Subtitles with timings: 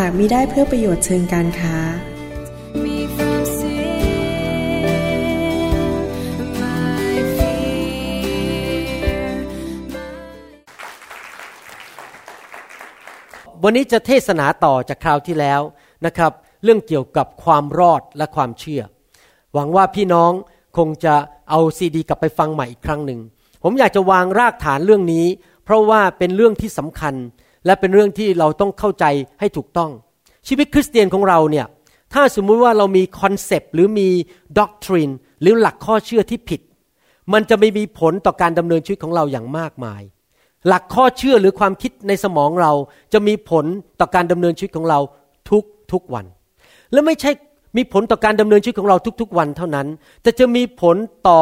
[0.00, 1.76] หากมิได้เพื่อประโยชน์เชิงการค้า
[13.64, 15.60] วันนี้จะเทศนาต่อจากคราวที่แล้ว
[16.06, 18.82] นะครับ เรื่องเกี่ยวกับความรอดและความเชื่อ
[19.54, 20.32] หวังว่าพี่น้อง
[20.76, 21.14] คงจะ
[21.50, 23.20] เอาซีดี กลับไปฟังใหม่อีกครั้งหนึ่ง
[23.62, 25.26] ผมอยากจะวางรากฐานเรื่องนี้
[25.64, 27.14] เพราะว่าเป็นเรื่องที่สำคัญ
[27.66, 29.04] และเป็นเรื่องที่เราต้องเข้าใจ
[29.40, 29.90] ให้ถูกต้อง
[30.48, 31.66] ชีวิตคริสเตียนของเราเนี่ย
[32.12, 34.08] ถ้าสมมุติว่าเรามี concept หรือมี
[34.58, 36.60] doctrine หรือหลักข้อเชื่อที่ผิด
[37.32, 40.02] มันจะไม่มีผลต่อการดำเนินชีวิตของเราอย่างมากมาย
[40.68, 42.72] หลักข้อเชื่อหรือความคิดในสมองเรา
[43.12, 43.64] จะมีผล
[44.00, 44.98] ต่อการดำเนินชีวิตของเรา
[45.50, 46.26] ทุกทุกวัน
[46.92, 47.30] และไม่ใช่
[47.76, 49.86] มีผลต่อการดำเนินชีวิตของเราทุกๆวันเท่านั้น
[50.22, 50.96] แต่จะมีผล
[51.28, 51.40] ต่อ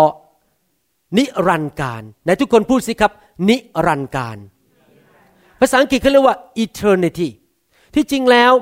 [1.18, 3.12] นิรันดร์การในทุกคนพูดสิครับ
[3.48, 3.56] นิ
[3.86, 4.36] รันดร์การ
[5.62, 7.28] ภาษาอังกฤษเขาเรียกว่า eternity
[7.94, 8.52] ที่จริงแล้ว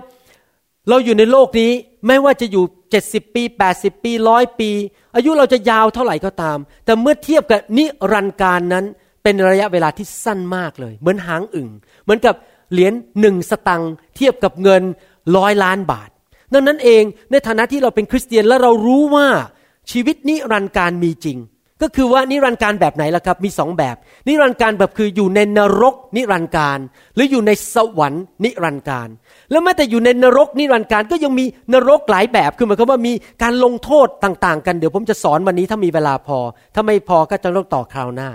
[0.88, 1.72] เราอยู่ในโลกนี้
[2.06, 2.64] ไม่ว่าจะอยู่
[3.00, 3.42] 70 ปี
[3.74, 4.70] 80 ปีร้อยปี
[5.16, 8.84] อายุเราจะยาวเท่าไหร่ก็ตาม แต่เมื่อเทียบกับนิรันดร์การนั้น
[9.22, 11.68] เป็นระยะเวลาที่สั้นมากเลย เหมือนหางอึ่ง
[12.02, 12.34] เหมือนกับ
[12.72, 14.82] เหรียญหนึ่งสตังค์เทียบกับเงิน
[15.36, 16.10] ร้อยล้านบาท
[16.52, 19.28] ดังนั้นเองในฐานะที่เราเป็นคริสเตียนและเรารู้ว่า
[19.90, 21.38] ชีวิตนิรันดร์การมีจริง
[21.82, 23.96] ก็คือว่านิรันดร์การแบบไหนล่ะครับ มีสองแบบ
[24.28, 26.78] นิรันดร์การแบบคืออยู่ในนรก นิรันดร์การ
[27.14, 29.08] หรืออยู่ในสวรรค์ นิรันดร์การ
[29.50, 33.12] แล้วแม้แต่อยู่ในนรก นิรันดร์การก็ยังมีนรกหลายแบบคือหมายความว่ามี
[33.42, 36.38] การลงโทษต่างๆ กันเดี๋ยวผมจะสอนวันนี้ถ้ามีเวลาพอ
[36.74, 38.30] ถ้าไม่พอก็จะต้องต่อคราวหน้า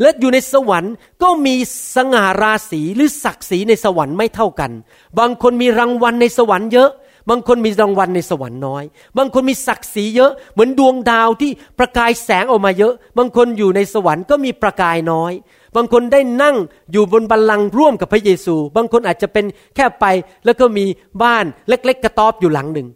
[0.00, 1.54] และอยู่ในสวรรค์ก็มี
[1.96, 4.70] สง่าราศีหรือศักดิ์ศรีในสวรรค์ไม่เท่ากัน
[5.18, 6.90] บางคนมีรางวัลในสวรรค์เยอะ
[7.30, 8.84] บางคนมีรางวัลในสวรรค์น้อย
[9.18, 15.32] บางคนมีศักดิ์ศรีเยอะ เหมือนดวงดาวที่ประกายแสงออกมาเยอะ บางคนอยู่ในสวรรค์ก็มีประกายน้อย
[15.76, 16.56] บางคนได้นั่ง
[16.92, 19.44] อยู่บนบัลลังก์ร่วมกับพระเยซู บางคนอาจจะเป็น
[19.76, 20.04] แค่ไป
[20.44, 20.84] แล้วก็มี
[21.22, 22.88] บ้านเล็ก ๆ กระต๊อบอยู่หลังหนึ่ง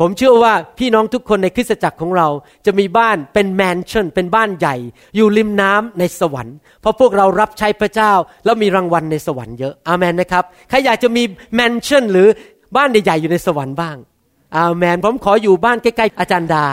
[0.00, 2.28] ผมเชื่อว่าพี่น้องทุกคนในคริสตจักรของเรา
[2.66, 4.76] จะมีบ้านเป็นแมนชั่น เป็นบ้านใหญ่
[5.16, 8.12] อยู่ริมน้ำในสวรรค์ เพราะพวกเรารับใช้พระเจ้า
[8.44, 11.22] แล้วมีรางวัลในสวรรค์เยอะ อาเมนนะครับ ใครอยากจะมี
[11.54, 12.28] แมนชั่นหรือ
[12.76, 13.96] บ้านใหญ่ๆอยู่ในสวรรค์บ้าง
[14.56, 16.64] อาเมนผมขออยู่บ้านใกล้ๆอาจารย์ดา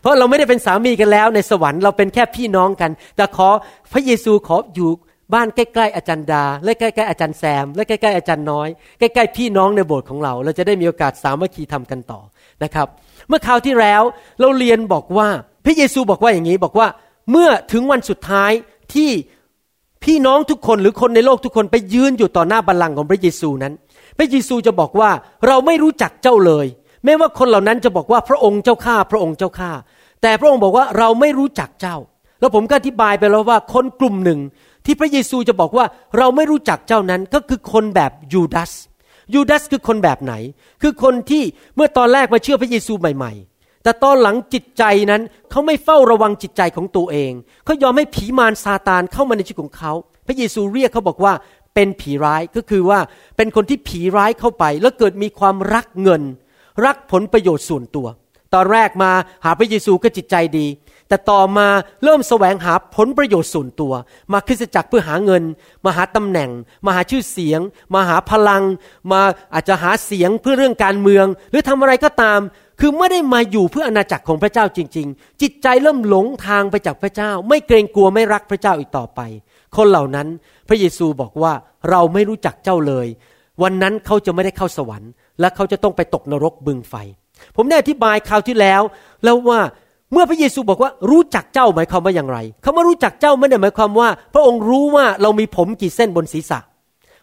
[0.00, 3.48] เพราะเราไม่ได้เป็นสามีกันแล้วในสวรรค์เราเป็นแค่พี่น้องกัน แต่ขอ
[3.92, 4.90] พระเยซูขออยู่
[5.34, 8.68] บ้านใกล้ๆอาจารย์ดา และใกล้ๆอาจารย์แซม และใกล้ๆอาจารย์น้อย
[8.98, 12.20] ใกล้ๆพี่น้องในโบสถ์ของเรา เราจะได้มีโอกาสสามัคคีทำกันต่อ
[12.64, 12.86] นะครับ
[13.28, 14.02] เมื่อคราวที่แล้ว
[14.40, 15.28] เราเรียนบอกว่า
[15.64, 16.88] พระเยซูบอกว่าอย่างนี้บอกว่า
[17.30, 18.52] เมื่อถึงวันสุดท้าย
[18.94, 19.10] ที่
[20.04, 23.72] พี่น้องทุกคนหรือคนในโลกทุกคนไปยืนอยู่ต่อหน้าบัลลังก์ของพระเยซูนั้น
[24.18, 25.10] พระเยซูจะบอกว่า
[25.46, 26.66] เราไม่รู้จักเจ้าเลย
[27.04, 29.70] แม้ว่าคนเหล่านั้นจะบอกว่าพระองค์เจ้าข้าพระองค์เจ้าข้า
[30.22, 31.96] แต่พระองค์บอกว่าเราไม่รู้จักเจ้า
[32.40, 34.40] แล้วผมก็อธิบายไปแล้วว่าคนกลุ่มหนึ่ง
[34.86, 35.84] ที่พระเยซูจะบอกว่า
[36.18, 38.72] เราไม่รู้จักเจ้านั้นก็คือคนแบบยูดาส
[39.34, 40.34] ยูดาสคือคนแบบไหน
[40.82, 41.42] คือคนที่
[41.76, 47.32] เมื่อตอนแรกมาเชื่อพระเยซูใหม่ ๆ แต่ตอนหลังจิตใจนั้นเขาไม่เฝ้าระวังจิตใจของตัวเอง
[47.64, 49.92] เขายอมให้ผีมารซาตานเข้ามาในชีวิตของเขา
[50.26, 51.32] พระเยซูเรียกเขาบอกว่า
[51.74, 53.00] เป็นผีร้ายก็คือว่า
[53.36, 56.22] เป็นคนที่ผีร้ายเข้าไป แล้วเกิดมีความรักเงิน
[56.84, 58.06] รักผลประโยชน์ส่วนตัว
[58.54, 59.10] ตอนแรกมา
[59.44, 60.66] หาพระเยซูก็จิตใจดี
[61.08, 61.68] แต่ต่อมา
[62.04, 63.92] เริ่มแสวงหาผลประโยชน์ส่วนตัว
[64.32, 65.42] มาคริสตจักรเพื่อหาเงิน
[65.84, 66.50] มาหาตำแหน่ง
[66.86, 67.60] มาหาชื่อเสียง
[67.94, 68.62] มาหาพลัง
[69.12, 69.20] มา
[69.54, 72.40] อาจจะหาเสียงเพื่อเรื่องการเมือง หรือทำอะไรก็ตาม
[72.80, 79.20] คือไม่ได้มาอยู่เพื่ออาณาจักรของพระเจ้าจริง ๆ จิตใจเริ่มหลงทางไปจากพระเจ้า ไม่เกรงกลัวไม่รักพระเจ้าอีกต่อไป
[79.76, 80.28] คนเหล่านั้น
[80.68, 81.52] พระเยซูบอกว่า
[81.90, 83.06] เราไม่รู้จักเจ้าเลย
[83.62, 85.10] วันนั้นเขาจะไม่ได้เข้าสวรรค์
[85.40, 86.94] และเขาจะต้องไปตกนรกบึงไฟ
[87.56, 88.82] ผมได้อธิบายคราวที่แล้ว
[89.24, 89.60] แล้วว่า
[90.12, 96.58] เมื่อพระเยซูบอกว่ารู้จักเจ้าหมายความว่าอย่างไรคำว่ารู้จักเจ้าไม่ได้หมายความว่า พระองค์รู้ว่าเรามีผมกี่เส้นบนศีรษะ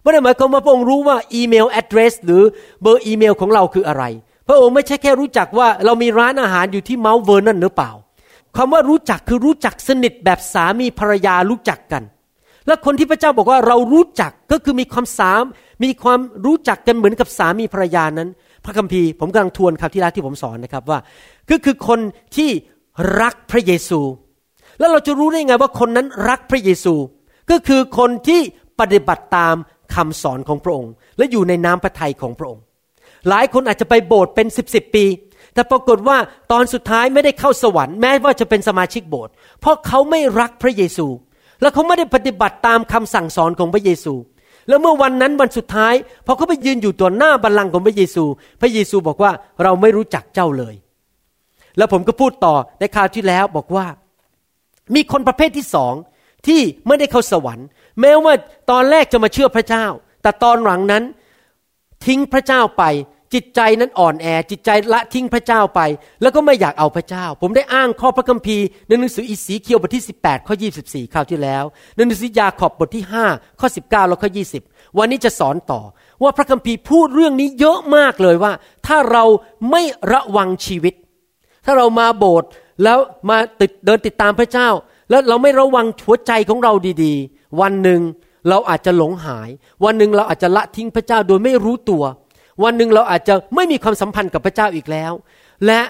[0.02, 2.44] ไม่ได้หมายความว่าพระองค์รู้ว่า email address หรือ
[2.82, 4.04] เบอร์อีเมลของเราคืออะไร
[4.48, 7.92] พระองค์ไม่ใช่แค่รู้จักว่าเรามีร้านอาหารอยู่ที่ Mount Vernon หรือเปล่า
[8.58, 12.04] คำว่ารู้จักคือรู้จักสนิทแบบสามีภรรยารู้จักกัน
[12.70, 15.44] และคนที่พระเจ้าบอกว่าเรารู้จักก็คือมีความสาม
[15.84, 18.30] มีความรู้จักกันเหมือนกับสามีภรรยานั้น
[18.66, 21.00] พระคัมภีร์ผมกำลังทวนครั้งที่แล้วที่ผมสอนนะครับว่า
[21.50, 22.00] ก็คือคน
[22.36, 22.50] ที่
[23.22, 24.00] รักพระเยซู
[24.80, 26.96] แล้วเราจะรู้ได้ไงว่าคนนั้นรักพระเยซู
[27.52, 28.42] ก็คือคนที่
[28.80, 29.56] ปฏิบัติตาม
[29.96, 32.64] คำสอนของพระองค์ และอยู่ในน้ำพระทัยของพระองค์
[33.30, 35.06] หลายคนอาจจะไปโบสถ์เป็นสิบสิบปี
[35.54, 36.18] แต่ปรากฏว่า
[36.52, 41.08] ตอนสุดท้ายไม่ได้เข้าสวรรค์แม้ว่าจะเป็นสมาชิกโบสถ์เพราะเขาไม่รักพระเยซู
[41.62, 44.14] และเขาไม่ได้ปฏิบัติตามคำสั่งสอนของพระเยซู
[44.68, 45.94] แล้วเมื่อวันนั้นวันสุดท้าย
[46.26, 48.24] พอเขาไปยืนอยู่ตัวหน้าบัลลังก์ของพระเยซู
[48.62, 49.32] พระเยซูบอกว่า
[49.64, 50.76] เราไม่รู้จักเจ้าเลย
[51.78, 53.86] แล้วผมก็พูดต่อในคราวที่แล้วบอกว่า
[54.96, 55.94] มีคนประเภทที่สอง
[56.48, 57.68] ที่ไม่ได้เข้าสวรรค์
[58.02, 58.34] แม้ว่า
[58.72, 59.86] ตอนแรกจะมาเชื่อพระเจ้า
[60.22, 61.04] แต่ตอนหลังนั้น
[62.06, 62.84] ทิ้งพระเจ้าไป
[63.34, 65.82] จิตใจนั้นอ่อนแอ จิตใจละทิ้งพระเจ้าไป
[66.22, 71.64] แล้วก็ไม่อยากเอาพระเจ้า ผมได้อ้างข้อพระคัมภีร์ในหนังสืออิสีเคียวบทที่ 18 ข้อ 24 คราวที่แล้ว
[71.96, 74.30] ในหนังสือยาขอบบทที่ 5 ข้อ 19 แล้วข้อ
[74.64, 75.82] 20 วันนี้จะสอนต่อ
[76.24, 78.54] ว่าพระคัมภีร์พูดเรื่องนี้เยอะมากเลยว่า
[78.88, 79.24] ถ้าเรา
[79.72, 79.82] ไม่
[80.14, 80.94] ระวังชีวิต
[81.66, 82.50] ถ้าเรามาโบสถ์
[82.84, 82.98] แล้ว
[83.30, 84.70] มาติดเดินติดตามพระเจ้า
[85.10, 86.74] แล้วเราไม่ระวังหัวใจของเรา
[87.04, 88.02] ดีๆ วันหนึ่ง
[88.50, 89.50] เราอาจจะหลงหาย
[89.84, 92.04] วันหนึ่งเราอาจจะละทิ้งพระเจ้าโดยไม่รู้ตัว
[92.64, 95.12] วันหนึ่งเราอาจจะไม่มีความสัมพันธ์กับพระเจ้าอีกแล้ว
[95.66, 95.82] และ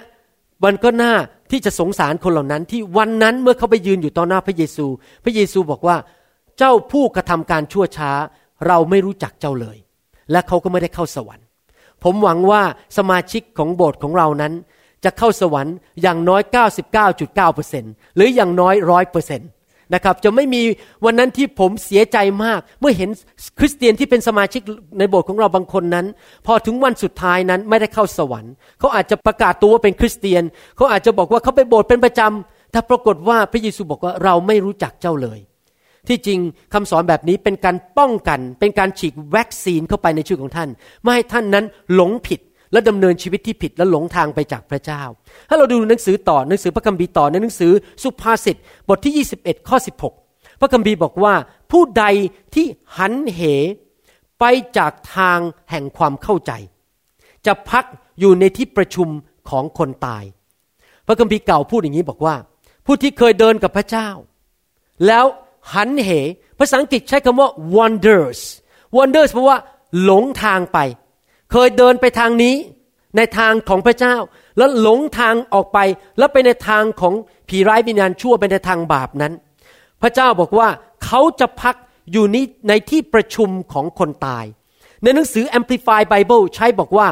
[0.63, 1.13] มันก็น่า
[1.51, 4.85] ที่จะสงสารคนเหล่านั้น ที่วันนั้นเมื่อเขาไปยืนอยู่ต่อหน้าพระเยซู
[5.23, 5.97] พระเยซูบอกว่า
[6.57, 8.11] เจ้าผู้กระทำการชั่วช้า
[8.67, 9.77] เราไม่รู้จักเจ้าเลย
[10.31, 11.45] และเขาก็ไม่ได้เข้าสวรรค์
[12.03, 12.61] ผมหวังว่า
[12.97, 14.53] สมาชิกของโบสถ์ของเรานั้น
[15.03, 16.41] จะเข้าสวรรค์อย่างน้อย
[17.29, 19.49] 99.9%หรืออย่างน้อยร้อยเปอร์เซ็นต์
[19.93, 20.61] นะครับจะไม่มี
[21.05, 23.09] วันนั้นที่ผมเสียใจมาก เมื่อเห็น
[23.59, 24.61] คริสเตียนที่เป็นสมาชิก
[24.99, 26.05] ในโบสถ์ของเราบางคนนั้น
[26.45, 30.43] พอถึงวันสุดท้ายนั้นไม่ได้เข้าสวรรค์เขาอาจจะประกาศตัวว่าเป็นคริสเตียน
[30.75, 35.39] เขาอาจจะบอกว่าเขาไปโบสถ์เป็นประจำแต่ปรากฏว่าพระเยซูบอกว่าเราไม่รู้จักเจ้าเลย
[36.07, 36.39] ที่จริง
[36.73, 40.69] คำสอนแบบนี้เป็นการป้องกัน เป็นการฉีกวัคซีนเข้าไปในชีวิตของท่าน
[41.01, 42.39] ไม่ให้ท่านนั้นหลงผิด
[42.71, 45.01] และดำเนินชีวิตที่ผิดและหลงทางไปจากพระเจ้า
[45.49, 47.71] ถ้าเราดูหนังสือต่อหนังสือพระคัมภีร์ต่อในหนังสือ
[48.03, 48.57] สุภาษิต
[48.89, 49.77] บทที่ 21 ข้อ
[50.17, 51.33] 16 พระคัมภีร์บอกว่า
[51.71, 52.05] ผู้ใด
[52.55, 52.65] ที่
[52.97, 53.41] หันเห
[54.39, 54.43] ไป
[54.77, 55.39] จากทาง
[55.69, 56.51] แห่งความเข้าใจ
[57.45, 57.85] จะพัก
[58.19, 59.07] อยู่ในที่ประชุม
[59.49, 60.23] ของคนตาย
[61.07, 62.35] พระคัมภีร์เก่าพูดอย่างนี้บอกว่า
[62.85, 64.09] ผู้ที่เคยเดินกับพระเจ้า
[65.07, 65.25] แล้ว
[65.73, 66.09] หันเห
[66.59, 68.39] ภาษาอังกฤษใช้คำว่า wonders
[68.97, 69.59] wonders แปลว่า
[70.03, 70.79] หลงทางไป
[71.51, 72.55] เคยเดินไปทางนี้
[73.17, 74.15] ในทางของพระเจ้า
[74.57, 75.79] แล้วหลงทางออกไป
[76.17, 77.13] แล้วไปในทางของ
[77.49, 79.33] ผีร้ายวิญญาณชั่วไปในทางบาปนั้น
[80.01, 80.69] พระเจ้าบอกว่า
[81.05, 81.75] เขาจะพัก
[82.11, 84.45] อยู่นี้ในที่ประชุมของคนตาย
[85.03, 87.07] ในหนังสือ Amplified Bible ใช้บอกว่า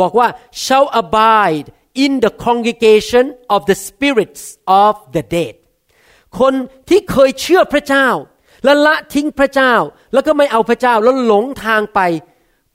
[0.00, 0.28] บอกว่า
[0.64, 1.66] shall abide
[2.04, 4.42] in the congregation of the spirits
[4.84, 5.54] of the dead
[6.40, 6.54] คน
[6.88, 8.08] ที่เคยเชื่อพระเจ้า
[8.64, 9.74] และละทิ้งพระเจ้า
[10.12, 12.00] แล้วก็ไม่เอาพระเจ้าแล้วหลงทางไป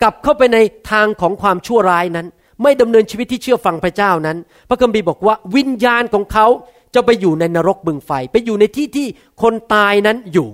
[0.02, 0.58] กลับเข้าไปใน
[0.92, 2.28] ทางของความชั่วร้ายนั้น
[2.64, 4.38] ไม่ดำเนินชีวิตที่เชื่อฟังพระเจ้านั้น
[4.70, 6.48] พระคัมภีร์บอกว่าวิญญาณของเขา
[6.96, 9.08] จะไปอยู่ในนรกบึงไฟ ไปอยู่ในที่ที่
[9.42, 10.48] คนตายนั้นอยู่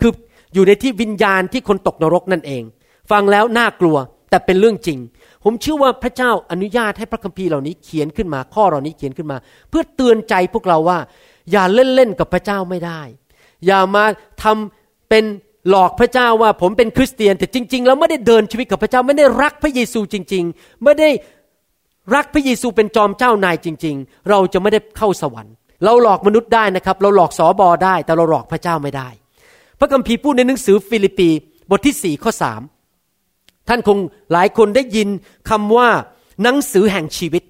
[0.00, 0.12] คือ
[0.54, 2.62] อยู่ในที่วิญญาณที่คนตกนรกนั่นเอง
[3.10, 3.96] ฟังแล้วน่ากลัว
[4.30, 4.98] แต่เป็นเรื่องจริง
[5.44, 9.36] ผมเชื่อว่าพระเจ้าอนุญาตให้พระคัมภีร์เหล่านี้เขียนขึ้นมา ข้อเหล่านี้เขียนขึ้นมา
[9.70, 10.98] เพื่อเตือนใจพวกเราว่า
[11.52, 13.00] อย่าเล่นเล่นกับพระเจ้าไม่ได้
[13.66, 14.04] อย่ามา
[14.42, 15.24] ทำเป็น
[15.70, 21.10] หลอกพระเจ้าว่าผมเป็นคริสเตียน แต่จริง ๆ แล้วไม่ได้เดินชีวิตกับพระเจ้าไม่ได้รักพระเยซูจริง ๆ ไม่ได้
[22.14, 25.54] รักพระเยซูเป็นจอมเจ้านายจริง ๆ เราจะไม่ได้เข้าสวรรค์
[25.84, 29.08] เราหลอกมนุษย์ได้นะครับ เราหลอกสอบอได้ แต่เราหลอกพระเจ้าไม่ได้
[29.78, 31.28] พระคัมภีร์พูดในหนังสือฟิลิปปี
[31.70, 32.60] บทที่สี่ข้อสาม
[33.68, 33.98] ท่านคง
[34.32, 35.08] หลายคนได้ยิน
[35.50, 35.88] คำว่า
[36.42, 37.42] หนังสือแห่งชีวิต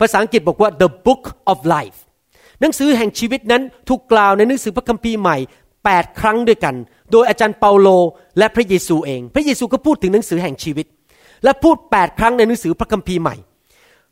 [0.00, 1.98] ภาษาอังกฤษบอกว่า the book of life
[2.60, 5.36] หนังสือแห่งชีวิตนั้นถูกกล่าวในหนังสือพระคัมภีร์ใหม่
[5.94, 6.74] 8 ครั้งด้วยกัน
[7.12, 7.88] โดยอาจารย์เปาโล
[8.38, 10.86] และพระเยซูเอง พระเยซูก็พูดถึงหนังสือแห่งชีวิต
[11.44, 13.36] และพูด 8 ครั้งในหนังสือพระคัมภีร์ใหม่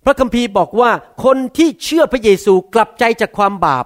[0.04, 0.90] พระคัมภีร์บอกว่า
[1.25, 3.85] คนที่เชื่อพระเยซูกลับใจจากความบาป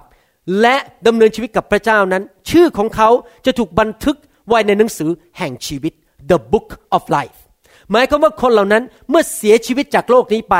[0.61, 0.75] และ
[1.07, 3.09] ดำเนินชีวิตกับพระเจ้านั้น ชื่อของเขา
[3.45, 4.17] จะถูกบันทึก
[4.47, 5.93] ไว้ในหนังสือแห่งชีวิต
[6.29, 7.39] the book of life
[7.91, 10.55] หมายความว่าคนเหล่านั้นเมื่อเสียชีวิตจากโลกนี้ไป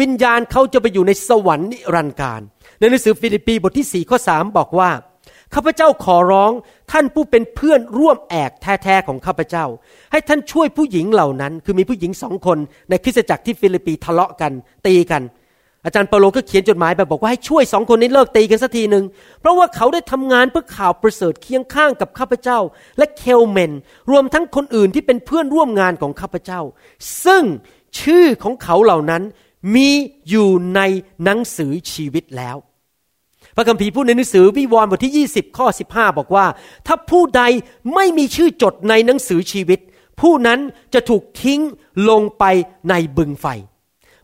[0.00, 2.40] วิญญาณเขาจะไปอยู่ในสวรรค์นิรันดร์การ
[2.80, 4.90] ในหนังสือฟิลิปปีบทที่4ข้อ3บอกว่า
[5.54, 6.52] ข้าพเจ้าขอร้อง
[6.92, 9.64] ท่านผู้เป็นเพื่อนร่วมแอกแท้ๆของข้าพเจ้า
[10.12, 12.58] ให้ท่านช่วยผู้หญิงเหล่านั้น คือมีผู้หญิงสองคน
[12.90, 14.52] ในคริสตจักรที่ฟิลิปปีทะเลาะกัน
[14.86, 15.22] ตีกัน
[15.84, 19.04] อาจารย์เปาโลก็เขียนจดหมายไปบอกว่าให้ช่วยสองคนนี้เลิกตีกันสักทีหนึ่ง
[19.40, 22.58] เพราะว่าเขาได้ทำงานเพื่อข่าวประเสริฐเคียงข้างกับข้าพเจ้า
[22.98, 23.72] และเคลเมนท์
[24.10, 26.60] รวมทั้งคนอื่นที่เป็นเพื่อนร่วมงานของข้าพเจ้า
[27.24, 27.44] ซึ่ง
[28.00, 29.22] ชื่อของเขาเหล่านั้น
[29.74, 29.90] มี
[30.28, 30.80] อยู่ใน
[31.24, 32.56] หนังสือชีวิตแล้ว
[33.60, 36.46] พระคัมภีร์พูดในหนังสือวิวรณ์บทที่ 20 ข้อ 15 บอกว่า
[36.86, 37.42] ถ้าผู้ใด
[37.94, 39.80] ไม่มีชื่อจดในหนังสือชีวิต
[40.20, 40.60] ผู้นั้น
[40.94, 41.60] จะถูกทิ้ง
[42.08, 42.44] ลงไป
[42.88, 43.46] ในบึงไฟ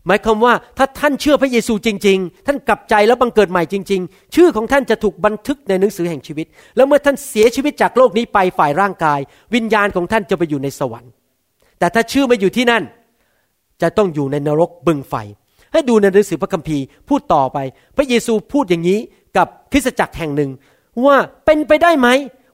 [0.05, 9.19] หมายความว่าถ้าท่านเชื่อพระเยซูจริง ๆ ท่านกลับใจแล้วบังเกิดใหม่จริง ๆ ชื่อของท่านจะถูกบันทึกในหนังสือแห่งชีวิต แล้วเมื่อท่านเสียชีวิตจากโลกนี้ไปฝ่ายร่างกาย
[9.55, 11.11] วิญญาณของท่านจะไปอยู่ในสวรรค์
[11.79, 12.83] แต่ถ้าชื่อไม่อยู่ที่นั่น
[13.81, 15.15] จะต้องอยู่ในนรกบึงไฟ
[15.73, 17.57] ให้ดูในหนังสือพระคัมภีร์พูดต่อไป
[17.97, 18.99] พระเยซูพูดอย่างนี้
[19.37, 20.49] กับคริสตจักรแห่งหนึ่ง
[21.05, 22.07] ว่าเป็นไปได้ไหม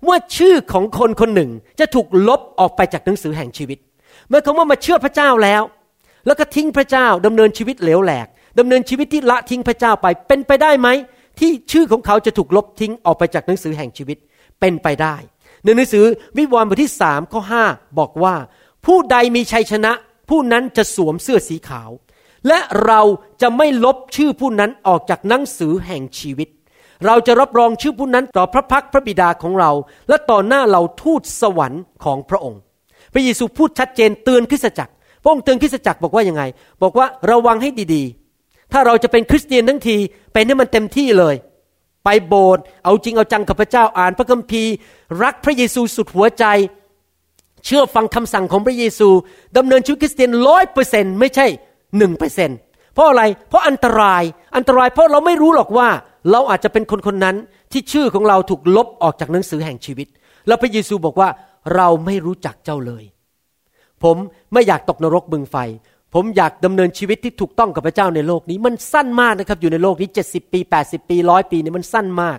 [0.07, 3.79] ว่าชื่อของคนคนหนึ่งจะถูกลบออกไปจากหนังสือแห่งชีวิต
[4.29, 5.61] เมื่อเขาว่ามาเชื่อพระเจ้าแล้ว
[6.25, 8.27] แล้วก็ทิ้งพระเจ้าดำเนินชีวิตเหลวแหลก
[8.59, 10.87] ดำเนินชีวิตที่ละทิ้งพระเจ้าไป เป็นไปได้ไหม
[11.39, 14.17] ที่ชื่อของเขาจะถูกลบทิ้งออกไปจากหนังสือแห่งชีวิต
[14.59, 15.15] เป็นไปได้
[15.63, 16.05] ในหนังสือ
[16.37, 17.65] วิวรณ์บทที่สามข้อห้า
[17.99, 18.35] บอกว่า
[18.85, 19.91] ผู้ใดมีชัยชนะ
[20.29, 21.89] ผู้นั้นจะสวมเสื้อสีขาว
[22.47, 23.01] และเรา
[23.41, 26.49] จะไม่ลบชื่อผู้นั้นออกจากหนังสือแห่งชีวิต
[27.05, 29.71] เราจะรับรองชื่อผู้นั้นต่อพระพักพระบิดาของเรา
[30.09, 32.59] และต่อหน้าเราทูตสวรรค์ของพระองค์
[33.13, 34.91] พระเยซูพูดชัดเจนเตือนคริสตจักร
[35.23, 36.43] พระองค์เตือนคริสตจักรบอกว่ายังไง
[36.83, 39.97] บอกว่าระวังให้ดีๆ ถ้าเราจะเป็นคริสเตียนทั้งที
[40.33, 41.35] เป็นให้มันเต็มที่เลย
[42.03, 44.73] ไปโบสถ์เอาจริงเอาจังกับพระเจ้าอ่านพระคัมภีร์
[45.23, 46.45] รักพระเยซูสุดหัวใจ
[47.65, 49.09] เชื่อฟังคำสั่งของพระเยซู
[49.57, 51.47] ดำเนินชีวิตคริสเตียนร้อยเปอร์เซ็นไม่ใช่
[51.97, 52.49] หนึ่งเปอร์เซ็น
[52.93, 54.23] เพราะอะไรเพราะอันตราย
[54.55, 55.89] อันตรายเพราะเราไม่รู้หรอกว่า
[56.31, 57.35] เราอาจจะเป็นคนคนนั้น
[57.71, 60.07] ที่ชื่อของเราถูกลบออกจากหนังสือแห่งชีวิต
[60.47, 61.29] แล้วพระเยซูบอกว่า
[61.75, 63.03] เราไม่รู้จักเจ้าเลย
[64.03, 64.17] ผม
[64.53, 65.57] ไม่อยากตกนรกบึงไฟ
[66.13, 72.37] ผมอยากดำเนินชีวิตที่ถูกต้องกับพระเจ้าในโลกนี้ มันสั้นมากนะครับอยู่ในโลกนี้ 70 ปี 80 ปีร้อยปีเนี่ยมันสั้นมาก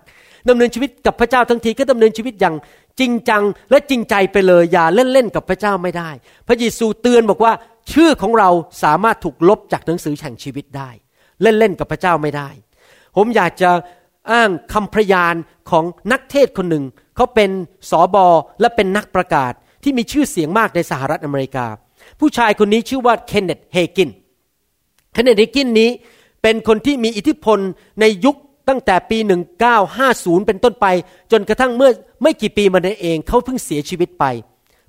[0.49, 2.57] ดำเนินชีวิตกับพระเจ้าทั้งทีก็ดำเนินชีวิตอย่าง
[3.00, 6.11] จริงจังและจริงใจไปเลยอย่าเล่นเล่นกับพระเจ้าไม่ได้
[6.49, 7.53] พระเยซูเตือนบอกว่า
[7.93, 8.50] ชื่อของเรา
[8.83, 10.91] สามารถถูกลบจากหนังสือแห่งชีวิตได้
[11.43, 12.49] เล่นเล่นกับพระเจ้าไม่ได้
[13.16, 13.71] ผมอยากจะ
[14.33, 15.35] อ้างคำพยาน
[15.71, 16.85] ของนักเทศคนหนึ่ง
[17.16, 17.50] เขาเป็น
[17.90, 18.26] สอบอ
[18.61, 19.52] และเป็นนักประกาศ
[19.83, 21.66] ที่มีชื่อเสียงมากในสหรัฐอเมริกา
[22.21, 24.11] ผู้ชายคนนี้ชื่อว่าเคนเนตเฮกิน
[25.12, 25.90] เคนเนตเฮกินนี้
[26.42, 27.59] เป็นคนที่มีอิทธิพล
[28.00, 28.37] ในยุค
[28.68, 29.18] ตั้งแต่ปี
[29.83, 30.87] 1950 เป็นต้นไป
[31.33, 31.90] จนกระทั่งเมื่อ
[32.23, 34.25] ไม่กี่ปีมานี้เองเขาเพิ่งเสียชีวิตไป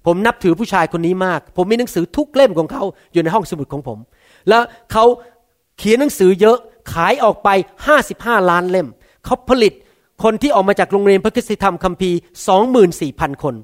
[0.06, 4.00] ผมนับถือผู้ชายคนนี้มาก ผมมีหนังสือทุกเล่มของเขาอยู่ในห้องสมุดของผม
[4.50, 5.06] แล้วเขา
[5.78, 6.58] เขียนหนังสือเยอะ
[6.92, 7.50] ขายออกไป
[8.00, 8.88] 55 ล้านเล่ม
[9.26, 9.74] เขาผลิต
[10.24, 12.18] คนที่ออกมาจากโรงเรียนพระคริสตธรรมคัมภีร์
[12.82, 13.56] 24,000 คน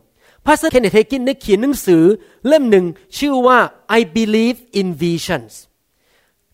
[0.45, 2.03] Pastor Kenneth Hagin ได้เขียนหนังสือ
[2.47, 2.85] เล่มหนึ่ง
[3.17, 3.59] ชื่อว่า
[3.97, 5.53] I believe in visions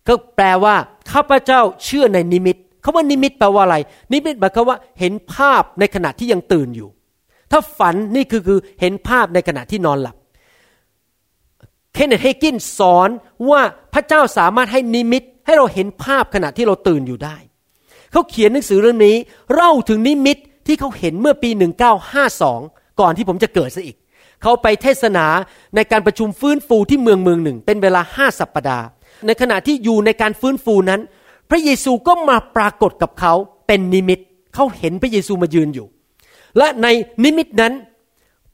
[0.08, 0.76] ก็แปลว่า
[1.12, 3.78] ข้าพเจ้าเชื่อในนิมิตคำว่านิมิตแปลว่าอะไร
[4.14, 6.90] นิมิตหมายความว่าเห็นภาพในขณะที่ยังตื่นอยู่
[7.52, 10.16] ถ้าฝันนี่คือคือเห็นภาพในขณะที่นอนหลับ
[11.94, 13.10] Kenneth Hagin สอน
[13.50, 13.62] ว่า
[13.94, 17.38] พระเจ้าสามารถให้นิมิต ให้เราเห็นภาพขณะที่เราตื่นอยู่ได้
[18.12, 19.16] เขาเขียนหนังสือเรื่องนี้
[19.54, 20.38] เล่าถึงนิมิต
[20.68, 21.50] ที่เขาเห็นเมื่อปี
[22.26, 23.98] 1952 ก่อนที่ผมจะเกิดซะอีก
[24.42, 25.26] เขาไปเทศนา
[25.76, 28.86] ในการประชุมฟื้นฟูที่เมืองเมืองหนึ่ง เป็นเวลาห้าสัปปดาห์
[29.26, 31.02] ในขณะที่อยู่ในการฟื้นฟูนั้น
[31.50, 33.34] พระเยซูก็มาปรากฏกับเขา
[33.68, 34.20] เป็นนิมิต
[34.56, 35.88] เขาเห็นพระเยซูมายืนอยู่
[36.58, 36.88] และใน
[37.24, 37.74] นิมิตนั้น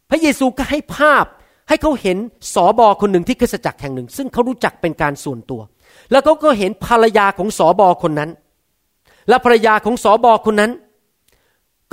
[0.09, 1.25] พระเยซูก็ให้ภาพ
[1.69, 2.17] ให้เขาเห็น
[2.53, 5.61] สอบอคนหนึ่งที่คริสจักรแห่งหนึ่ง ซึ่งเขารู้จักเป็นการส่วนตัว
[6.11, 8.29] แล้วเขาก็เห็นภรรยาของสอบอคนนั้น
[9.29, 10.71] และภรรยาของสอบอคนนั้น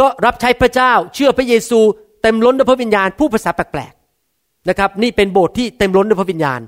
[0.00, 1.80] ก็รับใช้พระเจ้าเชื่อพระเยซู
[2.22, 6.60] เต็มล้นด้วยพระวิญญาณผู้ภาษาแปลกๆนะครับนี่เป็นโบสถ์ที่เต็มล้นด้วยพระวิญญาณ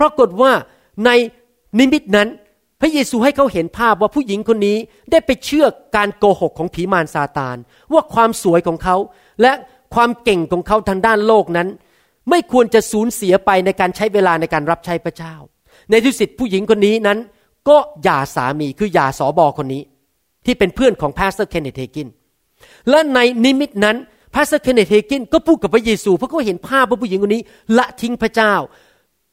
[0.00, 0.52] ปรากฏว่า
[1.04, 1.10] ใน
[1.78, 2.28] นิมิตนั้น
[2.80, 4.76] พระเยซูให้เขาเห็นภาพว่าผู้หญิงคนนี้
[5.10, 7.56] ได้ไปเชื่อการโกหกของผีมารซาตาน
[7.92, 8.96] ว่าความสวยของเขา
[9.42, 9.52] และ
[9.94, 11.68] ความเก่งของเขาทางด้านโลกนั้น
[12.30, 15.34] ไม่ควรจะสูญเสียไปในการใช้เวลาในการรับใช้พระเจ้า
[15.90, 17.18] ในที่สุดผู้หญิงคนนี้นั้น
[17.68, 19.82] ก็หย่าสามีคือหย่าสอบอคนนี้
[20.44, 22.08] ที่เป็นเพื่อนของ Pastor Kenneth Hagin
[22.90, 23.96] และในนิมิตนั้น
[24.34, 27.42] Pastor Kenneth Hagin ก็พูดกับพระเยซูเพราะเขาเห็นภาพว่าผู้หญิงคนนี้
[27.78, 28.54] ละทิ้งพระเจ้า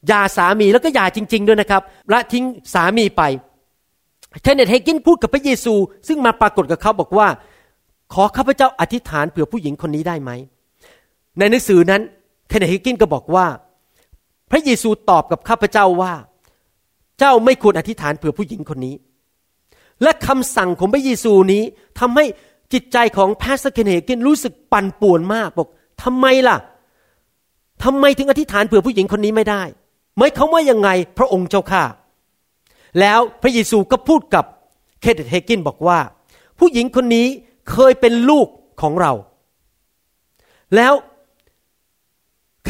[0.08, 3.22] หย่าสามีแล้วก็หย่าจริง ๆ ด้วยนะครับละทิ้งสามีไป
[4.42, 5.74] Kenneth Hagin พูดกับพระเยซู
[6.08, 7.28] ซึ่งมาปรากฏกับเขาบอกว่า
[8.14, 10.30] ขอข้าพเจ้าอธิษฐานเผื่อผู้หญิงคนนี้ได้ไหม
[11.38, 12.02] ในหนังสือนั้น
[12.48, 13.46] เคนเนตเฮกินก็บอกว่า
[14.50, 16.12] พระเยซูตอบกับข้าพเจ้าว่า
[17.20, 18.94] เจ้าไม่ควรอธิษฐานเผื่อผู้หญิงคนนี้
[20.02, 21.62] และคำสั่งของพระเยซูนี้
[22.00, 22.24] ทำให้
[22.72, 25.68] จิตใจของแพสเคนเฮกินรู้สึกปั่นป่วนมากบอก
[26.02, 26.56] ทำไมล่ะ
[27.84, 29.62] ทำไมถึงอธิษฐานเผื่อผู้หญิงคนนี้ไม่ได้
[30.16, 31.82] หมายเขาว่ายังไงพระองค์เจ้าข้า
[33.00, 34.44] แล้วพระเยซูก็พูดกับ
[35.00, 35.98] เคเดตเฮกินบอกว่า
[36.58, 37.26] ผู้หญิงคนนี้
[37.70, 38.46] เคยเป็นลูก
[38.82, 39.12] ของเรา
[40.76, 40.92] แล้ว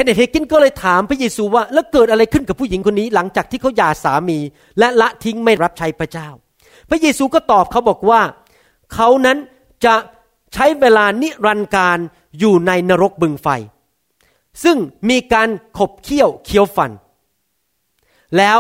[0.00, 4.38] Kenneth Hagin ก็เลยถามพระเยซูว่า แล้วเกิดอะไรขึ้นกับผู้หญิงคนนี้หลังจากที่เขาหย่าสามี
[4.78, 6.28] และละทิ้งไม่รับใช้พระเจ้า
[6.88, 8.21] พระเยซูก็ตอบเขาบอกว่า
[8.95, 9.38] เขานั้น
[9.85, 9.95] จะ
[10.54, 11.99] ใช้เวลานิรันดร์การ
[12.38, 13.49] อยู่ในนรกบึงไฟ
[14.64, 14.76] ซึ่ง
[15.11, 16.90] มีการขบเคี้ยวเคี้ยวฟัน
[18.37, 18.59] แล้ว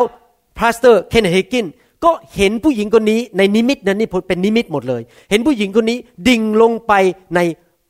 [0.58, 1.66] Pastor Kenneth Hagin
[2.04, 6.92] ก็เห็นผู้หญิงคนนี้ในนิมิตนั้นนี่เป็นนิมิตหมดเลย เห็นผู้หญิงคนนี้ดิ่งลงไป
[7.34, 7.40] ใน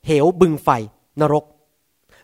[0.05, 0.69] เหวบึงไฟ
[1.21, 1.45] นรก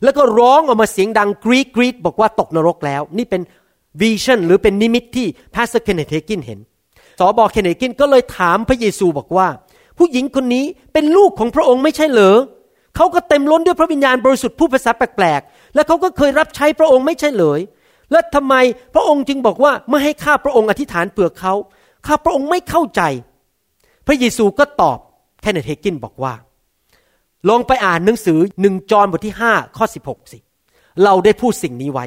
[0.04, 3.42] แล้วก็ร้องออกมาเสียงดังกรี๊ดกรี๊ดบอกว่าตกนรกแล้ว นี่เป็น
[4.02, 6.60] vision หรือเป็นนิมิตที่ Pastor Kenneth Hagin เห็น
[7.20, 7.40] ศบ.
[7.44, 9.48] Kenneth Hagin ก็เลยถามพระเยซูบอกว่า
[9.98, 12.38] ผู้หญิงคนนี้เป็นลูกของพระองค์ไม่ใช่เหรอ
[12.96, 17.60] เขาก็เต็มล้นด้วยพระวิญญาณบริสุทธิ์พูดภาษาแปลกๆและเขาก็เคยรับใช้พระองค์ไม่ใช่เหรอ
[18.12, 18.56] และทำไม
[18.94, 21.54] พระองค์จึงบอกว่าไม่ให้ข้าพระองค์อธิษฐานเปลือกเขา
[22.08, 23.02] ข้าพระองค์ไม่เข้าใจ
[24.08, 25.00] พระเยซูก็ตอบ
[25.42, 26.34] แคนเนเกินบอกว่า
[27.50, 30.40] ลองไปอ่านหนังสือหนึ่งจอห์นบทที่ห้าข้อสิบหกสิ
[31.04, 32.06] เราได้พูดสิ่งนี้ไว้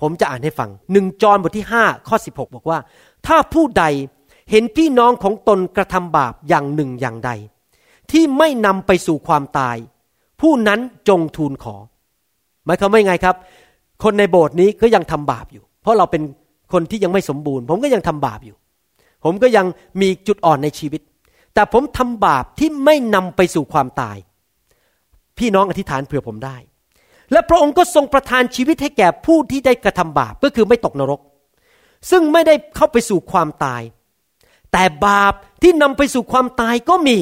[0.00, 2.78] ผมจะอ่านให้ฟังหนึ่งจอห์นบทที่ห้าข้อสิบหกบอกว่า
[3.26, 3.84] ถ้าผู้ใด
[4.50, 7.30] เห็นพี่น้องของตนกระทำบาปอย่างหนึ่งอย่างใด
[8.10, 9.76] ที่ไม่นำไปสู่ความตาย
[10.40, 11.76] ผู้นั้นจงทูลขอ
[12.64, 13.36] หมายความว่าไงครับ
[14.02, 16.22] คนในโบสถ์นี้ก็ยังทำบาปอยู่ เพราะเราเป็น
[16.72, 18.56] คนที่ยังไม่สมบูรณ์ ผมก็ยังทำบาปอยู่
[19.24, 19.66] ผมก็ยัง
[20.00, 21.00] มีจุดอ่อนในชีวิต
[21.54, 24.16] แต่ผมทำบาปที่ไม่นำไปสู่ความตาย
[25.38, 26.56] พี่น้องอธิษฐานเผื่อผมได้
[27.32, 31.20] และพระองค์ก็ทรงประทานชีวิตให้แก่ผู้ที่ได้กระทำบาปก็คือไม่ตกนรก
[32.10, 33.82] ซึ่งไม่ได้เข้าไปสู่ความตาย
[34.72, 37.16] แต่บาปที่นำไปสู่ความตายก็มี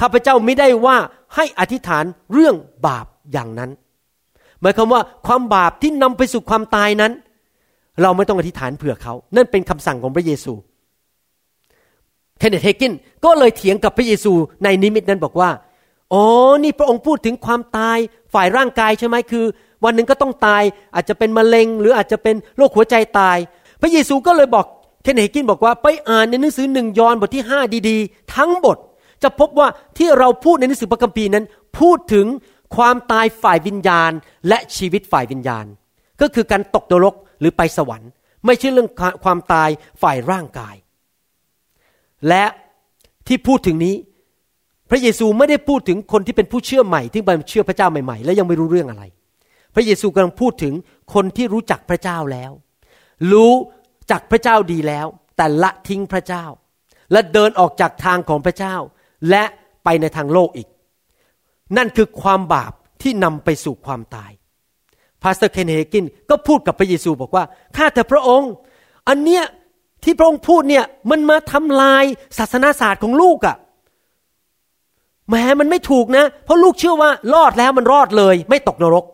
[0.00, 0.96] ข้าพเจ้าไม่ได้ว่า
[1.34, 2.54] ให้อธิษฐานเรื่อง
[2.86, 3.70] บาปอย่างนั้น
[4.60, 7.12] หมายความว่าความบาปที่นำไปสู่ความตายนั้น
[8.02, 10.52] เราไม่ต้องอธิษฐานเผื่อเขา นั่นเป็นคำสั่งของพระเยซู
[12.38, 12.92] เคนเนตเฮกิน
[13.24, 14.32] ก็เลยเถียงกับพระเยซู
[14.64, 15.50] ในนิมิตนั้นบอกว่า
[16.12, 16.24] อ๋อ
[16.62, 17.98] นี่พระองค์พูดถึงความตาย
[18.34, 19.44] ฝ่ายร่างกายใช่ไหมคือ
[19.84, 20.62] วันหนึ่งก็ต้องตาย
[20.94, 23.38] อาจจะเป็นมะเร็ง หรืออาจจะเป็นโรคหัวใจตาย
[23.80, 24.66] พระเยซูก็เลยบอก
[25.02, 28.78] เคนเฮกินบอกว่าไปอ่านในหนังสือหนึ่งยอห์นบทที่ห้าดีๆ ทั้งบท
[29.22, 31.44] จะพบว่าที่เราพูดในหนังสือพระคัมภีร์นั้น
[31.78, 32.26] พูดถึง
[32.76, 34.12] ความตายฝ่ายวิญญาณ
[34.48, 35.66] และชีวิตฝ่ายวิญญาณ
[36.20, 38.10] ก็คือการตกนรกหรือไปสวรรค์
[38.46, 38.88] ไม่ใช่เรื่อง
[39.24, 39.68] ความตาย
[40.02, 40.74] ฝ่ายร่างกาย
[42.28, 42.44] และ
[43.26, 43.94] ที่พูดถึงนี้
[44.90, 49.04] พระเยซูไม่ได้พูดถึงคนที่เป็นผู้เชื่อใหม่ที่มาเชื่อพระเจ้าใหม่ๆ และยังไม่รู้เรื่องอะไร
[49.74, 50.74] พระเยซูกำลังพูดถึง
[51.14, 52.52] คนที่รู้จักพระเจ้าแล้ว
[53.32, 53.52] รู้
[54.10, 56.44] จักพระเจ้าดีแล้ว แต่ละทิ้งพระเจ้า
[57.12, 58.74] และเดินออกจากทางของพระเจ้า
[59.30, 59.44] และ
[59.84, 60.68] ไปในทางโลกอีก
[61.76, 62.72] นั่นคือความบาป
[63.02, 64.32] ที่นำไปสู่ความตาย
[65.22, 67.44] พาสเตอร์เคนเฮกินก็พูดกับพระเยซูบอกว่า
[67.76, 68.52] ข้าแต่พระองค์
[69.08, 69.44] อันเนี้ย
[70.04, 72.04] ที่พระองค์พูดเนี่ยมันมาทำลาย
[72.38, 73.56] ศาสนาศาสตร์ของลูกอะ่ะ
[75.30, 79.04] แม้มันไม่ถูกนะ เพราะลูกเชื่อว่ารอดแล้วมันรอดเลย ไม่ตกนรก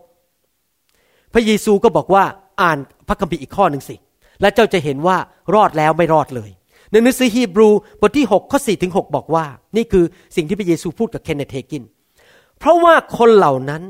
[1.33, 2.25] พระเยซูก็บอกว่า
[2.62, 3.96] อ่านพระคัมภีร์อีกข้อหนึ่งสิ
[4.40, 5.16] และเจ้าจะเห็นว่า
[5.55, 6.51] รอดแล้วไม่รอดเลย
[6.90, 7.68] ในหนังสือฮีบรู
[8.01, 9.44] บทที่6ข้อ4ถึง6บอกว่า
[9.77, 10.05] นี่คือ
[10.37, 11.85] สิ่งที่พระเยซูพูดกับเคนเนตเฮกิน
[12.59, 13.83] เพราะว่าคนเหล่านั้น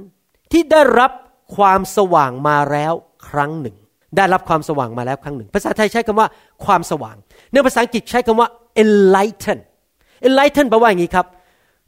[0.52, 1.12] ที่ได้รับ
[1.56, 2.92] ความสว่างมาแล้ว
[3.28, 3.76] ครั้งหนึ่ง
[4.16, 6.28] ได้รับความสว่างมาแล้วครั้งหนึ่ง ภาษาไทยใช้คำว่า
[6.64, 7.16] ความสว่าง
[7.52, 8.48] ในภาษาอังกฤษใช้คำว่า
[8.82, 9.58] enlighten
[10.26, 11.26] enlighten แปลว่าอย่างนี้ครับ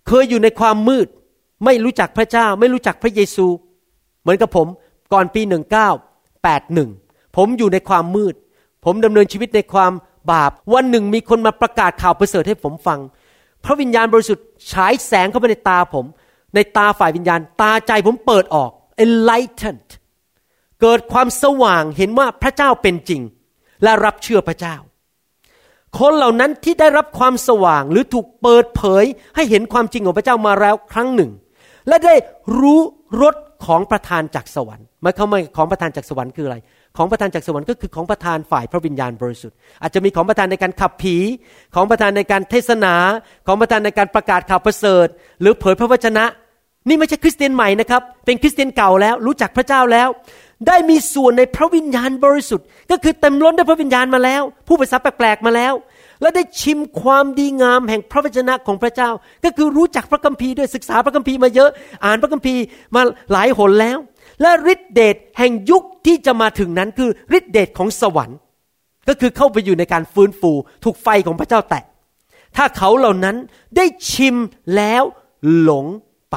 [0.07, 1.07] เคยอยู่ในความมืด
[1.65, 3.47] ไม่รู้จักพระเจ้า ไม่รู้จักพระเยซู
[4.23, 4.67] เหมือนกับผม
[5.13, 5.43] ก่อนปี
[5.99, 8.35] 1981 ผมอยู่ในความมืด
[8.85, 9.93] ผมดำเนินชีวิตในความ
[10.31, 13.01] บาป วันหนึ่งมีคนมาประกาศข่าวประเสริฐให้ผมฟัง
[13.65, 16.05] พระวิญญาณบริสุทธิ์ฉายแสงเข้าไปในตาผม
[16.55, 18.71] ในตาฝ่ายวิญญาณ ตาใจผมเปิดออก
[19.05, 19.89] enlightened
[20.81, 23.23] เกิดความสว่างเห็นว่าพระเจ้าเป็นจริง
[23.83, 24.77] และรับเชื่อพระเจ้า
[25.99, 29.05] คนเหล่านั้นที่ได้รับความสว่างหรือถูกเปิดเผย
[29.37, 31.31] ให้เห็นความจริงของพระเจ้ามาแล้วครั้งหนึ่ง
[31.89, 32.15] และได้
[32.59, 32.81] รู้
[33.23, 33.35] รส
[33.67, 36.57] ของประทานจากสวรรค์หมายความว่าของประทานจากสวรรค์คืออะไร
[36.97, 41.17] ของประทานจากสวรรค์ก็คือของประทานฝ่ายพระวิญญาณบริสุทธิ์อาจจะมีของประทานในการขับผี
[41.75, 42.95] ของประทานในการเทศนา
[43.47, 45.07] ของประทานในการประกาศข่าวประเสริฐ
[45.41, 46.25] หรือเผยพระวจนะ
[46.89, 50.09] นี่ไม่ใช่คริสเตียนใหม่นะครับเป็นคริสเตียนเก่าแล้วรู้จักพระเจ้าแล้ว
[50.69, 55.75] ได้มีส่วนในพระวิญญาณบริสุทธิ์ ก็คือเต็มล้นด้วยพระวิญญาณมาแล้ว ผู้ภาษาแปลกๆมาแล้ว
[56.21, 59.11] และได้ชิมความดีงามแห่งพระวจนะของพระเจ้า
[59.45, 61.71] ก็คือรู้จักพระคัมภีร์ด้วยศึกษาพระคัมภีร์มาเยอะ
[62.05, 62.63] อ่านพระคัมภีร์
[62.95, 63.99] มาหลายหนแล้ว
[64.41, 68.39] และฤทธิเดชแห่งยุคที่จะมาถึงนั้นคือฤทธิเดชของสวรรค์
[69.09, 70.53] ก็คือเข้าไปอยู่ในการฟื้นฟู
[70.85, 71.85] ถูกไฟของพระเจ้าแตะ
[72.57, 73.37] ถ้าเขาเหล่านั้น
[73.77, 74.37] ได้ชิม
[74.77, 75.03] แล้ว
[75.61, 75.87] หลง
[76.31, 76.37] ไป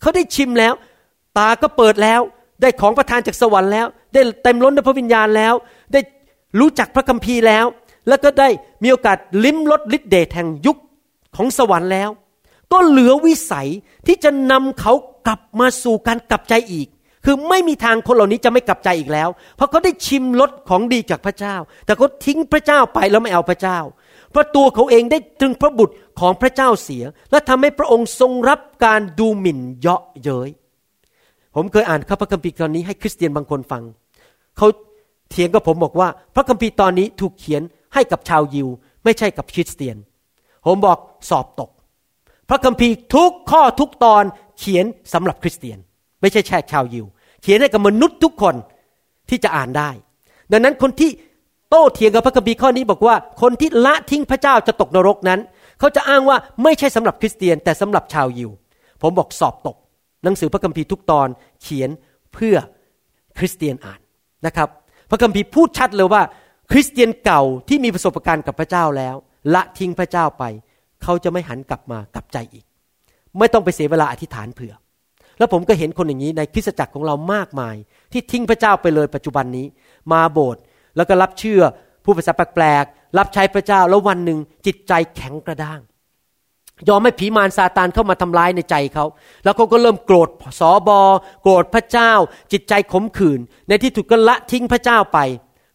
[0.00, 0.74] เขาได้ชิมแล้ว
[1.38, 2.20] ตาก็เปิดแล้ว
[2.60, 5.54] ได้ของประทานจากสวรรค์แล้ว ได้เต็มล้นด้วยพระวิญญาณแล้ว
[5.92, 6.00] ได้
[6.60, 7.66] รู้จักพระคัมภีร์แล้ว
[8.08, 8.48] แล้วก็ได้
[8.82, 10.78] มีโอกาสลิ้มรสฤทธิเดชแห่งยุค
[11.36, 12.10] ของสวรรค์แล้ว
[12.72, 13.68] ก็เหลือวิสัย
[14.06, 14.92] ที่จะนำเขา
[15.26, 16.88] กลับมาสู่การกลับใจอีก
[17.24, 23.78] คือไม่มีทางคนเหล่านี้จะไม่กลับใจอีกแล้ว เพราะเขาได้ชิมรสของดีจากพระเจ้า แต่เขาทิ้งพระเจ้าไปแล้วไม่เอาพระเจ้า
[24.30, 30.50] เพราะตัวเขาเองได้ถึงพระบุตรของพระเจ้าเสีย และทำให้พระองค์ทรงรับการดูหมิ่นเยาะเย้ย
[31.54, 33.82] ผมเคยอ่านข้าพระคัมภีร์ตอนนี้ให้คริสเตียนบางคนฟัง
[34.56, 34.66] เขา
[35.30, 37.62] เถียงกับผมบอกว่า พระคัมภีร์ตอนนี้ถูกเขียน
[37.94, 38.68] ให้กับชาวยิว
[39.04, 39.96] ไม่ใช่กับคริสเตียน
[40.66, 40.98] ผมบอก
[41.30, 41.70] สอบตก
[42.48, 44.24] พระคัมภีร์ทุกข้อทุกตอน
[44.58, 45.78] เขียนสำหรับคริสเตียน
[46.20, 47.06] ไม่ใช่แค่ชาวยิว
[47.42, 48.54] เขียนให้กับมนุษย์ทุกคน
[49.28, 49.90] ที่จะอ่านได้
[50.52, 51.10] ดังนั้นคนที่
[51.70, 55.40] โต้เถียงกับพระคัมภีร์ข้อนี้บอกว่า คนที่ละทิ้งพระเจ้าจะตกนรกนั้น
[55.78, 58.50] เขาจะอ้างว่าไม่ใช่สำหรับคริสเตียน แต่สำหรับชาวยิว
[59.02, 59.76] ผมบอกสอบตก
[60.24, 61.28] หนังสือพระคัมภีร์ทุกตอน
[61.62, 61.90] เขียน
[62.34, 62.56] เพื่อ
[63.38, 64.00] คริสเตียนอ่าน
[64.46, 64.68] นะครับ
[65.10, 66.22] พระคัมภีร์พูดชัดเลยว่า
[66.70, 69.16] คริสเตียนเก่าที่มีประสบการณ์กับพระเจ้าแล้ว
[69.54, 70.44] ละทิ้งพระเจ้าไป
[71.02, 72.64] เขาจะไม่หันกลับมากลับใจอีก
[73.38, 74.74] ไม่ต้องไปเสียเวลาอธิษฐานเผื่อ
[75.38, 77.76] แล้วผมก็เห็นคนอย่างนี้ในคริสตจักรของเรามากมาย
[78.12, 79.66] ที่ทิ้งพระเจ้าไปเลยปัจจุบันนี้
[80.12, 80.62] มาโบสถ์
[80.96, 81.62] แล้วก็รับเชื่อ
[82.04, 85.80] ผู้ภาษาแปลกๆรับใช้พระเจ้าแล้ววันหนึ่งจิตใจแข็งกระด้าง
[86.88, 89.04] ยอมให้ผีมารซาตานเข้ามาทำร้ายในใจเขา
[89.44, 90.28] แล้วเขาก็เริ่มโกรธ
[90.60, 91.00] สอบอ
[91.42, 92.12] โกรธพระเจ้า
[92.52, 95.18] จิตใจขมขื่น ในที่ถูกก็ละทิ้งพระเจ้าไป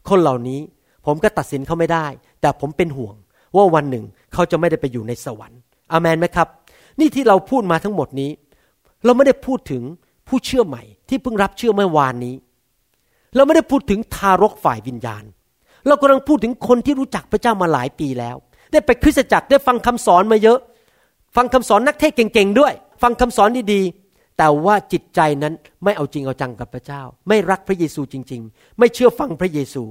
[0.09, 0.59] คนเหล่านี้
[1.05, 2.07] ผมก็ตัดสินเขาไม่ได้
[2.41, 3.15] แต่ผมเป็นห่วง
[3.55, 5.59] ว่าวันหนึ่งเขาจะไม่ได้ไปอยู่ในสวรรค์
[5.91, 6.47] อามนไหมครับ
[6.99, 8.31] นี่ที่เราพูดมาทั้งหมดนี้
[9.05, 9.83] เราไม่ได้พูดถึง
[10.27, 12.35] ผู้เชื่อใหม่ ที่เพิ่งรับเชื่อเมื่อวานนี้
[13.35, 15.23] เราไม่ได้พูดถึงทารกฝ่ายวิญญาณ
[15.87, 18.35] เรากำลังพูดถึงคนที่รู้จักพระเจ้ามาหลายปีแล้ว
[18.71, 20.59] ได้ไปคริสตจักรได้ฟังคำสอนมาเยอะ
[21.35, 29.83] ฟังคำสอนนักเทศเก่งๆด้วย ฟังคำสอนดีๆ แต่ว่าจิตใจนั้นไม่เอาจริงเอาจังกับพระเจ้า ไม่รักพระเยซูจริง ๆ ไม่เชื่อฟังพระเยซู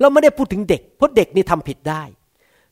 [0.00, 2.02] เราไม่ได้พูดถึงเด็กเพราะเด็กนี่ทำผิดได้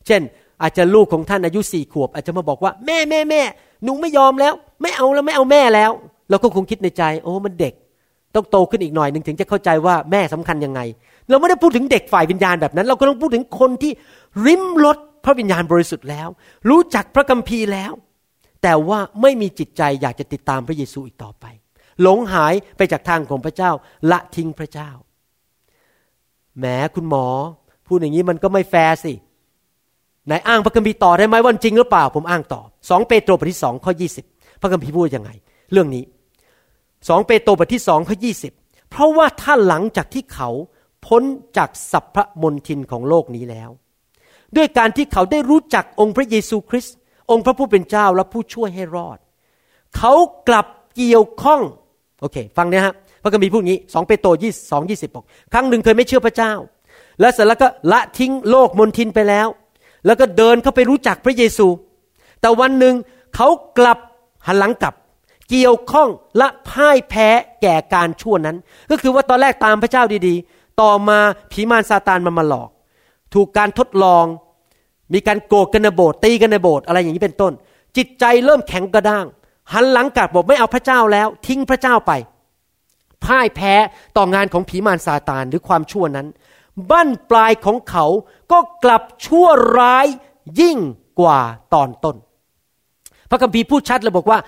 [0.07, 0.23] เช่น
[0.63, 3.43] อาจจะลูกของท่านอายุสี่ขวบ อาจจะมาบอกว่าแม่แม่แม่
[3.85, 5.91] หนูไม่ยอมแล้ว ไม่เอาแล้วไม่เอาแม่แล้ว
[6.31, 7.75] เราก็คงคิดในใจ โอ้มันเด็ก
[8.35, 10.81] ต้องโตขึ้นอีกหน่อยหนึ่งถึงจะเข้าใจว่าแม่สำคัญยังไง
[11.29, 13.93] เราไม่ได้พูดถึงเด็กฝ่ายวิญญาณแบบนั้น เราก็ต้องพูดถึงคนที่
[14.47, 16.29] ริมรถพระวิญญาณบริสุทธิ์แล้ว
[16.71, 17.93] รู้จักพระคัมภีร์แล้ว
[18.63, 21.45] แต่ว่าไม่มีจิตใจอยากจะติดตามพระเยซูอีกต่อไป
[22.03, 23.71] หลงหายไปจากทางของพระเจ้า
[24.11, 24.91] ละทิ้งพระเจ้า
[26.59, 27.27] แหมคุณหมอ
[27.87, 29.13] พูดอย่างนี้มันก็ไม่แฟร์สิ
[30.27, 34.25] ไหนอ้างพระคัมภีร์ต่อได้ไหมว่าจริงหรือเปล่า ผมอ้างต่อสองเปโตรบทที่สองข้อยี่สิบ
[34.61, 35.31] พระคัมภีร์พูดยังไง
[35.73, 36.05] เรื่องนี้
[37.09, 38.53] สองเปโตรบทที่สองข้อยี่สิบ
[38.91, 40.51] เพราะว่าถ้าหลังจากที่เขา
[41.07, 41.23] พ้น
[41.57, 43.71] จากสัพพมนทินของโลกนี้แล้ว
[44.57, 46.97] ด้วยการที่เขาได้รู้จักองค์พระเยซูคริสต์
[47.33, 49.19] องค์พระผู้เป็นเจ้าและผู้ช่วยให้รอด
[49.97, 50.13] เขา
[50.49, 50.67] กลับ
[50.97, 51.61] เกี่ยวข้อง
[52.21, 56.53] โอเค ฟังนะฮะพระคัมภีร์พูดงี้สองเปโตรยี่สองยี่สิบบอกครั้งหนึ่งเคยไม่เชื่อพระเจ้า
[57.21, 59.49] และเสร็จแล้วก็ละทิ้งโลกมนทินไปแล้ว
[60.07, 61.67] แล้วก็เดินเข้าไปรู้จักพระเยซู
[62.41, 62.95] แต่วันหนึ่ง
[63.35, 63.99] เขากลับ
[64.47, 64.95] หันหลังกลับ
[65.51, 67.29] เกี่ยวข้องและพ่ายแพ้
[67.63, 68.57] แก่การชั่วนั้น
[68.91, 71.19] ก็คือว่าตอนแรกตามพระเจ้าดีๆ ต่อมา
[71.53, 72.71] ผีมารซาตานมันมาหลอก
[73.35, 74.25] ถูกการทดลอง
[75.15, 77.53] มีการโกรธกันในโบสถ์ตีกันในโบสถ์อะไรอย่างนี้เป็นต้น
[77.97, 79.27] จิตใจเริ่มแข็งกระด้าง
[79.73, 82.13] หันหลังกลับบอกไม่เอาพระเจ้าแล้ว ทิ้งพระเจ้าไป
[83.25, 83.75] พ่ายแพ้
[84.17, 86.27] ต่องานของผีมารซาตานหรือความชั่วนั้น
[86.91, 88.05] บั้นปลายของเขา
[88.53, 89.47] ก็กลับชั่ว
[89.79, 90.07] ร้าย
[90.61, 90.79] ยิ่ง
[91.21, 91.41] กว่า
[91.75, 92.17] ตอนต้น
[93.31, 94.39] พระคัมภีร์พูดชัดเลยบอกว่า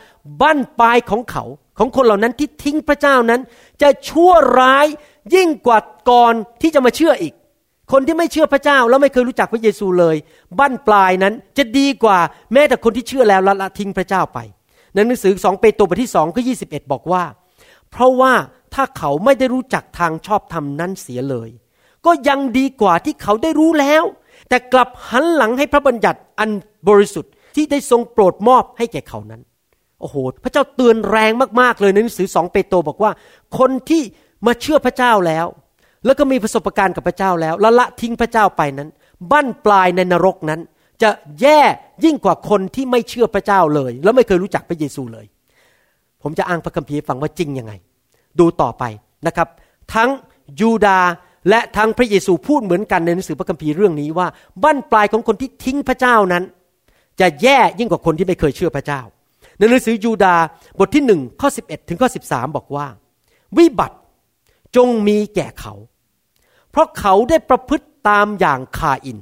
[0.40, 1.44] บั้นปลายของเขา
[1.78, 3.40] ของคนเหล่านั้นที่ทิ้งพระเจ้านั้น
[3.82, 4.86] จะชั่วร้าย
[5.34, 5.78] ยิ่งกว่า
[6.10, 7.34] ก่อนที่จะมาเชื่ออีก
[7.92, 10.16] คนที่ไม่เชื่อพระเจ้าแล้วไม่เคยรู้จักพระเยซูเลย
[10.58, 12.18] บั้นปลายนั้นจะดีกว่า
[12.52, 14.38] แม้แต่คนที่เชื่อแล้วละละทิ้งพระเจ้าไป
[14.94, 16.54] ในหนังสือสองเปโตรบทที่สองข้อยี
[16.92, 17.24] บอกว่า
[17.90, 18.32] เพราะว่า
[18.74, 21.50] ถ้าเขาไม่ได้รู้จักทางชอบธรรมนั้นเสียเลย
[22.06, 24.04] ก็ยังดีกว่าที่เขาได้รู้แล้ว
[24.48, 26.50] แต่กลับหันหลังให้พระบัญญัติอัน
[26.88, 29.42] บริสุทธิ์ที่ได้ทรงโปรดมอบให้แก่เขานั้น
[30.00, 33.12] โอ้โห พระเจ้าเตือนแรงมากๆเลยในหนังสือสองเปโตรบอกว่า
[33.58, 34.02] คนที่
[34.46, 35.46] มาเชื่อพระเจ้าแล้ว
[36.04, 38.88] แล้วก็มีประสบการณ์กับพระเจ้าแล้วล้วละทิ้งพระเจ้าไปนั้น
[39.30, 40.60] บั้นปลายในนรกนั้น
[41.02, 41.60] จะแย่
[42.04, 45.26] ยิ่งกว่าคนที่ไม่เชื่อพระเจ้าเลย แล้วไม่เคยรู้จักพระเยซูเลย
[46.22, 47.72] ผมจะอ้างพระคัมภีร์ฟังว่าจริงยังไง
[48.38, 48.84] ดูต่อไป
[49.26, 49.48] นะครับ
[49.94, 50.10] ทั้ง
[50.60, 51.00] ยูดา
[51.48, 54.26] และทั้งพระเยซูพูดเหมือนกันในหนังสือพระคัมภีร์เรื่องนี้ว่า
[54.62, 56.44] บั้นปลายของคนที่ทิ้งพระเจ้านั้น
[57.20, 59.00] จะแย่ยิ่งกว่าคนที่ไม่เคยเชื่อพระเจ้า
[59.58, 60.36] ในหนังสือยูดา
[60.78, 62.86] บทที่หนึ่งข้อ11 ถึงข้อ 13 บอกว่า
[63.58, 63.96] วิบัติ
[64.76, 65.74] จงมีแก่เขา
[66.74, 69.18] เพราะเขาได้ประพฤติตามอย่างคาอิน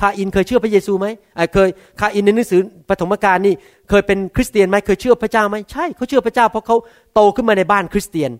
[0.00, 1.06] คาอินเคยเชื่อพระเยซูไหม
[1.54, 1.68] เคย
[2.00, 3.54] คาอินในหนังสือปฐมกาลนี่
[3.88, 6.76] เคยเป็นคริสเตียนไหมเคยเชื่อพระเจ้าไหมใช่เขาเชื่อพระเจ้า เพราะเขา
[7.14, 8.30] โตขึ้นมาในบ้านคริสเตียน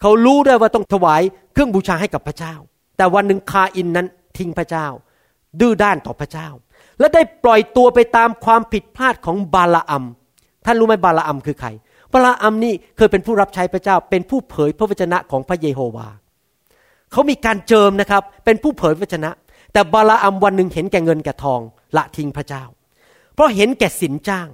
[0.00, 2.54] เขารู้ด้วยว่าต้องถวายเครื่องบูชาให้กับพระเจ้า
[2.96, 4.06] แต่วันหนึ่งคาอินนั้น
[4.38, 4.86] ทิ้งพระเจ้า
[5.60, 6.48] ดื้อด้านต่อพระเจ้า
[6.98, 10.04] และได้ปล่อยตัวไปตามความผิดพลาดของบาลาอัม
[10.64, 11.68] ท่านรู้ไหมบาลาอัมคือใคร
[12.12, 16.08] บาลาอัมนี่เคยเป็นผู้รับใช้พระเจ้าเป็นผู้เผยพระวจนะของพระเยโฮวา
[17.12, 19.30] เขามีการเจิมนะครับ เป็นผู้เผยพระวจนะ
[19.72, 21.60] แต่บาลาอัมวันหนึ่งเห็นแก่เงินแก่ทอง
[21.96, 22.64] ละทิ้งพระเจ้า
[23.34, 24.48] เพราะเห็นแก่สินจ้าง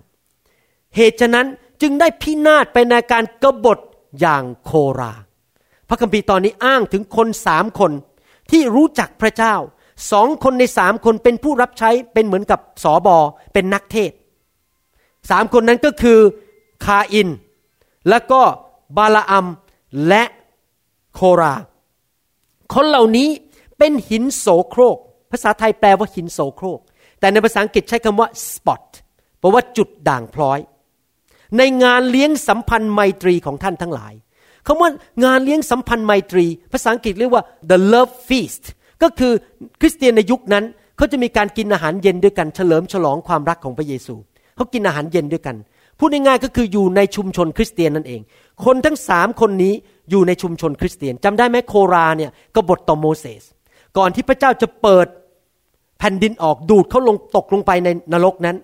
[0.97, 1.47] เหตุฉะนั้น
[1.83, 3.79] จึงได้พินาศไปในการกบฏ
[4.21, 5.13] อย่างโครา
[5.89, 7.93] พระคัมภีร์ตอนนี้อ้างถึงคนสามคน
[8.51, 9.55] ที่รู้จักพระเจ้า
[10.13, 13.17] สองคนในสามคนเป็นผู้รับใช้เป็นเหมือนกับสอบอ
[13.53, 14.13] เป็นนักเทศ
[15.31, 16.19] สามคนนั้นก็คือ
[16.85, 17.29] คาอิน
[18.09, 18.43] แล้วก็
[18.97, 19.47] บาลาอัม
[20.09, 20.23] และ
[21.15, 21.55] โครา
[22.75, 23.29] คนเหล่านี้
[23.79, 24.97] เป็นหินโสโครก
[25.33, 26.81] ภาษาไทยแปลว่าหินโสโครก
[27.21, 28.85] แต่ในภาษาอังกฤษใช้คำว่า spot
[29.41, 30.59] แปลว่าจุดด่างพร้อย
[31.59, 34.15] ในงานเลี้ยงสัมพันธ์ไมตรีของท่านทั้งหลาย
[34.67, 34.91] คำว่า
[35.25, 38.65] งานเลี้ยงสัมพันธ์ไมตรี ภาษาอังกฤษเรียกว่า the love feast
[39.03, 39.33] ก็คือ
[39.81, 40.65] คริสเตียนในยุคนั้น
[40.97, 44.15] เขาจะมีการกินอาหารเย็นด้วยกันเฉลิมฉลองความรักของพระเยซู
[44.57, 45.57] เขากินอาหารเย็นด้วยกัน
[45.99, 48.21] พูดง่ายๆก็คืออยู่ในชุมชนคริสเตียนนั่นเอง
[48.65, 49.75] คนทั้งสามคนนี้
[50.11, 53.43] อยู่ในชุมชนคริสเตียนจำได้ไหมโคราเนี่ยกบฏต่อโมเสส
[53.99, 55.07] ก่อนที่พระเจ้าจะเปิด
[55.99, 58.57] แผ่นดินออกดูดเขาลงตกลงไปในนรกนั้น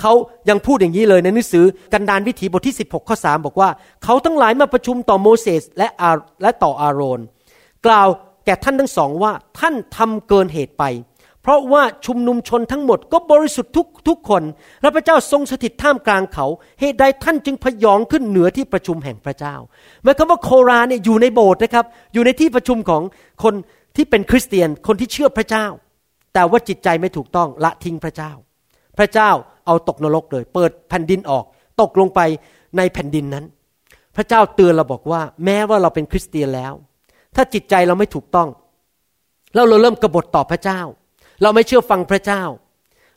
[0.00, 0.12] เขา
[0.48, 3.68] ยังพูดอย่างนี้เลยในหนังสือกันดานวิถีบทที่ 16ข้อ3บอกว่า
[4.04, 6.10] เขาทั้งหลายมาประชุมต่อโมเสสและอา
[6.42, 7.20] และต่ออาโรน
[7.86, 8.08] กล่าว
[8.44, 10.84] แก่ท่านทั้งสองว่าท่านทำเกินเหตุไป
[11.44, 14.42] เพราะว่าชุมนุมชนทั้งหมดก็บริสุทธิ์ทุกทุกคน
[14.82, 16.46] และพระเจ้าทรงสถิตท่ามกลางเขา
[16.80, 19.54] เหตุใดท่านจึงพยองขึ้นเหนือที่ประชุมแห่งพระเจ้า
[20.02, 23.02] หมายความว่าโคราเนี่ยอยู่ในโบสถ์นะครับ อยู่ในที่ประชุมของ
[23.42, 23.54] คน
[23.96, 25.66] ที่เป็นคริสเตียนคนที่เชื่อพระเจ้า
[26.34, 28.32] แต่ว่าจิตใจไม่ถูกต้องละทิ้งพระเจ้า
[28.98, 29.30] พระเจ้า
[29.66, 31.44] เอาตกนรกเลย เปิดแผ่นดินออก
[31.80, 32.20] ตกลงไป
[32.76, 33.44] ในแผ่นดินนั้น
[34.16, 36.72] พระเจ้าเตือนเราบอกว่า แม้ว่าเราเป็นคริสเตียนแล้ว
[37.36, 38.48] ถ้าจิตใจเราไม่ถูกต้อง
[39.54, 40.80] แล้วเราเริ่มกบฏต่อพระเจ้า
[41.44, 42.42] เราไม่เชื่อฟังพระเจ้า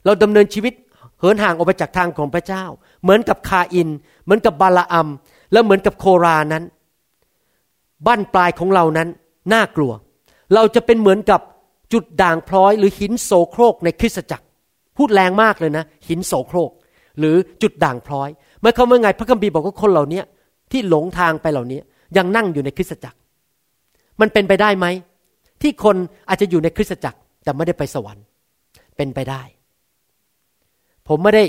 [0.05, 0.73] เราดำเนินชีวิต
[1.19, 2.63] เหินห่างออกไปจากทางของพระเจ้า
[3.03, 3.89] เหมือนกับคาอิน
[4.23, 5.07] เหมือนกับบาลาอัม
[5.51, 6.63] และเหมือนกับโครานั้น
[8.07, 9.07] บ้านปลายของเรานั้น
[9.53, 9.91] น่ากลัว
[10.53, 11.41] เราจะเป็นเหมือนกับ
[11.93, 14.45] จุดด่างพร้อย หรือหินโสโครกในคริสตจักร
[14.97, 16.71] พูดแรงมากเลยนะ หินโสโครก
[17.19, 18.29] หรือจุดด่างพร้อย
[18.61, 20.21] เมื่อเขาเมื่อไงพระคัมภีร์บอกว่าคนเหล่านี้
[20.71, 21.79] ที่หลงทางไปเหล่านี้
[22.17, 23.17] ยังนั่งอยู่ในคริสตจักร
[24.21, 24.85] มันเป็นไปได้ไหม
[25.61, 25.95] ที่คน
[26.29, 28.25] อาจจะอยู่ในคริสตจักร แต่ไม่ได้ไปสวรรค์
[28.95, 29.41] เป็นไปได้
[31.07, 31.45] ผมไม่ได้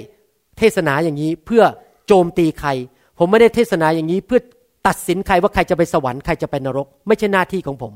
[0.59, 1.63] เทศนาอย่างนี้เพื่อ
[2.07, 2.71] โจมตีใคร
[3.19, 4.41] ผมไม่ได้เทศนาอย่างนี้เพื่อ
[4.87, 7.93] ตัดสินใครว่าใครจะไปสวรรค์ใครจะไปนรก ไม่ใช่หน้าที่ของผม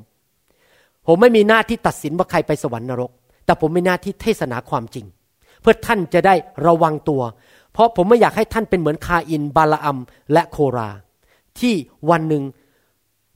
[1.06, 3.10] ผมไม่มีหน้าที่ตัดสินว่าใครไปสวรรค์นรก
[3.44, 5.06] แต่ผมมีหน้าที่เทศนาความจริง
[5.60, 6.34] เพื่อท่านจะได้
[6.66, 7.22] ระวังตัว
[7.72, 9.98] เพราะผมไม่อยากให้ท่านเป็นเหมือนคาอิน บาลอัม
[10.32, 10.90] และโครา
[11.60, 11.74] ที่
[12.10, 12.42] วันหนึ่ง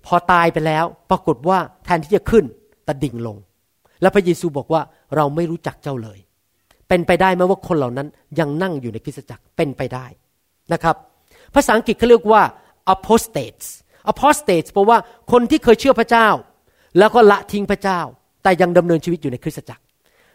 [0.07, 2.45] พอตายไปแล้ว ปรากฏว่าแทนที่จะขึ้น
[2.85, 3.37] แตะดิ่งลง
[4.01, 4.81] แล้วพระเยซูบอกว่า
[5.17, 6.19] เราไม่รู้จักเจ้าเลย
[6.89, 10.07] เป็นไปได้ไหมว่าคนเหล่านั้นยังนั่งอยู่ในคริสตจักรเป็นไปได้
[10.73, 10.97] นะครับ
[11.55, 12.43] ภาษาอังกฤษเขาเรียกว่า
[12.95, 13.67] apostates
[14.13, 14.99] apostates แปลว่า
[15.33, 16.29] คนที่เคยเชื่อพระเจ้า
[16.99, 18.01] แล้วก็ละทิ้งพระเจ้า
[18.43, 19.83] แต่ยังดำเนินชีวิตอยู่ในคริสตจักร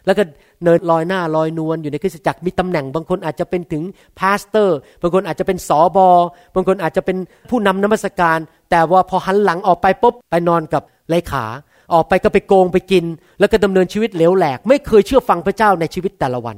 [0.06, 0.22] แล้วก็
[0.62, 3.82] เดินลอยหน้าลอยนวลอยู่ในคริสตจักรมีตำแหน่ง บางคนอาจจะเป็นถึง
[4.18, 6.08] pastor บางคนอาจจะเป็นสอบอ
[6.54, 7.16] บางคนอาจจะเป็น
[7.50, 8.38] ผู้นำนมัสการ
[8.70, 11.44] แต่ว่าพอหันหลังออกไปปุ๊บไปนอนกับเลขา
[11.92, 13.04] ออกไปก็ไปโกงไปกิน
[13.38, 16.56] แล้วก็ดำเนินชีวิตเหลวแหลก ไม่เคยเชื่อฟังพระเจ้าในชีวิตแต่ละวัน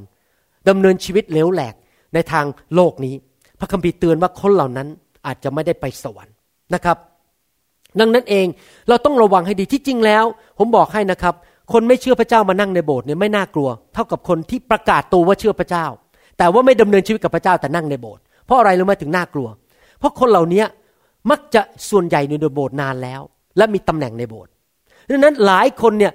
[0.69, 1.75] ดำเนินชีวิตเหลวแหลก
[2.15, 3.15] ในทางโลกนี้
[3.61, 4.89] พระคัมภีร์เตือนว่าคนเหล่านั้น
[5.27, 6.35] อาจจะไม่ได้ไปสวรรค์
[6.75, 6.97] นะครับ
[8.01, 8.47] ดังนั้นเอง
[8.89, 10.25] เราต้องระวังให้ดีที่จริงแล้ว
[10.59, 11.35] ผมบอกให้นะครับ
[11.73, 15.87] คนไม่เชื่อพระเจ้ามานั่งในโบสถ์เนี่ยไม่น่ากลัว เท่ากับคนที่ประกาศตัวว่าเชื่อพระเจ้า
[16.39, 19.49] แต่ว่าไม่ดำเนินชีวิตกับพระเจ้าแต่นั่งในโบสถ์เพราะอะไรรู้ไหมถึงน่ากลัว
[19.99, 20.65] เพราะคนเหล่านี้
[21.31, 23.21] มักจะส่วนใหญ่ในโบสถ์นานแล้ว
[23.57, 24.51] และมีตำแหน่งในโบสถ์
[25.11, 26.12] ดังนั้นหลายคนเนี่ย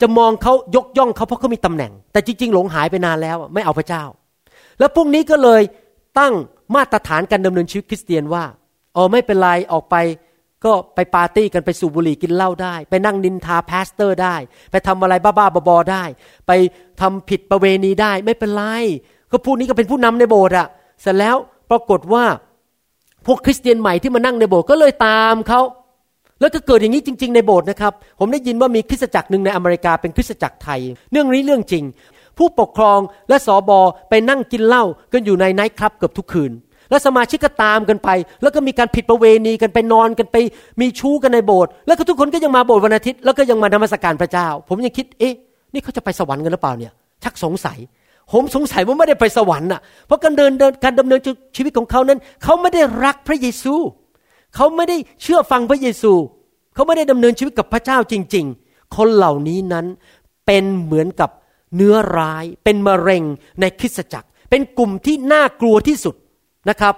[0.00, 4.04] จะมองเขายกย่องเขาเพราะเขามีตำแหน่ง แต่จริง ๆ หลงหายไปนานแล้วไม่เอาพระเจ้า
[4.78, 5.62] แล้วพวกนี้ก็เลย
[6.18, 6.34] ตั้ง
[6.74, 8.44] มาตรฐานการดำเนินชีวิตคริสเตียนว่า
[8.96, 9.96] อ๋อไม่เป็นไรออกไป
[10.64, 14.36] ก็ไปปาร์ตี้กันไปสูบบุหรี่กินเหล้าได้ ไปนั่งนินทา pastor ได้
[14.70, 16.04] ไปทำอะไรบ้าๆบอๆได้
[16.46, 16.52] ไป
[17.00, 18.64] ทำผิดประเวณีได้ ไม่เป็นไร
[19.30, 20.68] ก็พวกนี้ก็เป็นผู้นำในโบสถ์อะ
[21.02, 21.36] เสร็จแล้ว
[21.70, 22.24] ปรากฏว่า
[23.26, 25.60] พวกคริสเตียนใหม่ที่มานั่งในโบสถ์ก็เลยตามเขา
[26.40, 30.80] แล้วก็เกิดอย่างนี้จริง ๆ ในโบสถ์นะครับ ผมได้ยินว่ามีคริสตจักรหนึ่งในอเมริกาเป็นคริสตจักรไทย
[31.12, 31.84] เรื่องนี้เรื่องจริง
[32.38, 36.52] ผู้ปกครองและสอบอไปนั่งกินเหล้ากันอยู่ในไนท์คลับเกือบทุกคืน
[36.90, 38.08] แล้วสมาชิกก็ตามกันไป
[38.42, 40.36] แล้วก็มีการผิดประเวณีกันไปนอนกันไป
[40.80, 45.34] มีชู้กันในโบสถ์แล้วก็ทุกคนก็ยังมาโบสถ์วันอาทิตย์แล้วก็ยังมานมัสการพระเจ้า ผมยังคิดเอ๊ะ
[45.72, 46.92] นี่เขาจะไปสวรรค์กันหรือเปล่าเนี่ย
[47.24, 47.78] ชักสงสัย
[48.32, 50.52] ผมสงสัยว่าไม่ได้ไปสวรรค์อะ เพราะการเดิน
[50.84, 51.20] การดำเนิน
[51.56, 53.74] ชีวิตของเขานั้น เขาไม่ได้รักพระเยซู
[54.54, 56.12] เขาไม่ได้เชื่อฟังพระเยซู
[56.74, 59.86] เขาไม่ได้ดำเนินชีวิตกับพระเจ้าจริง ๆ คนเหล่านี้นั้น
[60.46, 61.30] เป็นเหมือนกับ
[61.76, 63.22] เนื้อร้าย เป็นมะเร็ง
[63.60, 66.14] ในคริสตจักร เป็นกลุ่มที่น่ากลัวที่สุด
[66.70, 66.94] นะครับ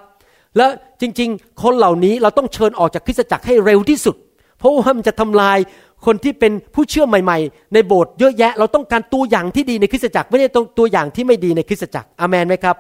[0.57, 4.17] แล้วจริง ๆ คนเหล่านี้เราต้องเชิญออกจากคริสตจักรให้เร็วที่สุด
[4.59, 5.59] เพราะว่ามันจะทำลาย
[6.07, 12.77] คนที่เป็นผู้เชื่อใหม่ ๆ ในโบสถ์เยอะแยะ เราต้องการตัวอย่างที่ดีในคริสตจักร ไม่ได้ต้องตัวอย่างที่ไม่ดีในคริสตจักรอามนไหมครับ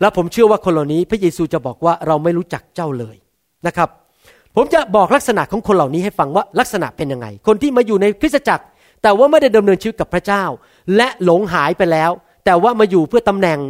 [0.00, 3.16] แล้วผมเชื่อว่าคนเหล่านี้พระเยซูจะบอกว่าเราไม่รู้จักเจ้าเลย
[3.66, 3.88] นะครับ
[4.56, 8.64] ผมจะบอกลักษณะของคนเหล่านี้ให้ฟังว่าลักษณะเป็นยังไง คนที่มาอยู่ในคริสตจักร
[9.02, 10.44] แต่ว่าไม่ได้ดำเนินชีวิตกับพระเจ้า
[10.96, 12.10] และหลงหายไปแล้ว
[12.44, 13.60] แต่ว่ามาอยู่เพื่อตำแหน่ง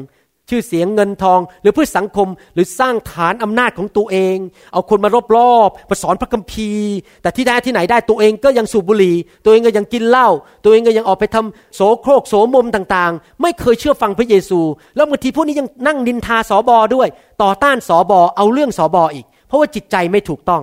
[0.48, 4.36] ชื่อเสียงเงินทอง หรือเพื่อสังคมหรือสร้างฐานอำนาจของตัวเอง
[4.72, 10.28] เอาคนมารอบๆมาสอนพระคัมภีร์ แต่ที่ได้ที่ไหนได้ตัวเองก็ยังสูบบุหรี่ ตัวเองก็ยังกินเหล้า
[10.64, 14.60] ตัวเองก็ยังออกไปทำโสโครกโสมมต่างๆ ไม่เคยเชื่อฟังพระเยซู
[14.96, 17.08] แล้วบางทีพวกนี้ยังนั่งนินทาสอบอด้วย
[17.42, 20.62] ต่อต้านสอบอเอาเรื่องสอบออีก เพราะว่าจิตใจไม่ถูกต้อง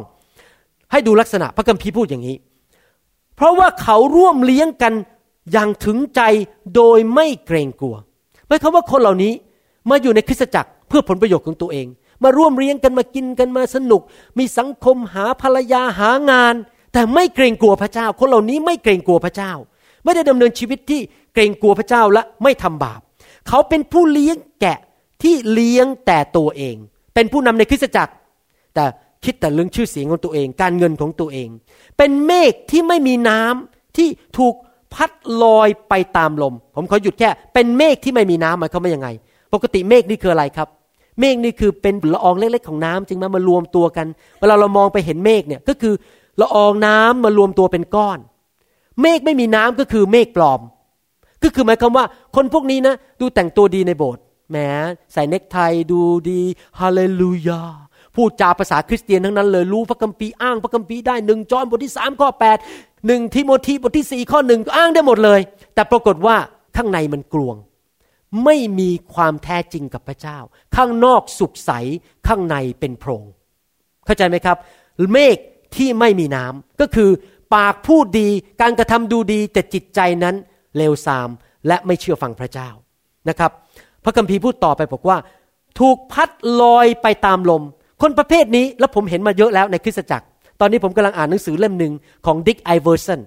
[0.92, 2.38] ให้ดูลักษณะพระคัมภีร์พูดอย่างนี้
[3.36, 4.94] เพราะว่าเขาร่วมเลี้ยงกัน
[5.52, 6.22] อย่างถึงใจ
[6.76, 7.96] โดยไม่เกรงกลัว
[8.48, 9.34] หมายความว่าคนเหล่านี้
[9.90, 11.88] มาอยู่ในคริสตจักรเพื่อผลประโยชน์ของตัวเอง
[12.24, 14.02] มาร่วมเลี้ยงกันมากินกันมาสนุก
[14.38, 16.56] มีสังคมหาภรรยาหางาน
[16.94, 19.52] แต่ไม่เกรงกลัวพระเจ้า คนเหล่านี้ไม่เกรงกลัวพระเจ้า
[20.04, 21.02] ไม่ได้ดำเนินชีวิตที่
[21.34, 23.00] เกรงกลัวพระเจ้าและไม่ทำบาป
[23.48, 24.80] เขาเป็นผู้เลี้ยงแกะ
[25.24, 26.76] ที่เลี้ยงแต่ตัวเอง
[27.14, 28.14] เป็นผู้นำในคริสตจักร
[28.78, 28.88] แต่
[29.26, 31.50] คิดแต่เรื่องชื่อเสียงของตัวเอง การเงินของตัวเอง
[31.98, 34.54] เป็นเมฆที่ไม่มีน้ำที่ถูก
[34.94, 35.12] พัด
[35.44, 39.08] ลอยไปตามลม ผมขอหยุดแค่ เป็นเมฆที่ไม่มีน้ำหมายความว่ายังไง
[39.54, 40.68] ปกติเมฆนี่คืออะไรครับ
[41.20, 44.08] เมฆนี่คือเป็นละอองเล็กๆของน้ำจึงมามารวมตัวกัน
[44.40, 45.94] เวลาเรามองไปเห็นเมฆเนี่ยก็คือ
[46.42, 48.20] ละอองน้ำมารวมตัวเป็นก้อน
[49.02, 50.62] เมฆไม่มีน้ำก็คือเมฆปลอม
[51.44, 54.58] ก็คือหมายความว่าคนพวกนี้นะ ดูแต่งตัวดีในโบสถ์แหม
[55.14, 55.58] ใส่เนคไท
[55.92, 56.40] ดูดี
[56.80, 57.62] ฮาเลลูยา
[58.18, 62.58] พูดจาภาษาคริสเตียนทั้งนั้นเลยรู้พระคัมภีร์อ้างพระคัมภีร์ได้หนึ่งจอห์นบทที่สามข้อแปด
[63.08, 65.40] หนึ่งทิโมธีบทที่สี่ข้อหนึ่งอ้างได้หมดเลย
[65.76, 66.36] แต่ปรากฏว่า
[66.78, 67.56] ข้างในมันกลวง
[68.44, 70.38] ไม่มีความแท้จริงกับพระเจ้า
[70.76, 71.72] ข้างนอกสุขใส
[72.28, 73.24] ข้างในเป็นโพรง
[74.06, 74.58] เข้าใจไหมครับ
[75.12, 75.38] เมฆ
[75.76, 77.10] ที่ไม่มีน้ำก็คือ
[77.56, 78.28] ปากพูดดี
[78.62, 80.36] การกระทำดูดีแต่จิตใจนั้น
[80.78, 81.30] เลวทราม
[81.68, 82.70] และไม่เชื่อฟังพระเจ้า
[83.30, 83.52] นะครับ
[84.04, 85.18] พระคัมภีร์พูดต่อไปบอกว่า
[85.80, 86.30] ถูกพัด
[86.62, 87.64] ลอยไปตามลม
[88.02, 90.26] คนประเภทนี้แล้วผมเห็นมาเยอะแล้วในคริสตจักร
[90.60, 91.94] ตอนนี้ผมกำลังอ่านหนังสือเล่มหนึ่ง
[92.26, 93.20] ของดิกไอเวอร์สัน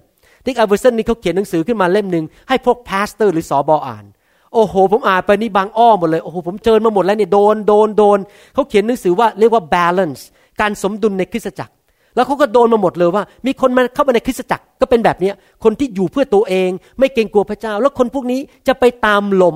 [0.45, 4.05] ดิกไอเวอร์สันนี่เขาเขียนหนังสือขึ้นมาเล่มหนึ่งให้พวก pastor หรือสอบออ่าน
[4.53, 8.19] โอ้โห ผมอ่านไปนี่บางอ้อหมดเลย โอ้โห ผมเจอมาหมดแล้วเนี่ยโดนโดนโดน
[8.53, 10.21] เขาเขียนหนังสือว่าเรียกว่า balance
[10.61, 11.73] การสมดุลในคริสตจักร
[12.15, 15.31] แล้วเขาก็โดนมาหมดเลยว่า มีคนมาเข้ามาในคริสตจักรก็เป็นแบบนี้
[15.63, 19.55] คนที่อยู่เพื่อตัวเอง ไม่เกรงกลัวพระเจ้า แล้วคนพวกนี้จะไปตามลม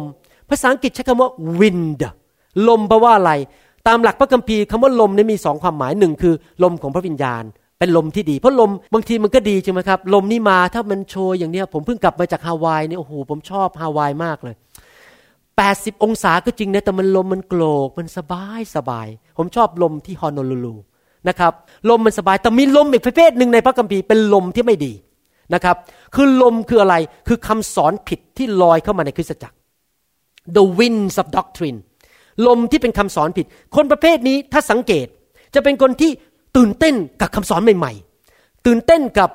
[0.49, 2.01] ภาษาอังกฤษใช้คำว่า wind
[2.67, 3.31] ลมแปลว่าอะไร
[3.87, 7.43] ตามหลักพระคัมภีร์คำว่าลมนี่มีสองความหมายหนึ่งคือ ลมของพระวิญญาณ
[7.79, 14.55] เป็นลมที่ดีเพราะลมบางทีมันก็ดีใช่ไหมครับ ลมนี่มาถ้ามันโชยอย่างเนี้ยผมเพิ่งกลับมาจากฮาวายเนี่ยโอ้โหผมชอบฮาวายมากเลย
[15.49, 20.75] 80 องศาก็จริงนะแต่มันลมมันโกรกมันสบายสบาย ผมชอบลมที่ฮอนอลูลู
[21.27, 21.53] นะครับ
[21.89, 24.93] ลมมันสบายแต่มีลมอีกประเภทหนึ่งในพระคัมภีร์เป็นลมที่ไม่ดี
[25.53, 25.75] นะครับ
[26.15, 26.95] คือลมคืออะไร
[27.27, 29.55] คือคำสอนผิดที่ลอยเข้ามาในคริสตจักร
[30.57, 31.79] the winds of doctrine
[32.47, 33.45] ลมที่เป็นคำสอนผิด
[33.75, 35.07] คนประเภทนี้ถ้าสังเกต
[35.55, 36.11] จะเป็นคนที่
[36.57, 37.93] ตื่นเต้นกับคำสอนใหม่
[38.29, 39.29] ๆ ตื่นเต้นกับ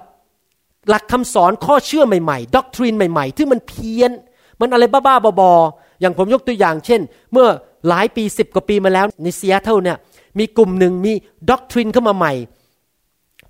[0.89, 4.13] หลักคำสอนข้อเชื่อใหม่ๆ doctrine ใหม่ๆ ที่มันเพี้ยน
[4.61, 7.01] มันอะไรบ้าๆบอๆอย่างผมยกตัวอย่าง เช่น
[7.33, 7.49] เมื่อ
[7.89, 9.99] หลายปีสิบกว่าปีมาแล้วในเซีแอตเทิลเนี่ย
[10.39, 11.13] มีกลุ่มหนึ่งมี
[11.51, 12.33] doctrine เข้ามาใหม่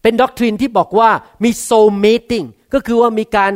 [0.03, 1.11] เป็น doctrine ที่บอกว่า
[1.45, 3.53] มี soul matingก็คือว่ามีการ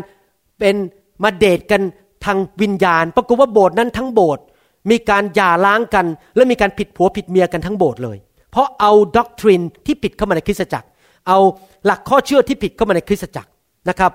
[0.59, 0.77] เป็น
[1.23, 1.83] มาเดทกัน
[2.25, 4.45] ทางวิญญาณ ปรากฏว่าโบสถ์นั้นทั้งโบสถ์
[4.91, 8.19] มีการหย่าร้างกัน และมีการผิดผัวผิดเมียกันทั้งโบสถ์เลย
[8.51, 10.87] เพราะเอาด็อกทรินที่ผิดเข้ามาในคริสตจักร
[11.29, 11.39] เอา
[11.85, 13.51] หลักข้อเชื่อที่ผิดเข้ามาในคริสตจักร
[13.89, 14.13] นะครับ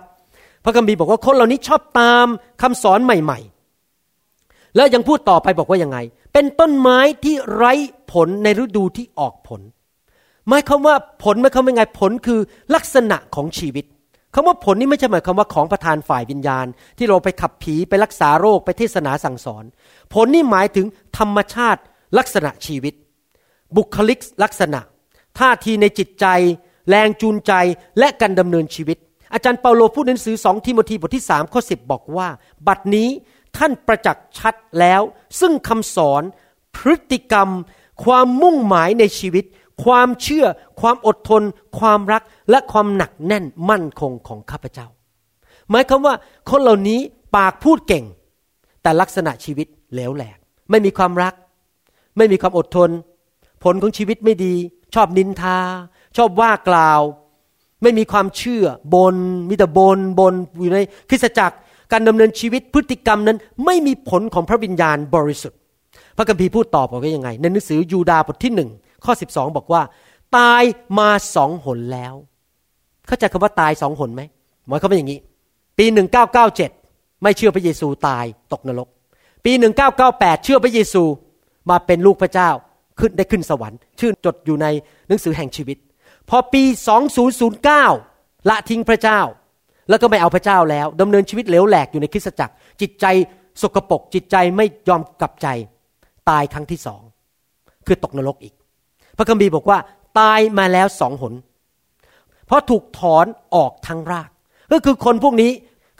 [0.63, 2.27] พระคัมภีร์บอกว่าคนเหล่านี้ชอบตาม
[2.61, 3.39] คำสอนใหม่
[4.07, 5.97] ๆ แล้วยังพูดต่อไปบอกว่ายังไง
[6.33, 7.73] เป็นต้นไม้ที่ไร้
[8.11, 9.61] ผลในฤดูที่ออกผล
[10.47, 12.39] หมายความว่าผลหมายความว่าไงผลคือ
[12.75, 13.85] ลักษณะของชีวิต
[14.33, 16.65] คำว่าผลนี่ไม่ใช่หมายความว่าของประทานฝ่ายวิญญาณ
[16.97, 19.63] ที่เราไปขับผีไปรักษาโรคไปเทศนาสั่งสอน
[20.13, 20.85] ผลนี่หมายถึง
[21.17, 21.81] ธรรมชาติ
[22.17, 22.93] ลักษณะชีวิต
[23.75, 24.79] บุคลิกลักษณะ
[25.39, 26.25] ท่าทีในจิตใจ
[26.89, 27.53] แรงจูนใจ
[27.99, 28.97] และการดำเนินชีวิต
[29.33, 32.27] อาจารย์เปาโลพูดในหนังสือสองทิโมธีบทที่สามข้อสิบบอกว่า
[32.67, 33.09] บัดนี้
[33.57, 35.01] ท่านประจักษ์ชัดแล้ว
[35.39, 36.23] ซึ่งคำสอน
[36.75, 37.49] พฤติกรรม
[38.03, 39.45] ความมุ่งหมายในชีวิต
[39.83, 40.45] ความเชื่อ
[40.81, 41.43] ความอดทน
[41.79, 44.87] ความรักและความหนักแน่นมั่นคงของข้าพเจ้า
[45.69, 46.15] หมายความว่า
[46.49, 46.99] คนเหล่านี้
[47.35, 48.05] ปากพูดเก่ง
[48.81, 50.37] แต่ลักษณะชีวิตเหลวแหลก
[50.69, 51.33] ไม่มีความรัก
[52.17, 52.89] ไม่มีความอดทน
[53.63, 54.53] ผลของชีวิตไม่ดี
[54.95, 55.57] ชอบนินทา
[56.17, 57.01] ชอบว่ากล่าว
[57.83, 59.15] ไม่มีความเชื่อบน
[59.49, 60.79] มีแต่บนบนอยู่ใน
[61.09, 61.57] คริสตจักร
[61.91, 65.59] การดำเนินชีวิตพฤติกรรมนั้น ไม่มีผลของพระวิญญาณบริสุทธิ์
[66.17, 68.69] พระคัมภีร์พูดตอบบอกว่ายังไง ในหนังสือยูดาบทที่หนึ่ง
[69.05, 69.81] ข้อสิบสองบอกว่า
[70.37, 70.63] ตาย
[70.99, 72.13] มาสองหนแล้ว
[73.07, 74.21] เข้าใจคำว่าตายสองหนไหม
[74.67, 75.19] หมายความว่าอย่างนี้
[75.77, 76.71] ปีหนึ่งเก้าเก้าเจ็ด
[77.23, 78.87] ไม่เชื่อพระเยซูตายตกนรก
[79.45, 81.03] ปีหนึ่งเก้าเก้าแปดเชื่อพระเยซู
[81.69, 82.49] มาเป็นลูกพระเจ้า
[82.99, 84.67] ขึ้นได้ขึ้นสวรรค์ ชื่อจดอยู่ใน
[85.07, 85.77] หนังสือแห่งชีวิต
[86.29, 86.63] พอปี
[87.51, 89.21] 2009 ละทิ้งพระเจ้า
[89.89, 93.05] แล้วก็ไม่เอาพระเจ้าแล้วดำเนินชีวิตเหลวแหลกอยู่ในคริสตจักร จิตใจ
[93.61, 95.47] สกปรกจิตใจไม่ยอมกลับใจ
[96.29, 97.01] ตายครั้งที่สอง
[97.87, 98.53] คือตกนรกอีก
[99.19, 99.79] พระคัมภีร์บอกว่า
[100.19, 101.33] ตายมาแล้วสองหน
[102.45, 104.29] เพราะถูกถอนออกทั้งราก
[104.71, 105.51] ก็คือคนพวกนี้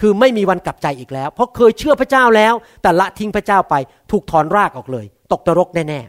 [0.01, 3.75] คือไม่มีวันกลับใจอีกแล้ว เพราะเคยเชื่อพระเจ้าแล้ว แต่ละทิ้งพระเจ้าไป
[4.11, 5.99] ถูกถอนรากออกเลย ตกนรกแน่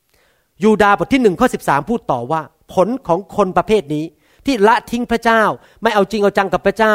[0.00, 2.40] ๆยูดาบทที่หนึ่งข้อสิบสามพูดต่อว่า
[2.74, 4.04] ผลของคนประเภทนี้
[4.46, 5.42] ที่ละทิ้งพระเจ้า
[5.82, 6.94] ไม่เอาจริงเอาจังกับพระเจ้า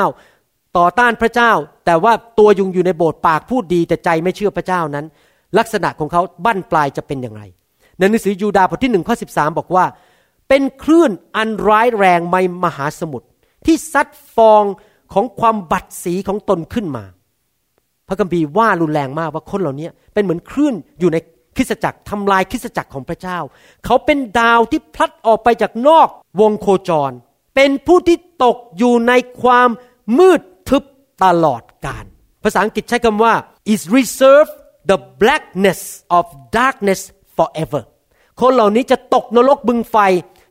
[0.77, 1.51] ต่อต้านพระเจ้า
[1.85, 5.05] แต่ว่าตัวยุงอยู่ในโบสถ์ปากพูดดีแต่ใจไม่เชื่อพระเจ้านั้น
[5.57, 7.41] ลักษณะของเขาบั้นปลายจะเป็นอย่างไร
[8.01, 9.85] ในหนังสือยูดาบทที่หนึ่งข้อสิบสาบอกว่า
[10.49, 13.27] เป็นคลื่นอันร้ายแรงในมหาสมุทร
[13.65, 14.63] ที่ซัดฟอง
[15.13, 17.05] ของความบัดสีของตนขึ้นมา
[18.07, 21.17] พระคัมภีร์ว่ารุนแรงมากว่าคนเหล่านี้เป็นเหมือนคลื่นอยู่ใน
[21.55, 23.39] คริสตจักรทำลายคริสตจักรของพระเจ้า
[23.85, 26.07] เขาเป็นดาวที่พลัดออกไปจากนอก
[26.41, 27.11] วงโคจร
[27.55, 29.69] เป็นผู้ที่ตกอยู่ในความ
[30.17, 30.83] มืดทึบ
[31.23, 32.05] ตลอดกาล
[32.43, 33.33] ภาษาอังกฤษใช้คำว่า
[33.73, 34.53] is reserved
[34.89, 35.81] the blackness
[36.17, 36.25] of
[36.57, 37.01] darkness
[37.35, 37.81] forever
[38.41, 39.97] คนเหล่านี้จะตกนรกบึงไฟ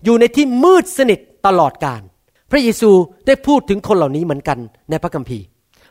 [0.04, 2.02] อยู่ในที่มืดสนิทตลอดกาล
[2.50, 2.90] พระเยซู
[3.26, 4.58] ได้พูดถึงคนเหล่านี้เหมือนกัน
[4.90, 5.44] ในพระคัมภีร์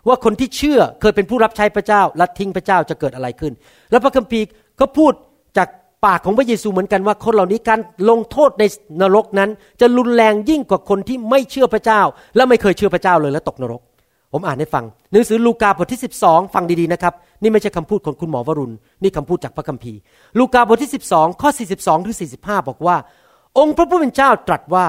[0.07, 3.53] ว่าคนที่เชื่อเคยเป็นผู้รับใช้พระเจ้าและทิ้งพระเจ้าจะเกิดอะไรขึ้น
[3.91, 4.45] แล้วพระคัมภีร์
[4.79, 5.13] ก็พูด
[5.57, 5.67] จาก
[6.05, 7.79] ปากของพระเยซูเหมือนกันว่าคนเหล่านี้การ
[8.09, 8.63] ลงโทษใน
[9.01, 9.49] นรกนั้น
[9.81, 12.01] จะรุนแรงยิ่งกว่าคนที่ไม่เชื่อพระเจ้า
[12.35, 13.81] และไม่เคยเชื่อพระเจ้าเลยและตกนรก
[14.31, 19.99] ผมอ่านให้ฟังหนังสือลูกาบทที่ 12 ฟังดีๆนะครับ นี่ไม่ใช่คำพูดของคุณหมอวรุณ นี่คำพูดจากพระคัมภีร์
[20.39, 22.97] ลูกาบทที่ 12 ข้อ 42 ถึง 45 บอกว่า
[23.57, 24.85] องค์พระผู้เป็นเจ้าตรัสว่า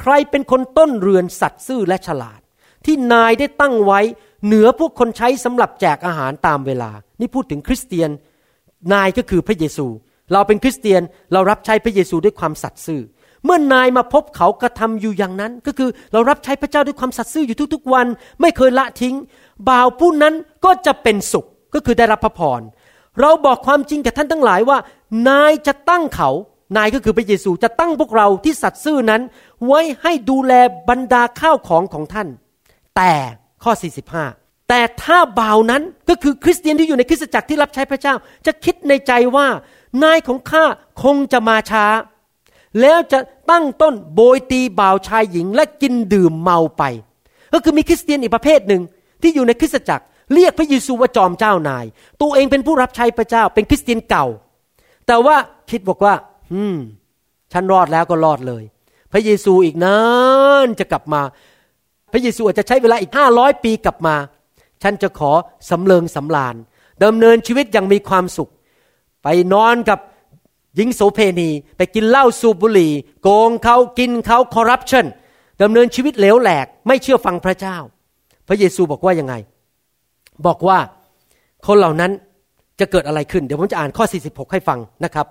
[0.00, 2.40] ใครเป็นคนต้นเรือนสัตว์ซื่อและฉลาด
[2.84, 4.00] ที่นายได้ตั้งไว้
[4.46, 6.90] เหนือพวกคนใช้สำหรับแจกอาหารตามเวลา
[7.20, 8.10] นี่พูดถึงคริสเตียน
[8.92, 9.86] นายก็คือพระเยซู
[10.32, 13.00] เราเป็นคริสเตียนเรารับใช้พระเยซูด้วยความสัตย์ซื่อ
[13.44, 18.06] เมื่อนายมาพบเขากระทำอยู่อย่างนั้น ก็คือเรารับใช้พระเจ้าด้วยความสัตย์ซื่ออยู่ทุกๆวัน
[18.40, 19.14] ไม่เคยละทิ้ง
[19.68, 20.34] บ่าวผู้นั้น
[20.64, 22.60] ก็จะเป็นสุขก็คือได้รับพระพร
[23.20, 24.78] เราบอกความจริงกับท่านทั้งหลายว่า
[25.28, 26.30] นายจะตั้งเขา
[26.76, 29.22] นายก็คือพระเยซูจะตั้งพวกเราที่สัตย์ซื่อนั้น
[29.66, 30.52] ไว้ให้ดูแล
[30.88, 32.28] บรรดาข้าวของของท่าน
[32.96, 33.12] แต่
[33.62, 33.72] ข้อ
[34.20, 38.14] 45 แต่ถ้าบ่าวนั้นก็คือคริสเตียนที่อยู่ในคริสตจักรที่รับใช้พระเจ้า
[38.46, 39.46] จะคิดในใจว่า
[40.04, 40.64] นายของข้า
[41.02, 41.84] คงจะมาช้า
[42.80, 43.18] แล้วจะ
[43.50, 46.82] ตั้งต้นโบยตีบ่าวชายหญิง และกินดื่มเมาไป
[47.52, 48.82] ก็คือมีคริสเตียนอีกประเภทหนึ่ง
[49.22, 50.04] ที่อยู่ในคริสตจักร
[50.34, 51.84] เรียกพระเยซูว่าจอมเจ้านาย
[52.20, 54.26] ตัวเองเป็นผู้รับใช้พระเจ้า เป็นคริสเตียนเก่า
[55.06, 55.36] แต่ว่า
[55.70, 56.14] คิดบอกว่า
[56.52, 56.76] อืม
[57.52, 58.64] ฉันรอดแล้วก็รอดเลย
[59.12, 59.98] พระเยซูอีกนา
[60.64, 61.22] นจะกลับมา
[62.12, 64.16] พระเยซูอาจจะใช้เวลาอีกห้าร้อยปีกลับมา
[64.82, 65.32] ฉันจะขอ
[65.70, 66.56] สำเริงสำราญ
[67.04, 68.50] ดำเนินชีวิตอย่างมีความสุข
[69.22, 69.98] ไปนอนกับ
[70.76, 75.06] หญิงโสเพณี ไปกินเหล้าสูบบุหรี่ โกงเขากินเขาคอร์รัปชัน
[75.62, 77.76] ดำเนินชีวิตเหลวแหลก ไม่เชื่อฟังพระเจ้า
[78.48, 79.34] พระเยซูบอกว่ายังไง
[80.46, 80.78] บอกว่า
[81.66, 82.12] คนเหล่านั้น
[82.80, 85.26] จะเกิดอะไรขึ้น เดี๋ยวผมจะอ่านข้อ 46 ให้ฟังนะครับ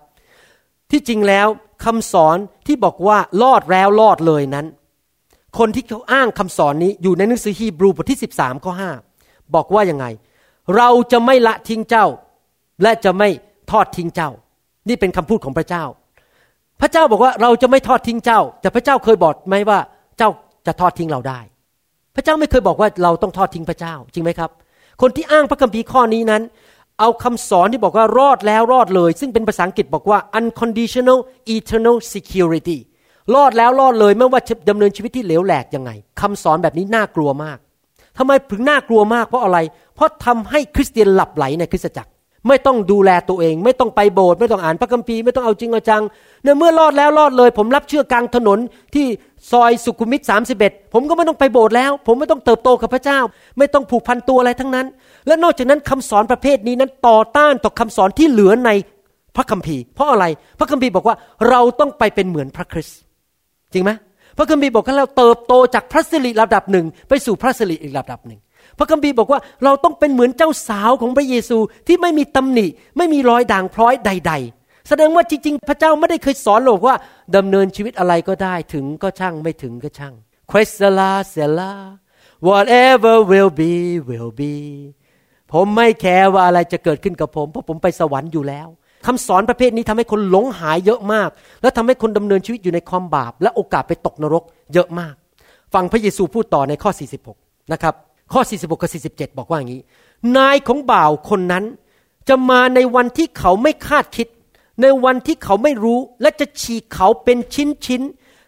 [0.91, 1.48] ที่จริงแล้ว
[1.86, 2.38] คำสอน
[2.68, 4.66] ที่บอกว่ารอดแล้วรอดเลยนั้น
[5.58, 8.72] คนที่เขาอ้างคำสอนนี้อยู่ในหนังสือฮีบรูบทที่ 13ข้อ
[9.14, 10.06] 5บอกว่ายังไง
[10.76, 12.06] เราจะไม่ละทิ้งเจ้า
[12.82, 13.30] และจะไม่
[13.72, 14.30] ทอดทิ้งเจ้า
[14.88, 15.84] นี่เป็นคำพูดของพระเจ้า
[16.82, 19.80] พระเจ้าบอกว่าเราจะไม่ทอดทิ้งเจ้า แต่พระเจ้าเคยบอกไหมว่า
[20.18, 20.30] เจ้า
[20.68, 21.40] จะทอดทิ้งเราได้
[22.16, 24.50] พระเจ้าไม่เคยบอกว่าเราต้องทอดทิ้งพระเจ้าจริงไหมครับ
[25.02, 26.42] คนที่อ้างพระคัมภีร์ข้อนี้นั้น
[27.00, 31.20] เอาคำสอนที่บอกว่ารอดแล้วรอดเลย ซึ่งเป็นภาษาอังกฤษบอกว่า unconditional
[31.56, 32.78] eternal security
[33.36, 37.58] รอดแล้วรอดเลยไม่ว่าจะดำเนินชีวิตที่เหลวแหลกยังไงคำสอนแบบนี้น่ากลัวมาก
[38.18, 39.58] ทำไมถึงน่ากลัวมากเพราะอะไร
[39.96, 42.10] เพราะทำให้คริสเตียนหลับไหลในคริสตจักร
[42.48, 46.04] ไม่ต้องดูแลตัวเอง ไม่ต้องไปโบสถ์ไม่ต้องอ่านพระคัมภีร์ไม่ต้องเอาจริงเอาจัง
[46.44, 48.60] เนี่ยเมื่อรอดแล้วรอดเลย ผมรับเชื่อกลางถนน
[48.96, 49.06] ที่
[49.52, 50.22] ซอยสุขุมวิท
[50.58, 53.20] 31 ผมก็ไม่ต้องไปโบสถ์แล้ว ผมไม่ต้องเติบโตกับพระเจ้า
[53.58, 54.88] ไม่ต้องผูกพันตัวอะไรทั้งนั้น
[55.28, 58.72] และนอกจากนั้นคำสอนประเภทนี้นั้นต่อต้านต่อคำสอนที่เหลือใน
[59.36, 60.26] พระคัมภีร์ เพราะอะไร
[60.60, 61.16] พระคัมภีร์บอกว่า
[61.50, 62.98] เราต้องไปเป็นเหมือนพระคริสต์
[63.74, 63.91] จริงไหม
[64.38, 68.39] พระคัมภีร์บอกว่าเราเติบโตจากพระสิริระดับหนึ่งไปสู่พระสิริอีกระดับหนึ่ง
[68.78, 71.58] พระคัมภีร์บอกว่าเราต้องเป็นเหมือนเจ้าสาวของพระเยซู
[71.88, 72.68] ที่ไม่มีตำหนิ
[72.98, 76.96] ไม่มีรอยด่างพร้อยใด ๆ แสดงว่าจริง ๆ พระเจ้าไม่ได้เคยสอนโลกว่า
[77.36, 80.14] ดำเนินชีวิตอะไรก็ได้ถึงก็ช่างไม่ถึงก็ช่าง
[80.52, 81.74] Questala s e l a
[82.48, 83.74] whatever will be
[84.10, 84.56] will be
[85.52, 88.68] ผมไม่แคร์ว่าอะไรจะเกิดขึ้นกับผม เพราะผมไปสวรรค์อยู่แล้ว
[89.06, 91.30] คำสอนประเภทนี้ทำให้คนหลงหายเยอะมาก
[91.62, 94.44] และทำให้คนดำเนินชีวิตอยู่ในความบาป และโอกาสไปตกนรก
[94.74, 95.16] เยอะมาก
[95.74, 96.92] ฟังพระเยซูพูดต่อในข้อ
[97.32, 97.94] 46 นะครับ
[98.32, 99.82] ข้อ 46กับ47 บอกว่าอย่างนี้
[100.38, 101.64] นายของบ่าวคนนั้น
[102.30, 104.28] จะมาในวันที่เขาไม่คาดคิด
[104.82, 108.02] ในวันที่เขาไม่รู้และจะฉีกเขาเป็นชิ้นชิ้น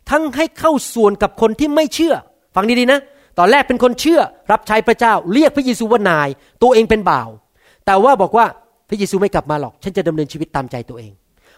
[0.09, 2.15] ทั้งให้เข้าส่วนกับคนที่ไม่เชื่อ
[2.55, 2.99] ฟังดีๆนะ
[3.37, 4.19] ตอนแรกเป็นคนเชื่อ
[4.51, 6.29] รับใช้พระเจ้า เรียกพระเยซูว่านาย
[6.63, 7.29] ตัวเองเป็นบ่าว
[7.85, 8.45] แต่ว่าบอกว่า
[8.89, 11.11] พระเยซูไม่กลับมาหรอก ฉันจะดำเนินชีวิตตามใจตัวเอง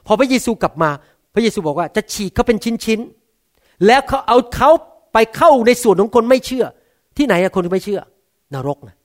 [0.06, 0.90] พอพระเยซูกลับมา
[1.34, 4.70] พระเยซูบอกว่าจะฉีกเขาเป็นชิ้นๆแล้วเขาเอาเขา
[5.14, 6.66] ไปเข้าในส่วนของคนไม่เชื่อ
[7.18, 8.02] ที่ไหนอะคนที่ไม่เชื่อ
[8.54, 8.96] นรกนะ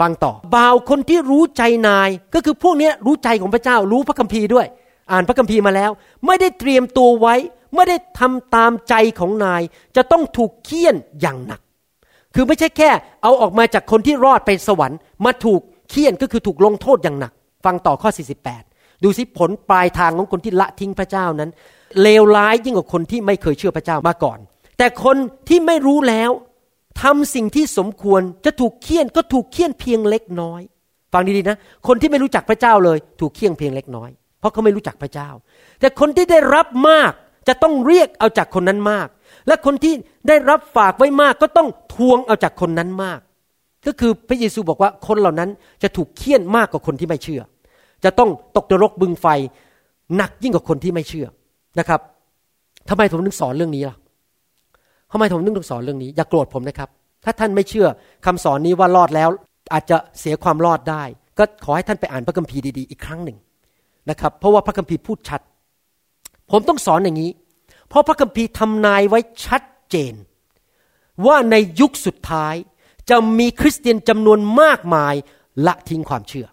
[0.00, 4.66] ฟังต่อบ่าวคนที่รู้ใจนาย ก็คือพวกนี้รู้ใจของพระเจ้า รู้พระคัมภีร์ด้วย
[5.12, 5.90] อ่านพระคัมภีร์มาแล้ว
[6.26, 7.34] ไม่ได้เตรียมตัวไว้
[7.74, 9.62] ไม่ได้ทำตามใจของนาย
[9.96, 11.60] จะต้องถูกเคี่ยนอย่างหนัก
[12.34, 12.90] คือไม่ใช่แค่
[13.22, 15.60] เอาออกมาจากคนที่รอดไปสวรรค์ มาถูก
[15.90, 17.32] เคี่ยนก็คือถูกลงโทษอย่างหนัก
[17.64, 18.10] ฟังต่อข้อ
[18.56, 21.50] 48 ดูสิผลปลายทางของคนที่ละทิ้งพระเจ้านั้น
[22.02, 24.38] เลวร้ายยิ่งกว่าคนที่ไม่เคยเชื่อพระเจ้ามาก่อน
[24.78, 25.16] แต่คน
[25.48, 26.30] ที่ไม่รู้แล้ว
[27.00, 30.60] ทำสิ่งที่สมควรจะถูกเคี่ยนก็ถูกเคี่ยนเพียงเล็กน้อย
[31.12, 35.28] ฟังดีๆนะ คนที่ไม่รู้จักพระเจ้าเลย ถูกเคี่ยนเพียงเล็กน้อย เพราะเขาไม่รู้จักพระเจ้า
[35.80, 37.12] แต่คนที่ได้รับมาก
[37.48, 39.08] จะต้องเรียกเอาจากคนนั้นมาก
[39.46, 39.94] และคนที่
[40.28, 43.20] ได้รับฝากไว้มากก็ต้องทวงเอาจากคนนั้นมาก
[43.86, 45.50] ก็คือพระเยซูบอกว่าคนเหล่านั้น
[45.82, 47.42] จะถูกเคี่ยนมากกว่าคนที่ไม่เชื่อ
[48.04, 49.26] จะต้องตกนรกบึงไฟ
[50.16, 51.26] หนักยิ่งกว่าคนที่ไม่เชื่อ
[51.78, 52.00] นะครับ
[52.88, 53.96] ทำไมผมถึงสอนเรื่องนี้ล่ะ
[55.12, 56.88] ทำไมผมนึกต้องสอนเรื่องนี้ อย่ากโกรธผมนะครับ
[57.24, 57.86] ถ้าท่านไม่เชื่อ
[58.26, 59.28] คำสอนนี้ว่ารอดแล้ว
[59.72, 61.02] อาจจะเสียความรอดได้
[61.38, 63.38] ก็ขอให้ท่านไปอ่านพระคัมภีร์ดีๆอีกครั้งหนึ่ง
[64.10, 65.40] นะครับ เพราะว่าพระคัมภีร์พูดชัด
[66.50, 67.30] ผมต้องสอนอย่างนี้
[67.88, 70.14] เพราะพระคัมภีร์ทำนายไว้ชัดเจน
[71.26, 72.54] ว่าในยุคสุดท้าย
[73.10, 75.14] จะมีคริสเตียนจำนวนมากมาย
[75.66, 76.46] ละทิ้งความเชื่อ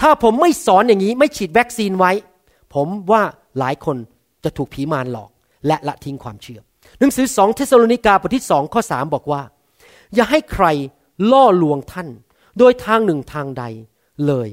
[0.00, 2.12] ถ้าผมไม่สอนอย่างนี้ไม่ฉีดวัคซีนไว้
[2.74, 3.22] ผมว่า
[3.58, 3.96] หลายคน
[4.44, 5.30] จะถูกผีมารหลอก
[5.66, 6.60] และละทิ้งความเชื่อ
[7.00, 9.42] หนังสือสองเทสโลนิกาบทที่สองข้อสามบอกว่า
[10.14, 10.66] อย่าให้ใคร
[11.32, 12.08] ล่อลวงท่าน
[12.58, 13.64] โดยทางหนึ่งทางใด
[14.26, 14.48] เลย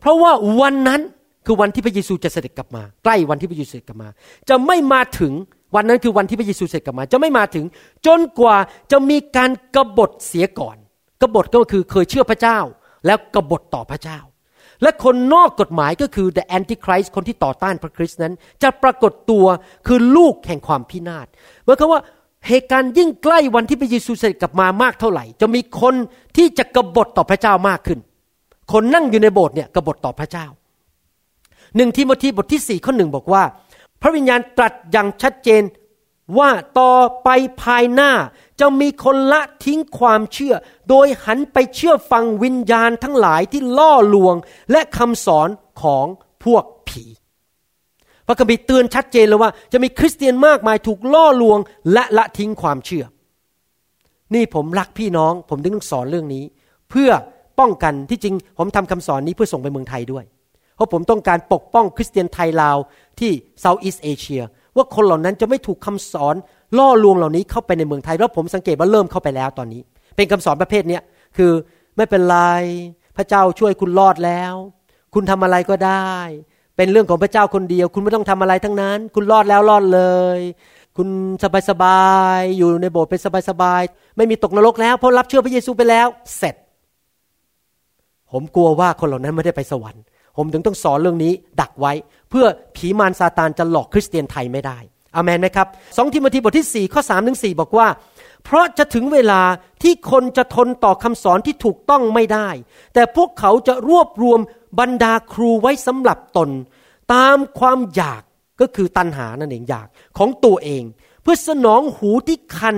[0.00, 1.00] เพราะว่าวันนั้น
[1.46, 4.08] คือวันที่พระเยซูจะเสด็จกลับมา ใกล้วันที่พระเยซูเสด็จกลับมา
[4.48, 5.32] จะไม่มาถึง
[5.74, 7.64] วันนั้นคือวันที่พระเยซูเสด็จกลับมา จะไม่มาถึง
[8.06, 8.56] จนกว่า
[8.92, 10.76] จะมีการกรบฏเสียก่อน
[11.20, 12.58] กบฏก็คือเคยเชื่อพระเจ้า
[13.06, 14.18] แล้วกบฏต่อพระเจ้า
[14.84, 19.46] และคนนอกกฎหมายก็คือ the antichrist คนที่ต่อต้านพระคริสต์นั้น จะปรากฏตัว
[19.86, 21.26] คือลูกแห่งความพินาศ
[21.64, 22.00] เมื่อคำว่า
[22.48, 25.94] เหตุการณ์ยิ่งใกล้วันที่พระเยซูเสด็จกลับมามากเท่าไหร่ จะมีคน
[26.36, 27.98] ที่จะกบฏต่อพระเจ้ามากขึ้น
[28.72, 30.46] คนนั่งอยู่ในโบสถ์เนี่ยกบฏต่อพระเจ้า
[31.76, 33.42] หนึ่งทีโมธีบทที่สี่ข้อหนึ่งบอกว่า
[34.02, 35.62] พระวิญญาณตรัสอย่างชัดเจน
[36.38, 37.28] ว่าต่อไป
[37.62, 38.10] ภายหน้า
[38.60, 40.54] จะมีคนละทิ้งความเชื่อ
[40.88, 44.36] โดยหันไปเชื่อฟังวิญญาณทั้งหลายที่ล่อลวง
[44.72, 45.48] และคำสอน
[45.82, 46.06] ของ
[46.44, 47.04] พวกผี
[48.26, 51.58] พระคัมภีร์เตือนชัดเจนเลยว่า จะมีคริสเตียนมากมายถูกล่อลวง
[51.92, 53.04] และละทิ้งความเชื่อ
[54.34, 56.44] นี่ผมรักพี่น้อง ผมถึงต้องสอนเรื่องนี้
[56.90, 57.10] เพื่อ
[57.60, 60.24] ป้องกันที่จริง ผมทำคำสอนนี้เพื่อส่งไปเมืองไทยด้วย
[60.76, 62.78] เพราะผมต้องการปกป้องคริสเตียนไทยลาว
[63.20, 63.30] ที่
[63.60, 64.42] เซาท์อีสเอเชีย
[64.76, 66.34] ว่าคนเหล่านั้นจะไม่ถูกคำสอน
[66.78, 69.80] ล่อลวงเหล่านี้เข้าไปในเมืองไทย แล้วผมสังเกตว่าเริ่มเข้าไปแล้วตอนนี้
[70.16, 70.98] เป็นคำสอนประเภทนี้
[71.36, 71.52] คือ
[71.96, 72.38] ไม่เป็นไร
[73.16, 74.54] พระเจ้าช่วยคุณรอดแล้ว
[75.14, 76.12] คุณทำอะไรก็ได้
[76.76, 80.02] เป็นเรื่องของพระเจ้าคนเดียว คุณไม่ต้องทำอะไรทั้งนั้น คุณรอดแล้วรอดเล
[80.36, 80.38] ย
[80.96, 81.08] คุณ
[81.42, 82.04] สบายสบา
[82.38, 83.82] ยอยู่ในโบสถ์เป็นสบายสบาย
[84.16, 86.06] ไม่มีตกนรกแล้วเพราะรับเชื่อพระเยซูไปแล้ว
[86.38, 86.54] เสร็จ
[88.32, 90.02] ผมกลัวว่าคนเหล่านั้นไม่ได้ไปสวรรค์
[90.36, 91.92] ผมถึงต้องสอนเรื่องนี้ ดักไว้
[92.30, 92.46] เพื่อ
[92.76, 94.78] ผีมารซาตานจะหลอกคริสเตียนไทยไม่ได้
[95.16, 97.88] อามนไหมครับสองทิโมธีบทที่ 4 ข้อ3ถึง4บอกว่า
[98.44, 99.42] เพราะจะถึงเวลา
[99.82, 102.48] ที่คนจะทนต่อคำสอนที่ถูกต้องไม่ได้
[102.94, 104.40] แต่พวกเขาจะรวบรวม
[104.80, 106.50] บรรดาครูไว้สำหรับตน
[107.14, 108.22] ตามความอยาก
[108.60, 109.88] ก็คือตัณหานั่นเองอยาก
[110.18, 110.82] ของตัวเอง
[111.22, 112.76] เพื่อสนองหูที่คัน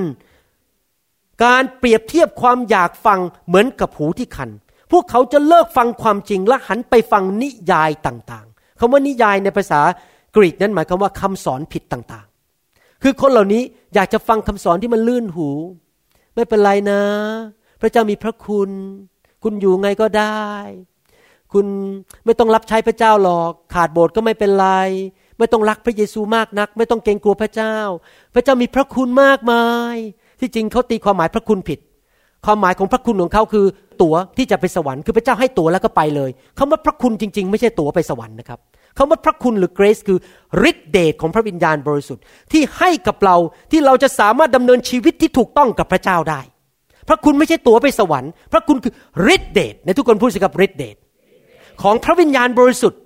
[1.45, 4.51] การเปรียบเทียบความอยากฟังเหมือนกับหูที่คัน
[4.93, 9.80] พวกเขาจะเลิกฟังความจริงและหันไปฟังนิยายต่างๆคำว่านิยายในภาษา
[10.37, 13.62] กรีกนั้นหมายความว่าคำสอนผิดต่างๆ คือคนเหล่านี้
[13.95, 15.49] อยากจะฟังคำสอนที่มันลื่นหู
[16.34, 17.03] ไม่เป็นไรนะ
[17.80, 18.70] พระเจ้ามีพระคุณ
[19.43, 20.47] คุณอยู่ไงก็ได้
[21.53, 21.66] คุณ
[22.24, 24.68] ไม่ต้องรับใช้พระเจ้าหรอก ขาดโบสถ์ก็ไม่เป็นไร
[25.39, 27.76] ไม่ต้องรักพระเยซูมากนัก ไม่ต้องเกรงกลัวพระเจ้า
[28.34, 29.97] พระเจ้ามีพระคุณมากมาย
[30.41, 31.78] ที่จริงเขาตีความหมายพระคุณผิด
[32.47, 33.66] ความหมายของพระคุณของเขาคือ
[34.03, 38.61] ตั๋วที่จะไปสวรรค์คือพระเจ้าให้ตั๋วแล้วก็ไปเลยคำว่าพระคุณจริง ๆ ไม่ใช่ตั๋วไปสวรรค์นะครับ
[38.97, 40.19] คำว่าพระคุณหรือ grace คือ
[40.71, 42.23] ฤทธิเดชของพระวิญญาณบริสุทธิ์
[42.53, 43.37] ที่ให้กับเรา
[43.71, 46.41] ที่เราจะสามารถดำเนินชีวิตที่ถูกต้องกับพระเจ้าได้
[47.09, 48.93] พระคุณไม่ใช่ตั๋วไปสวรรค์ พระคุณคือ
[49.35, 50.97] ฤทธิเดชในทุกคนพูดสิครับฤทธิเดช
[51.83, 53.01] ของพระวิญญาณบริสุทธิ์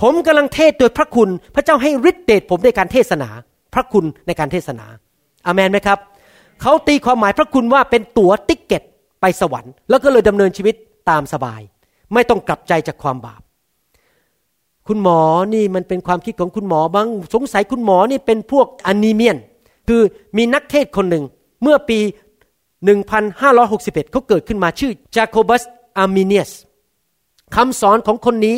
[0.00, 3.28] ผมกำลังเทศโดยพระคุณพระเจ้าให้ฤทธิเดชผมในการเทศนา
[3.74, 4.86] พระคุณในการเทศนา
[5.46, 5.98] อามันไหมครับ
[6.62, 8.82] เขาตีความหมายพระคุณว่าเป็นตั๋วติ๊กเก็ต
[9.20, 10.74] ไปสวรรค์ แล้วก็เลยดำเนินชีวิต
[11.10, 11.60] ตามสบาย
[12.14, 13.42] ไม่ต้องกลับใจจากความบาป
[14.88, 15.20] คุณหมอ
[15.54, 19.36] นี่มันเป็นความคิดของคุณหมอบ้างสงสัยคุณหมอนี่เป็นพวกอนิเมียน
[19.88, 20.02] คือ
[20.36, 21.24] มีนักเทศคนหนึ่ง
[21.62, 21.98] เมื่อปี
[23.04, 25.62] 1561 เขาเกิดขึ้นมาชื่อจาโคบัส
[25.98, 26.50] อาร์มิเนียส
[27.56, 28.56] คำสอนของคนนี้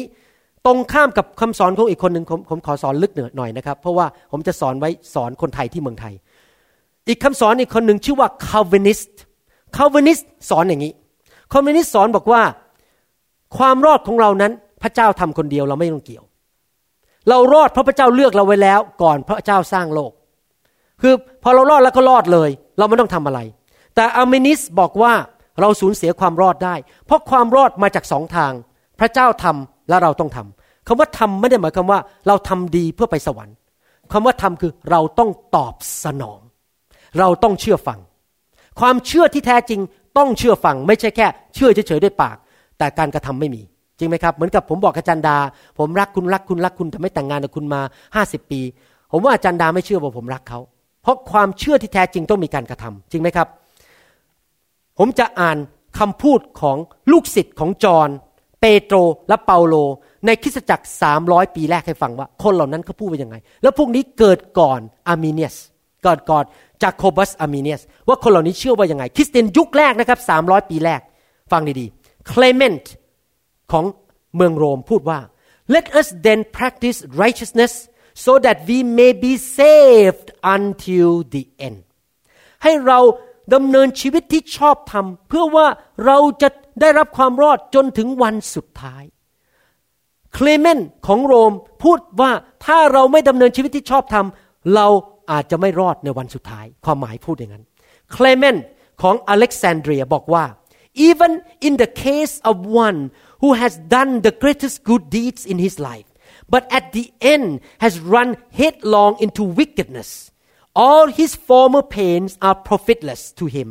[0.66, 6.14] ตรงข้ามกับคำสอนของอีกคนหนึ่งผมผมขอสอนลึกหน่อยนะครับ เพราะว่าผมจะสอนไว้สอนคนไทยที่เมืองไทย
[7.08, 9.12] อีกคำสอนอีกคนหนึ่งชื่อว่า Calvinist
[9.76, 10.92] Calvinist สอนอย่างนี้
[11.52, 12.42] Calvinist สอนบอกว่า
[13.56, 14.52] ความรอดของเรานั้น
[14.82, 16.24] พระเจ้าทำคนเดียวเราไม่ต้องเกี่ยว
[17.28, 20.12] เรารอดเพราะพระเจ้าเลือกเราไว้แล้ว ก่อนพระเจ้าสร้างโลก
[21.02, 23.40] คือพอเรารอดแล้วก็รอดเลย เราไม่ต้องทำอะไร
[23.94, 25.12] แต่อามินิสบอกว่า
[25.60, 26.74] เราสูญเสียความรอดได้
[27.06, 28.52] เพราะความรอดมาจากสองทาง
[28.98, 33.56] พระเจ้าทำและเราต้องทำคำว่าทำไม่ได้หมายความว่า เราทำดีเพื่อไปสวรรค์
[34.12, 35.74] คำว่าทำคือเราต้องตอบ
[36.04, 36.40] สนอง
[37.18, 37.98] เราต้องเชื่อฟัง
[38.80, 39.80] ความเชื่อที่แท้จริง
[40.18, 42.36] ต้องเชื่อฟัง ไม่ใช่แค่ เชื่อเฉยๆด้วยปาก
[42.78, 43.62] แต่การกระทำไม่มี
[43.98, 45.36] จริงไหมครับเหมือนกับผมบอกอาจารย์ดา
[45.78, 47.80] ผมรักคุณรักคุณรักคุณแต่ไม่แต่งงานกับคุณมา
[48.14, 48.60] ห้าสิบปี
[49.12, 50.60] ผมว่าอาจารย์ดาไม่เชื่อว่าผมรักเขา
[51.02, 53.48] เพราะความเชื่อที่แท้จริงต้องมีการกระทำจริงไหมครับ
[54.98, 55.56] ผมจะอ่าน
[55.98, 56.76] คำพูดของ
[57.12, 58.08] ลูกศิษย์ของจอห์น
[58.60, 58.96] เปโตร
[59.28, 59.74] และเปาโล
[60.26, 65.56] ในคริสตจักรสามร้อยปีแรกให้ฟังว่า คนเหล่านั้นเขาพูดว่ายังไง แล้วพวกนี้เกิดก่อนอาร์มิเนียส
[66.04, 66.44] เกิดก่อน
[66.82, 71.00] จาโคบัสอาร์มิเนียสว่าคนเหล่านี้เชื่อว่ายังไง คริสเตียนยุคแรกนะครับสามร้อยปีแรก
[71.52, 72.92] ฟังดีๆเคลเมนต์
[73.72, 73.84] ของ
[74.36, 75.20] เมืองโรมพูดว่า
[75.74, 77.72] let us then practice righteousness
[78.24, 81.78] so that we may be saved until the end
[82.62, 82.98] ให้เรา
[83.54, 85.66] ดำเนินชีวิตที่ชอบธรรม เพื่อว่า
[86.06, 86.48] เราจะ
[86.80, 89.02] ได้รับความรอดจนถึงวันสุดท้าย
[90.34, 91.52] เคลเมนของโรม
[91.84, 92.32] พูดว่า
[92.66, 94.26] ถ้าเราไม่ดำเนินชีวิตที่ชอบธรรม
[94.74, 94.86] เรา
[95.30, 97.64] อาจจะไม่รอดในวันสุดท้าย ความหมายพูดอย่างนั้น
[98.12, 98.56] เคลเมน
[99.02, 100.44] ของอเล็กซานเดรียบอกว่า
[101.08, 101.32] even
[101.66, 102.56] in the case of
[102.86, 103.00] one
[103.46, 106.08] who has done the greatest good deeds in his life
[106.54, 110.32] but at the end has run headlong into wickedness
[110.74, 113.68] all his former pains are profitless to him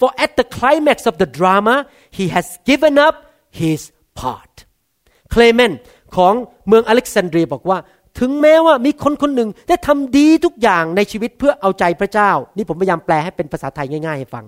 [0.00, 1.76] for at the climax of the drama
[2.18, 3.16] he has given up
[3.62, 3.80] his
[4.20, 4.54] part
[5.32, 5.72] เคลเมน
[6.16, 6.34] ของ
[6.68, 7.78] เมืองอเล็กซานเดรียบอกว่า
[8.20, 14.44] ถึงแม้ว่ามีคนคนหนึ่งได้ทำดีทุกอย่างในชีวิตเพื่อเอาใจพระเจ้า นี่ผมพยายามแปลให้เป็นภาษาไทยง่าย ๆ ให้ฟัง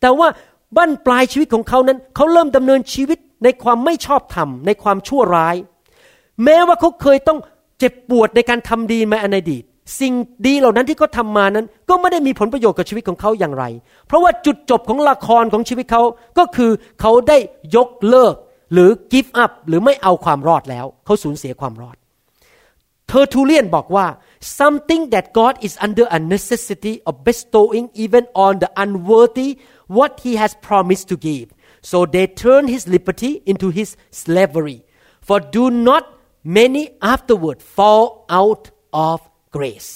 [0.00, 0.28] แต่ว่า
[0.76, 5.56] บั้นปลายชีวิตของเขานั้น เขาเริ่มดำเนินชีวิต ในความไม่ชอบธรรม ในความชั่วร้าย
[6.44, 7.38] แม้ว่าเขาเคยต้อง
[7.78, 9.64] เจ็บปวดในการทำดีมาในอดีต
[10.00, 10.14] สิ่ง
[10.46, 13.64] ดีเหล่านั้นที่เขาทามานั้น ก็ไม่ได้มีผลประโยชน์กับชีวิตของเขาอย่างไร
[14.06, 16.02] เพราะว่าจุดจบของละครของชีวิตเขา
[16.38, 16.70] ก็คือ
[17.00, 17.38] เขาได้
[17.76, 18.34] ยกเลิก
[18.72, 21.96] หรือ give up หรือไม่เอาความรอดแล้วเขาสูญเสียความรอด
[23.06, 24.06] เทอร์ทูเลียนบอกว่า
[24.60, 29.48] something that God is under a necessity of bestowing even on the unworthy
[29.96, 31.46] what he has promised to give
[31.90, 33.88] so they turn his liberty into his
[34.22, 34.78] slavery
[35.28, 36.04] for do not
[36.58, 38.04] many afterward fall
[38.40, 38.64] out
[39.08, 39.18] of
[39.56, 39.90] grace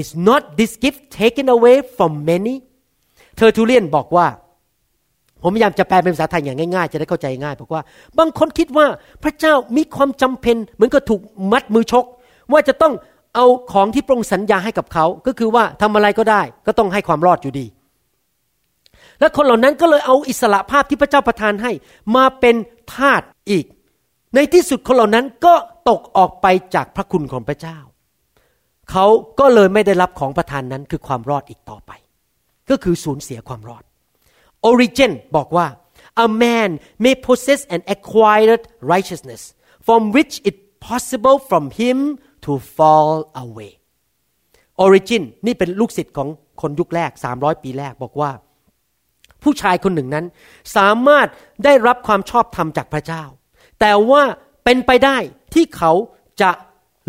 [0.00, 2.54] is not this gift taken away from many
[3.36, 4.26] เทอร์ทูเลียนบอกว่า
[5.42, 7.82] ผมพยายามจะแปลเป็นภาษาไทยอย่างง่ายๆ จะได้เข้าใจง่ายบอกว่า
[8.18, 8.86] บางคนคิดว่า
[9.22, 11.20] พระเจ้ามีความจำเป็นเหมือนกับถูก
[11.52, 12.04] มัดมือชก
[12.52, 12.92] ว่าจะต้อง
[13.34, 17.66] เอาของที่พระองค์สัญญาให้กับเขา ก็คือว่าทำอะไรก็ได้ ก็ต้องให้ความรอดอยู่ดี
[19.20, 21.72] และคนเหล่านั้นก็เลยเอาอิสรภาพที่พระเจ้าประทานให้
[22.16, 22.56] มาเป็น
[22.94, 23.66] ทาสอีก
[24.34, 25.54] ในที่สุดคนเหล่านั้นก็
[25.88, 27.78] ตกออกไปจากพระคุณของพระเจ้า
[28.90, 29.06] เขา
[29.40, 31.92] ก็เลยไม่ได้รับของประทานนั้นคือความรอดอีกต่อไป
[32.70, 33.82] ก็คือสูญเสียความรอด
[34.70, 35.66] Origin บอกว่า
[36.26, 36.70] a man
[37.04, 38.62] may possess an acquired
[38.92, 39.42] righteousness
[39.86, 40.56] from which it
[40.88, 41.98] possible from him
[42.44, 43.72] to fall away
[44.84, 46.28] Origin นี่เป็นลูกศิษย์ของ
[46.60, 48.30] คนยุคแรก 300 ปีแรกบอกว่า
[49.44, 50.26] ผู้ชายคนหนึ่งนั้น
[50.76, 51.26] สามารถ
[51.64, 53.22] ได้รับความชอบธรรมจากพระเจ้า
[53.80, 54.22] แต่ว่า
[54.64, 55.16] เป็นไปได้
[55.54, 55.92] ที่เขา
[56.42, 56.50] จะ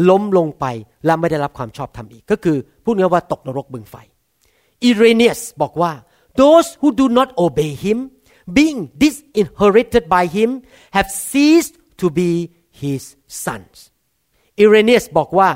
[0.09, 0.65] ล้มลงไป
[1.05, 3.95] และไม่ได้รับความชอบธรรมอีก ก็คือพูดง่ายว่าตกนรกบึงไฟ
[4.83, 5.91] อิเรเนียสบอกว่า
[6.41, 7.99] those who do not obey him
[8.57, 10.49] being disinherited by him
[10.95, 12.31] have ceased to be
[12.81, 13.03] his
[13.43, 13.77] sons
[14.59, 15.49] อิเรเนียสบอกว่า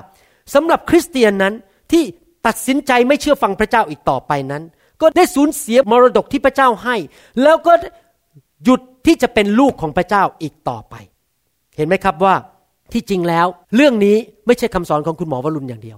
[0.54, 1.54] สำหรับคริสเตียนนั้น
[1.92, 2.04] ที่
[2.48, 4.64] ตัดสินใจไม่เชื่อฟังพระเจ้าอีกต่อไปนั้น
[5.02, 6.96] ก็ได้สูญเสียมรดกที่พระเจ้าให้
[7.44, 7.74] แล้วก็
[8.64, 10.96] หยุดที่จะเป็นลูกของพระเจ้าอีกต่อไป
[11.78, 12.36] เห็นไหมครับว่า
[12.94, 15.98] ที่จริงแล้ว เรื่องนี้ไม่ใช่คำสอนของคุณหมอวรุณอย่างเดียว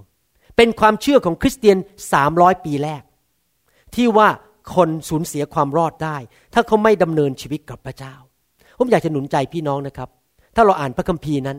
[0.56, 1.76] เป็นความเชื่อของคริสเตียน
[2.12, 3.02] สามร้อยปีแรก
[3.94, 4.28] ที่ว่า
[4.74, 6.16] คนสูญเสียความรอดได้
[6.54, 8.14] ถ้าเขาไม่ดำเนินชีวิตกับพระเจ้า
[8.78, 10.08] ผมอยากจะหนุนใจพี่น้องนะครับ
[10.56, 11.58] ถ้าเราอ่านพระคัมภีร์นั้น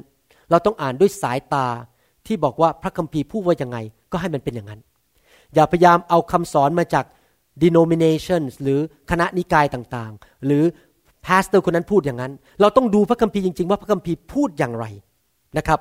[0.50, 1.68] เราต้องอ่านด้วยสายตา
[2.28, 3.78] ที่บอกว่าพระคัมภีร์พูดว่ายังไง
[4.12, 4.82] ก็ให้มันเป็นอย่างนั้น
[5.54, 7.06] อย่าพยายามเอาคำสอนมาจาก
[7.64, 8.80] denominations หรือ
[9.12, 10.64] คณะนิกายต่างๆ หรือ
[11.26, 14.86] pastor คนนั้นพูดอย่างนั้น เราต้องดูพระคัมภีร์จริง ๆ ว่าพระคัมภีร์พูดอย่างไร
[15.58, 15.80] นะครับ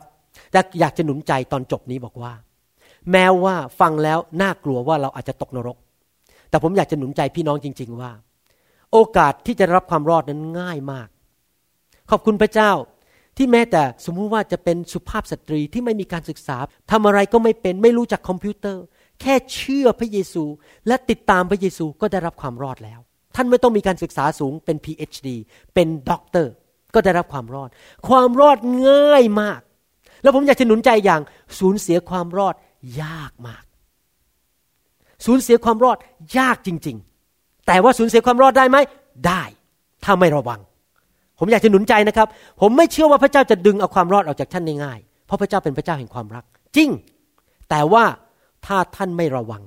[0.53, 2.33] แต่อยากจะหนุนใจตอนจบนี้บอกว่า
[3.13, 5.77] แม้ว่าฟังแล้วน่ากลัวว่าเราอาจจะตกนรก
[6.51, 8.13] แต่ผมอยากจะหนุนใจพี่น้องจริง ๆ ว่า
[8.93, 11.09] โอกาสที่จะรับความรอดนั้นง่ายมาก
[12.11, 12.71] ขอบคุณพระเจ้า
[13.37, 16.57] ที่แม้แต่สมมุติว่าจะเป็นสุภาพสตรีที่ไม่มีการศึกษา
[16.91, 18.83] ทำอะไรก็ไม่เป็นไม่รู้จักคอมพิวเตอร์
[19.21, 20.45] แค่เชื่อพระเยซู
[20.87, 23.01] และติดตามพระเยซูก็ได้รับความรอดแล้ว
[23.37, 25.29] ท่านไม่ต้องมีการศึกษาสูงเป็น PhD
[25.75, 26.53] เป็นด็อกเตอร์
[26.95, 27.69] ก็ได้รับความรอด
[28.09, 28.59] ความรอด
[28.89, 29.61] ง่ายมาก
[30.23, 31.21] แล้วผมอยากจะหนุนใจอย่าง
[31.59, 32.55] สูญเสียความรอด
[33.03, 33.65] ยากมาก
[35.27, 35.97] สูญเสียความรอด
[36.39, 36.97] ยากจริง
[37.33, 38.77] ๆ แต่ว่าสูญเสียความรอดได้ไหม
[39.27, 39.43] ได้
[40.05, 40.61] ถ้าไม่ระวัง
[41.39, 42.29] ผมอยากจะหนุนใจนะครับ
[42.61, 46.45] ผมไม่เชื่อว่าพระเจ้าจะดึงเอาความรอดออกจากท่านง่ายๆเพราะพระเจ้าเป็นพระเจ้าแห่งความรัก
[46.77, 46.91] จริง
[47.71, 48.05] แต่ว่า
[48.67, 49.63] ถ้าท่านไม่ระวัง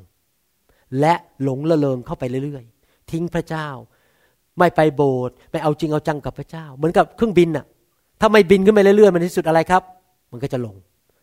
[1.00, 3.68] และหลงละเลงเข้าไปเรื่อยๆ ทิ้งพระเจ้า
[4.60, 7.66] ไม่ไปโบสถ์ไม่เอาจริงเอาจังกับพระเจ้า เหมือนกับเครื่องบินน่ะ
[8.20, 9.84] ถ้าไม่บินขึ้นไปเรื่อยๆมันที่สุดอะไรครับ
[10.32, 10.76] มันก็จะลง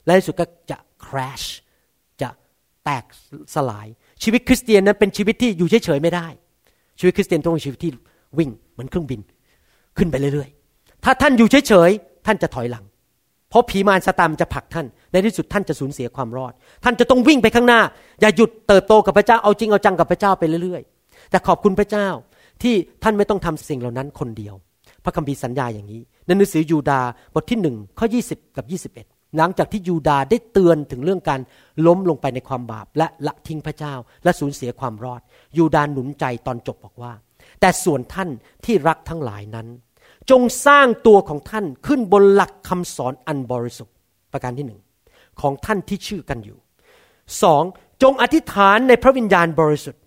[0.05, 1.47] และที่สุดก็จะ crash
[2.23, 2.29] จะ
[2.85, 3.05] แตก
[3.55, 3.87] สลาย
[4.23, 6.27] ชีวิตคริสเตียนนั้นเป็นชีวิตที่อยู่เฉยๆไม่ได้
[6.99, 7.93] ชีวิตคริสเตียนต้องเป็นชีวิตที่
[8.39, 9.21] วิ่งเหมือนเครื่องบิน
[9.99, 12.85] ขึ้นไปเรื่อยๆ ถ้าท่านอยู่เฉยๆท่านจะถอยหลัง
[13.53, 16.53] เพราะผีมารสตามจะผลักท่าน ในที่สุดท่านจะสูญเสียความรอด
[16.85, 17.81] ท่านจะต้องวิ่งไปข้างหน้า
[18.21, 22.09] อย่าหยุดเติบโตกับพระเจ้าเอาจริงเอาจังกับพระเจ้าไปเรื่อยๆ แต่ขอบคุณพระเจ้า
[22.63, 24.55] ที่ท่านไม่ต้องทำสิ่งเหล่านั้นคนเดียว
[25.05, 27.01] พระคัมภีร์สัญญาอย่างนี้ในหนังสือยูดา
[27.35, 31.41] บทที่หนึ่งข้อ20 กับ 21 หลังจากที่ยูดาได้เตือนถึงเรื่องการ
[31.87, 33.95] ล้มลงไปในความบาป และละทิ้งพระเจ้า
[34.25, 35.21] และสูญเสียความรอด
[35.57, 37.13] ยูดาหนุนใจตอนจบบอกว่า
[37.61, 38.29] แต่ส่วนท่าน
[38.65, 39.67] ที่รักทั้งหลายนั้น
[40.31, 43.95] จงสร้างตัวของท่านขึ้นบนหลักคำสอนอันบริสุทธิ์
[44.33, 44.81] ประการที่หนึ่ง
[45.41, 46.59] ของท่านที่ชื่อกันอยู่
[47.43, 47.63] สอง
[48.03, 50.03] จงอธิษฐานในพระวิญญาณบริสุทธิ์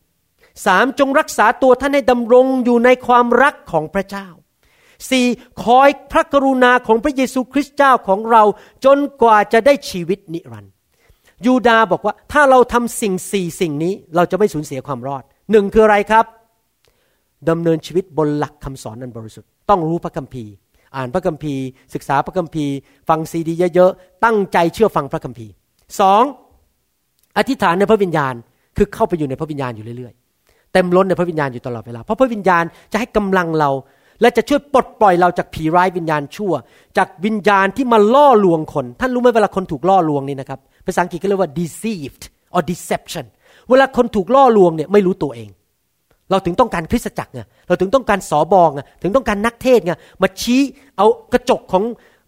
[0.65, 4.27] สามจงรักษาตัวท่านให้ดำรงอยู่ในความรักของพระเจ้า
[5.09, 5.27] สี่
[5.63, 8.43] คอยพระกรุณาของพระเยซูคริสต์เจ้าของเรา
[8.85, 10.73] จนกว่าจะได้ชีวิตนิรันดร์
[11.45, 16.25] ยูดาบอกว่าถ้าเราทำสิ่งสี่สิ่งนี้เราจะไม่สูญเสียความรอดหนึ่งคืออะไรครับ
[17.49, 20.51] ดำเนินชีวิตบนหลักคำสอนนันบริสุทธิ์ต้องรู้พระคัมภีร์
[20.95, 22.73] อ่านพระคัมภีร์ ศึกษาพระคัมภีร์
[23.09, 25.51] ฟังซีดีเยอะๆตั้งใจเชื่อฟังพระคัมภีร์
[25.99, 26.23] สอง
[27.37, 28.33] อธิษฐานในพระวิญญาณ
[28.77, 33.71] คือเข้าไปอยู่ในพระวิญญาณอยู่เรื่อยๆเต็มล้นในพระวิญญาณอยู่ตลอดเวลาเพราะพระวิญญาณจะให้กำลังเรา
[34.21, 36.53] และจะช่วยปลดปล่อยเราจากผีร้ายวิญญาณชั่ว
[36.97, 42.23] จากวิญญาณที่มาล่อลวงคน ท่านรู้ไหมเวลาคนถูกล่อลวงนี่นะครับภาษาอังกฤษก็เรียกว่า deceived
[42.55, 43.25] or deception
[43.69, 45.49] เวลาคนถูกล่อลวงเนี่ยไม่รู้ตัวเอง
[46.31, 50.61] เราถึงต้องการคริสตจักรไงเราถึงต้องการสอบองไงถึงต้องการนักเทศไงมาชี้
[50.97, 51.83] เอากระจกของ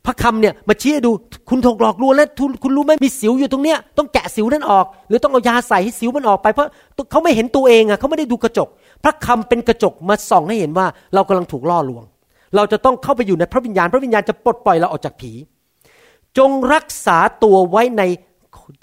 [0.06, 1.12] พระคำเนี่ยมาชี้ให้ดู
[1.50, 2.28] คุณถูกหลอกลวงแล้ว
[2.64, 6.68] คุณรู้ไหมมีสิวอยู่ตรงเนี้ยต้องแกะสิวนั้นออก หรือต้องเอายาใส่ให้สิวมันออกไปเพราะ
[7.12, 8.68] เขาไม่เห็นตัวเองอะเขาไม่ได้ดูกระจก
[9.04, 12.04] พระคำเป็นกระจกมาส่องให้เห็นว่าเรากำลังถูกล่อลวง
[12.56, 15.32] เราจะต้องเข้าไปอยู่ในพระวิญญาณ พระวิญญาณจะปลดปล่อยเราออกจากผี
[16.38, 18.04] จงรักษาตัวไว้ใน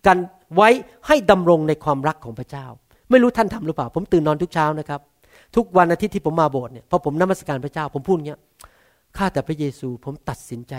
[0.06, 0.18] กัน
[0.56, 0.68] ไว้
[1.06, 2.66] ให้ดำรงในความรักของพระเจ้า
[3.10, 5.00] ไม่รู้ท่านทำหรือเปล่า ผมตื่นนอนทุกเช้านะครับ
[5.56, 8.40] ทุกวันอาทิตย์ที่ผมมาโบสถ์เนี่ยพอผมนมัสการพระเจ้า ผมพูดเงี้ย
[9.16, 10.74] ข้าแต่พระเยซูผมตัดสินใจ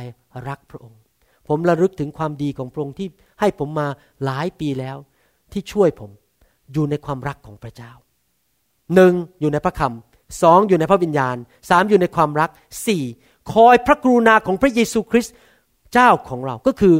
[0.48, 1.00] รักพระองค์
[1.48, 3.08] ผมระลึกถึงความดีของพระองค์ที่
[3.40, 3.88] ให้ผมมา
[4.26, 4.98] หลายปีแล้ว
[5.52, 6.10] ที่ช่วยผม
[6.74, 7.92] อยู่ในความรักของพระเจ้า
[8.96, 11.36] หนึ่งอยู่ในพระคำสองอยู่ในพระวิญญาณ
[11.70, 12.50] สามอยู่ในความรัก
[12.88, 13.04] สี่
[13.54, 15.34] คอยพระกรุณาของพระเยซูคริสต์
[15.94, 16.96] เจ้าของเราก็คือ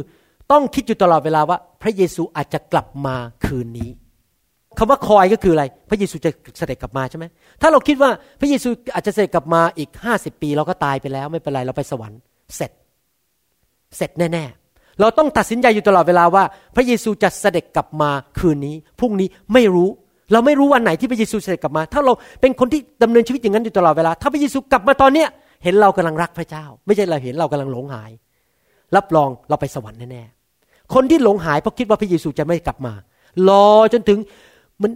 [0.52, 3.90] ต้องคิดอยู่ตลอดเวลาว่า พระเยซูอาจจะกลับมาคืนนี้
[4.78, 7.24] คำว่าคอยก็คืออะไร พระเยซูจะเสด็จกลับมาใช่ไหม
[7.62, 8.10] ถ้าเราคิดว่า
[8.40, 12.20] พระเยซูอาจจะเสด็จกลับมาอีกห้าสิบปีเราก็ตายไปแล้วไม่เป็นไรเราไปสวรรค์
[12.56, 12.70] เสร็จ
[13.96, 16.44] เสร็จแน่ ๆ เราต้องตัดสินใจอยู่ตลอดเวลาว่า
[16.76, 19.88] พระเยซูจะเสด็จกลับมาคืนนี้พรุ่งนี้ไม่รู้
[20.32, 25.28] เราไม่รู้วันไหนที่พระเยซูเสด็จกลับมา ถ้าเราเป็นคนที่ดำเนินชีวิตอย่างนั้นอยู่ตลอดเวลา ถ้าพระเยซูกลับมาตอนเนี้ย
[25.64, 28.10] เห็นเรากำลังรักพระเจ้า ไม่ใช่เราเห็นเรากำลังหลงหาย
[28.96, 32.92] รับรองเราไปสวรรค์แน่ๆคนที่หลงหายเพราะคิดว่าพระเยซูจะไม่กลับมา
[33.48, 34.18] รอจนถึง
[34.82, 34.90] มัน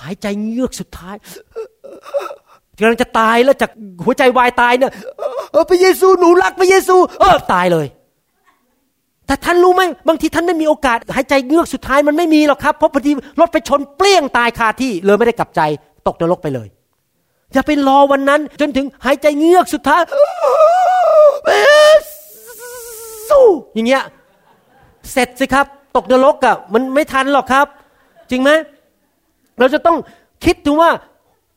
[0.00, 1.16] หายใจเงือกสุดท้าย
[2.78, 3.70] กำลังจะตายแล้วจาก
[4.04, 4.92] หัวใจวายตายเนี่ย
[5.70, 7.86] พระเยซูหนูรักพระเยซูเออตายเลย
[9.26, 13.10] แต่ท่านรู้ไหมบางทีท่านไม่มีโอกาส หายใจเงือกสุดท้ายมันไม่มีหรอกครับ เพราะพอดี
[13.40, 15.60] รถไปชนเปรี้ยงตายคาที่เลยไม่ได้กลับใจ
[16.06, 16.68] ตกนรกไปเลย
[17.52, 20.02] อย่าไปรอวันนั้น จนถึงหายใจเงือกสุดท้าย
[23.30, 24.02] สู้อย่างเงี้ย
[25.12, 25.66] เสร็จสิครับ
[25.96, 27.66] ตกนรกอะ่ะมันไม่ทันหรอกครับ
[28.30, 28.50] จริงไหม
[29.58, 29.98] เราจะต้อง
[30.44, 30.90] คิดถึงว่า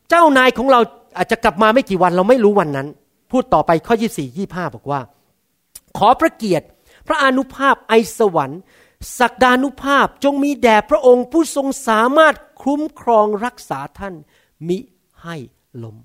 [0.10, 0.80] เจ้านายของเรา
[1.18, 2.88] อาจจะกลับมาไม่กี่วันเราไม่รู้วันนั้น
[3.32, 5.02] พูดต่อไปข้อยี่สี่ยี่ห้าบอกว่า
[5.98, 6.68] ขอพระเกียรติ
[7.08, 8.62] พระอนุภาพไอสวรรค์
[9.20, 14.14] ศักดานุภาพจงมีแด่พระองค์ผู้ทรงสามารถคุ้มครองรักษาท่าน
[14.68, 14.78] มิ
[15.24, 15.36] ให้
[15.84, 15.98] ล้ม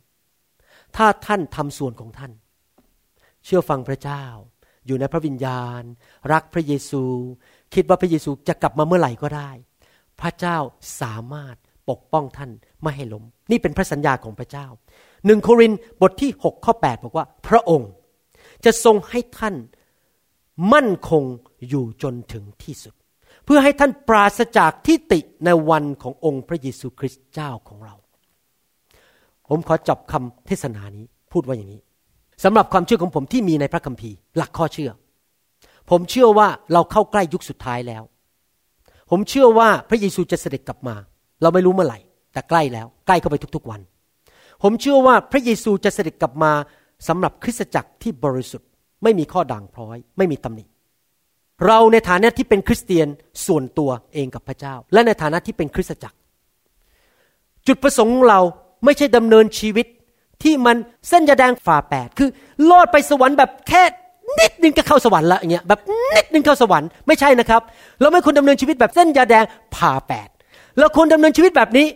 [0.96, 2.32] ถ้าท่านทำส่วนของท่าน
[3.44, 4.24] เชื่อฟังพระเจ้า
[4.86, 5.82] อยู่ในพระวิญญาณ
[6.32, 7.04] รักพระเยซู
[7.74, 9.50] คิดว่าพระเยซูจะกลับมาเมื่อไหร่ก็ได้
[10.20, 10.58] พระเจ้า
[11.00, 11.56] สามารถ
[11.90, 12.50] ปกป้องท่าน
[12.82, 14.66] ไม่ให้ล้ม นี่เป็นพระสัญญาของพระเจ้า
[15.26, 17.90] หนึ่งโครินบทที่ 6 ข้อ 8 บอกว่า พระองค์
[18.64, 19.54] จะทรงให้ท่าน
[20.72, 21.22] มั่นคง
[21.68, 22.94] อยู่จนถึงที่สุด
[23.44, 27.94] เพื่อให้ท่านปราศจากทิฏฐิในวันขององค์พระเยซูคริสต์เจ้าของเรา
[29.48, 31.80] ผมขอจบคำเทศนานี้พูดว่าอย่างนี้
[32.44, 34.90] สำหรับความเชื่อของผมที่มีในพระคัมภีร์ หลักข้อเชื่อ
[35.90, 38.02] ผมเชื่อว่าเราเข้าใกล้ยุคสุดท้ายแล้ว
[39.10, 40.96] ผมเชื่อว่าพระเยซูจะเสด็จกลับมา
[41.42, 41.98] เราไม่รู้เมื่อไหร่
[42.32, 43.80] แต่ใกล้แล้วใกล้เข้าไปทุกๆวัน
[44.62, 46.52] ผมเชื่อว่าพระเยซูจะเสด็จกลับมา
[47.08, 48.68] สำหรับคริสตจักรที่บริสุทธิ์
[49.02, 50.64] ไม่มีข้อด่างพร้อย ไม่มีตำหนิ
[51.66, 53.08] เราในฐานะที่เป็นคริสเตียน
[53.46, 56.16] ส่วนตัวเองกับพระเจ้า และในฐานะที่เป็นคริสตจักร
[57.66, 58.40] จุดประสงค์ของเรา
[58.84, 59.86] ไม่ใช่ดำเนินชีวิต
[60.42, 60.76] ที่มัน
[61.08, 62.28] เส้นยาแดงฝ่าแปดคือ
[62.70, 63.82] ลอดไปสวรรค์แบบแค่
[64.40, 65.80] นิดนึงก็เข้าสวรรค์ละอย่างเงี้ยแบบ
[66.16, 67.60] นิดนึงเข้าสวรรค์ไม่ใช่นะครับ
[68.00, 70.28] เราไม่ควรดำเนินชีวิตแบบเส้นยาแดงผ่าแปด
[70.78, 71.86] เราควรดำเนินชีวิตแบบนี้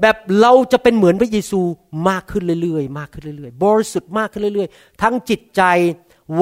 [0.00, 1.60] แบบเราจะเป็นเหมือนพระเยซู
[2.08, 5.62] มากขึ้นเรื่อยๆ มากขึ้นเรื่อยๆ บริสุทธิ์มากขึ้นเรื่อยๆ ทั้งจิตใจ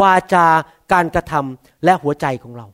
[0.01, 0.47] วาจา
[0.93, 2.67] การกระทำและหัวใจของเรา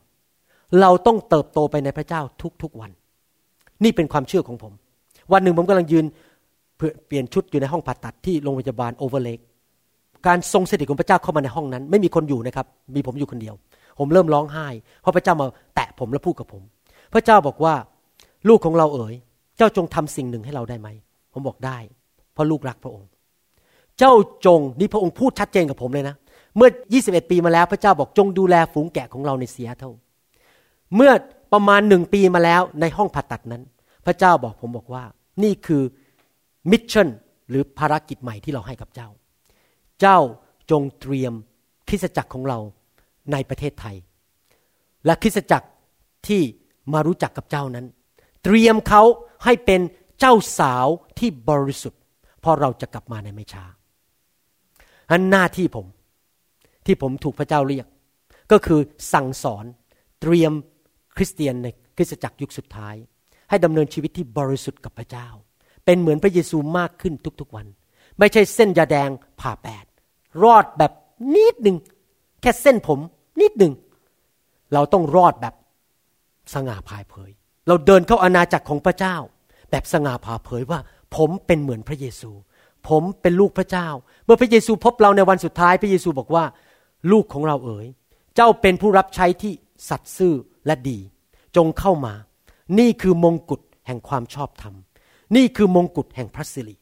[0.81, 2.21] เราต้องเติบโตไปในพระเจ้า
[2.61, 2.91] ทุกๆวัน
[3.83, 4.73] นี่เป็นความเชื่อของผม
[5.33, 6.05] วันหนึ่งผมกำลังยืน
[7.07, 9.39] เปลี่ยนชุดอยู่ในห้องผ่าตัดที่โรงพยาบาลโอเวอร์เลก
[10.27, 12.65] การทรงสถิตของพระเจ้าเข้ามาในห้องนั้น ไม่มีคนอยู่นะครับ
[12.95, 13.55] มีผมอยู่คนเดียว
[13.99, 14.67] ผมเริ่มร้องไห้
[15.01, 16.61] เพราะพระเจ้ามาแตะผมและพูดกับผม
[17.13, 17.73] พระเจ้าบอกว่า
[18.47, 19.15] ลูกของเราเอ๋ย
[19.57, 20.89] เจ้าจงทำสิ่งหนึ่งให้เราได้ไหม
[21.33, 21.77] ผมบอกได้
[22.33, 23.09] เพราะลูกรักพระองค์
[23.99, 24.13] เจ้า
[24.45, 26.15] จงนี่พระองค์พูดชัดเจนกับผมเลยนะ
[26.55, 26.69] เมื่อ
[27.01, 29.91] 21 ปีมาแล้วพระเจ้าบอกจงดูแลฝูงแกะของเราในเสียเท่า
[30.95, 31.11] เมื่อ
[31.53, 33.63] ประมาณหนึ่งปีมาแล้วในห้องผ่าตัดนั้น
[34.05, 35.03] พระเจ้าบอกผมบอกว่า
[35.43, 35.83] นี่คือ
[36.71, 37.07] มิชชั่น
[37.49, 39.09] หรือภารกิจใหม่ที่เราให้กับเจ้า
[40.01, 40.17] เจ้า
[40.71, 41.33] จงเตรียม
[41.87, 42.59] คริสจักรของเรา
[43.31, 43.95] ในประเทศไทย
[45.05, 45.67] และคริสจักร
[46.27, 46.41] ที่
[46.93, 47.85] มารู้จักกับเจ้านั้น
[48.43, 49.01] เตรียมเขา
[49.45, 49.81] ให้เป็น
[50.19, 50.87] เจ้าสาว
[51.19, 52.01] ที่บริสุทธิ์
[52.43, 53.65] พอเราจะกลับมาในไม่ช้า
[55.11, 55.85] อันหน้าที่ผม
[56.85, 57.87] ที่ผมถูกพระเจ้าเรียก
[58.51, 58.79] ก็คือ
[59.13, 59.65] สั่งสอน
[60.21, 60.51] เตรียม
[61.17, 61.67] คริสเตียนใน
[61.97, 62.95] คริสตจักรยุคสุดท้าย
[63.49, 65.27] ให้ดำเนินชีวิตที่บริสุทธิ์กับพระเจ้า
[65.85, 67.67] เป็นเหมือนพระเยซูมากขึ้นทุกๆวัน
[68.19, 69.09] ไม่ใช่เส้นยาแดง
[69.41, 69.85] ผ่าแปด
[70.43, 70.91] รอดแบบ
[71.35, 71.77] นิดหนึ่ง
[72.41, 72.99] แค่เส้นผม
[73.41, 73.73] นิดหนึ่ง
[74.73, 75.55] เราต้องรอดแบบ
[76.53, 77.31] สง่าผ่าเผย
[77.67, 79.15] เราเดินเข้าอาณาจักรของพระเจ้า
[79.69, 80.79] แบบสง่าผ่าเผยว่า
[81.15, 82.31] ผมเป็นเหมือนพระเยซู
[82.89, 83.87] ผมเป็นลูกพระเจ้า
[84.25, 86.45] เมื่อพระเยซูพบเราในวันสุดท้ายพระเยซูบอกว่า
[87.11, 87.87] ลูกของเราเอ๋ย
[88.35, 89.53] เจ้าเป็นผู้รับใช้ที่
[89.89, 90.33] สัตย์ซื่อ
[90.65, 90.99] และดี
[91.55, 92.13] จงเข้ามา
[92.79, 94.75] นี่คือมงกุฎแห่งความชอบธรรม
[95.35, 96.75] นี่คือมงกุฎแห่งพระสิริ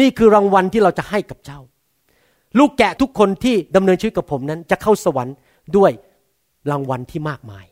[0.00, 1.60] นี่คือรางวัลที่เราจะให้กับเจ้า
[2.58, 5.36] ลูกแกะทุกคนที่ดำเนินชีวิตกับผมนั้น จะเข้าสวรรค์
[5.76, 5.92] ด้วย
[6.70, 7.66] รางวัลที่มากมาย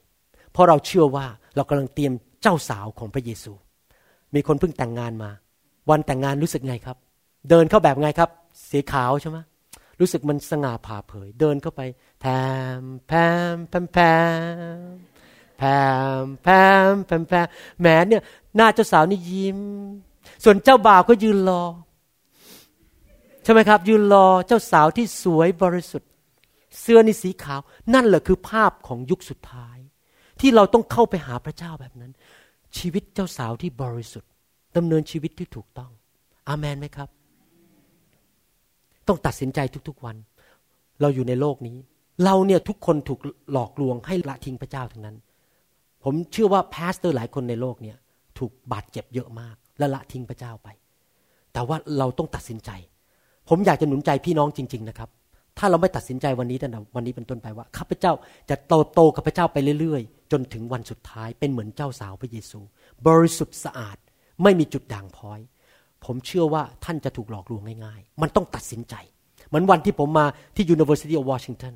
[0.52, 2.12] เพราะเราเชื่อว่าเรากำลังเตรียม
[2.42, 3.52] เจ้าสาวของพระเยซู
[4.34, 5.30] มีคนเพิ่งแต่งงานมา
[5.90, 6.96] วันแต่งงานรู้สึกไงครับ
[7.50, 8.30] เดินเข้าแบบไงครับ
[8.70, 9.38] สีขาวใช่ไหม
[10.00, 11.80] รู้สึกมันสง่าผ่าเผย เดินเข้าไป
[12.20, 12.24] แพ
[12.80, 13.12] มแพ
[13.54, 13.98] มแพมแพ
[14.76, 14.78] ม
[15.58, 15.62] แพ
[16.22, 16.48] มแพ
[16.90, 17.46] มแพมแพม
[17.80, 18.22] แหมเนี่ย
[18.56, 19.60] หน้าเจ้าสาวนี่ยิ้ม
[20.44, 21.64] ส่วนเจ้าบ่าวก็ยืนรอ
[23.44, 26.10] ใช่ไหมครับ ยืนรอเจ้าสาวที่สวยบริสุทธิ์
[26.80, 27.60] เสื้อนี่สีขาว
[27.94, 29.78] นั่นแหละคือภาพของยุคสุดท้าย
[30.40, 32.12] ที่เราต้องเข้าไปหาพระเจ้าแบบนั้น
[32.78, 34.30] ชีวิตเจ้าสาวที่บริสุทธิ์
[34.76, 35.90] ดำเนินชีวิตที่ถูกต้อง
[36.48, 37.08] อามันไหมครับ
[39.08, 39.58] ต้องตัดสินใจ
[39.88, 40.16] ทุกๆวัน
[41.00, 41.76] เราอยู่ในโลกนี้
[42.24, 43.20] เราเนี่ยทุกคนถูก
[43.52, 45.16] หลอกลวงให้ละทิ้งพระเจ้าทั้งนั้น
[46.04, 47.96] ผมเชื่อว่าพาสเตอร์หลายคนในโลกเนี่ย
[48.38, 50.68] ถูกบาดเจ็บเยอะมาก และละทิ้งพระเจ้าไป
[51.52, 52.70] แต่ว่าเราต้องตัดสินใจ
[53.48, 55.10] ผมอยากจะหนุนใจพี่น้องจริง ๆ นะครับ
[55.58, 58.12] ถ้าเราไม่ตัดสินใจวันนี้แต่วันนี้เป็นต้นไปว่าข้าพเจ้า
[58.50, 62.60] จะโตโตกับพระเจ้าไปเรื่อยๆ จนถึงวันสุดท้ายเป็นเหมือนเจ้าสาวพระเยซู
[63.06, 63.96] บริสุทธิ์สะอาด
[64.42, 65.40] ไม่มีจุดด่างพร้อย
[66.04, 68.94] ผมเชื่อว่าท่านจะถูกหลอกลวงง่ายๆ มันต้องตัดสินใจ
[69.48, 70.26] เหมือนวันที่ผมมา
[70.56, 71.74] ที่ University of Washington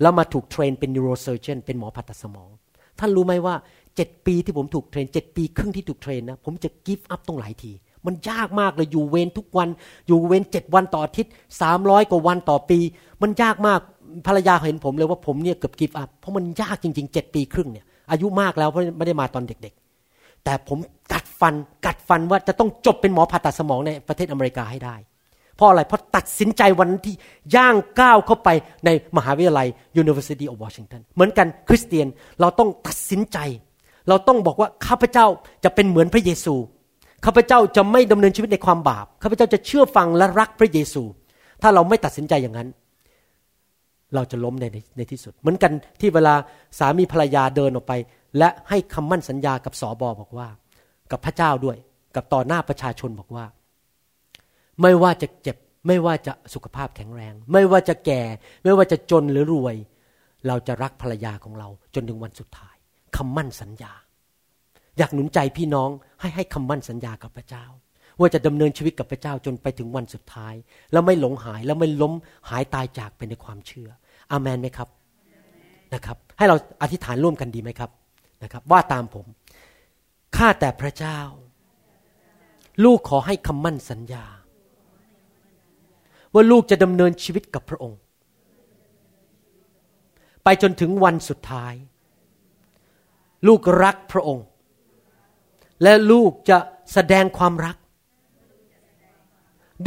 [0.00, 2.50] แล้วมาถูก train เป็น neurosurgeon เป็นหมอผ่าตัดสมอง
[2.98, 3.54] ท่านรู้ไหมว่า
[3.96, 9.68] เจ็ดปีที่ผมถูก train เจ็ดปีครึ่งที่ถูก train นะผมจะ give up ตั้งหลายทีันยากมากเลยอยู่เวรทุกวัน
[10.06, 12.78] อยู่เวรเจ็ดวันต่ออาทิตย์สามร้อยกว่าวันต่อปี
[13.22, 13.80] มันยากมาก
[14.26, 20.78] ภรรยาเห็นผมเลยว่าผมเนี่ยเกือบกิฟต์อัพเพราะมันยากจริงๆเจ็ดปีครึ่งเนี่ยอายุมากแล้วเพราะไม่ได้มาตอนเด็กๆ แต่ผม
[21.12, 21.54] กัดฟัน
[21.86, 24.96] กัดฟันว่าจะต้องจบเป็นหมอผ่าตัดสมองในประเทศอเมริกาให้ได้
[25.56, 27.14] เพราะอะไร เพราะตัดสินใจวันที่
[27.54, 28.48] ย่างก้าวเข้าไป
[28.84, 29.68] ในมหาวิทยาลัย
[30.02, 32.06] University of Washington เหมือนกันคริสเตียน
[32.40, 33.38] เราต้องตัดสินใจ
[34.08, 35.26] เราต้องบอกว่าข้าพเจ้า
[35.64, 36.54] จะเป็นเหมือนพระเยซู
[37.24, 41.02] ข้าพเจ้าจะไม่ดำเนินชีวิตในความบาปข้าพเจ้าจะเชื่อฟังและรักพระเยซู
[41.62, 42.68] ถ้าเราไม่ตัดสินใจอย่างนั้น
[44.14, 44.64] เราจะล้มใน
[44.96, 46.34] ในที่สุด เหมือนกันที่เวลา
[46.78, 47.92] สามีภรรยาเดินออกไป
[48.38, 50.48] และให้คำมั่นสัญญากับสอบอบอกว่า
[51.10, 51.76] กับพระเจ้าด้วย
[52.14, 53.44] กับต่อหน้าประชาชนบอกว่า
[54.82, 55.56] ไม่ว่าจะเจ็บ
[55.86, 58.22] ไม่ว่าจะสุขภาพแข็งแรง ไม่ว่าจะแก่
[58.64, 59.76] ไม่ว่าจะจนหรือรวย
[60.46, 62.76] เราจะรักภรรยาของเรา จนถึงวันสุดท้าย
[63.16, 63.92] คำมั่นสัญญา
[64.98, 65.90] อยากหนุนใจพี่น้อง
[66.20, 67.64] ให้ให้คำมั่นสัญญากับพระเจ้า
[68.20, 70.54] ว่าจะดำเนินชีวิตกับพระเจ้าจนไปถึงวันสุดท้าย
[70.92, 72.12] แล้วไม่หลงหายแล้วไม่ล้ม
[72.48, 73.90] หายตายจากไปในความเชื่อ
[74.30, 74.88] อามันไหมครับ
[75.94, 77.90] นะครับ ให้เราอธิษฐานร่วมกันดีไหมครับ
[78.42, 79.26] นะครับ ว่าตามผม
[80.36, 81.18] ข้าแต่พระเจ้า
[82.84, 84.24] ลูกขอให้คำมั่นสัญญา
[86.34, 87.98] ว่าลูกจะดำเนินชีวิตกับพระองค์
[90.44, 91.74] ไปจนถึงวันสุดท้าย
[93.46, 94.46] ลูกรักพระองค์
[95.82, 96.58] และลูกจะ
[96.92, 97.76] แสดงความรัก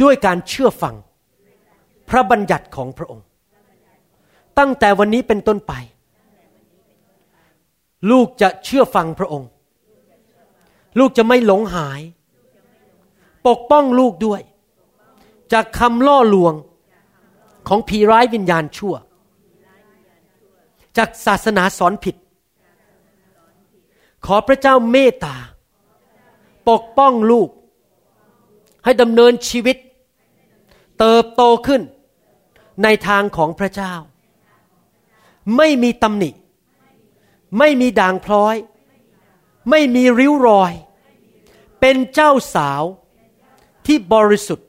[0.02, 0.94] ด้วยการเชื่อฟัง
[2.08, 3.26] พระบัญญัติของพระองค์
[4.58, 5.72] ตั้งแต่วันนี้เป็นต้นไป
[8.10, 9.48] ลูกจะเชื่อฟังพระองค์
[10.98, 12.00] ลูกจะไม่หลงหาย
[13.46, 14.40] ปกป้องลูกด้วย
[15.52, 16.54] จากคำล่อลวง
[17.68, 18.94] ของผีร้ายวิญญาณชั่ว
[20.96, 22.16] จากศาสนาสอนผิด
[24.26, 25.36] ขอพระเจ้าเมตตา
[26.68, 27.48] ปกป้องลูก
[28.84, 29.76] ให้ดำเนินชีวิต
[30.98, 31.82] เติบโตขึ้น
[32.82, 33.94] ในทางของพระเจ้า
[35.56, 36.30] ไม่มีตำหนิ
[37.58, 38.56] ไม่มีด่างพร้อย
[39.70, 40.72] ไม่มีริ้วรอย
[41.80, 42.82] เป็นเจ้าสาว
[43.86, 44.68] ที่บริสุทธิ์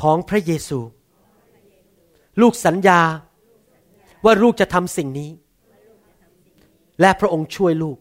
[0.00, 0.80] ของพระเยซู
[2.40, 3.00] ลูกสัญญา
[4.24, 5.30] ว่าลูกจะทำสิ่งนี้
[7.00, 7.98] และพระองค์ช่วยลูก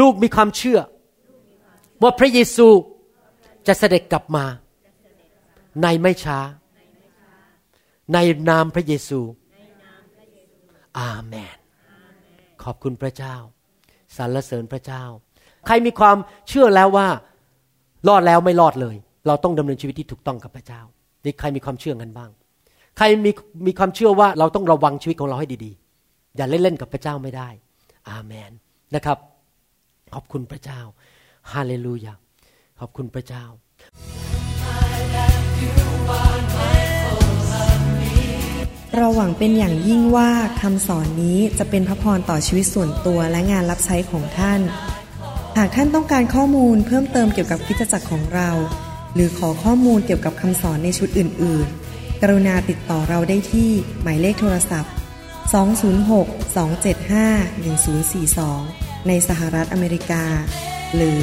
[0.00, 0.80] ลูกมีความเชื่อ
[2.02, 2.68] ว่าพระเยซู
[3.66, 4.44] จะเสด็จกลับมา
[5.82, 6.38] ในไม่ช้า
[8.12, 8.18] ใน
[8.50, 9.20] นามพระเยซู
[10.98, 11.56] อาเมน
[12.62, 13.34] ขอบคุณพระเจ้า
[14.16, 15.02] สรรเสริญพระเจ้า
[15.66, 16.16] ใครมีความ
[16.48, 17.08] เชื่อแล้วว่า
[18.08, 18.96] รอดแล้วไม่รอดเลย
[19.26, 20.80] เราต้องดำเนินชีวิตที่ถูกต้องกับพระเจ้า
[21.24, 22.30] นี่ใครมีความเชื่อกันบ้าง
[22.96, 23.30] ใครมี
[23.66, 27.48] มีความเชื่อว่าเราต้องระวังชีวิตของเราให้ดีๆ อย่าเล่นๆกับพระเจ้าไม่ได้
[28.10, 28.50] อาเมน
[28.94, 29.18] นะครับ
[30.14, 30.80] ขอบคุณพระเจ้า
[31.52, 32.14] ฮาเลลูยา
[32.80, 33.44] ขอบคุณพระเจ้า
[38.96, 44.60] เราหวังเป็นอย่างยิ่งว่าคำสอนนี้จะเป็นพระพรต่อชีวิตส่วนตัวและงานรับใช้ของท่าน
[45.58, 48.50] หากท่านต้องการข้อมูลเพิ่มเติมเกี่ยวกับคิจจักรของเรา
[49.14, 53.70] หรือขอข้อมูลเกี่ยวกับคำสอนในชุดอื่น ๆ กรุณาติดต่อเราได้ที่
[54.02, 54.92] หมายเลขโทรศัพท์
[57.64, 60.24] 206-275-1042 ในสหรัฐอเมริกา
[60.96, 61.22] หรือ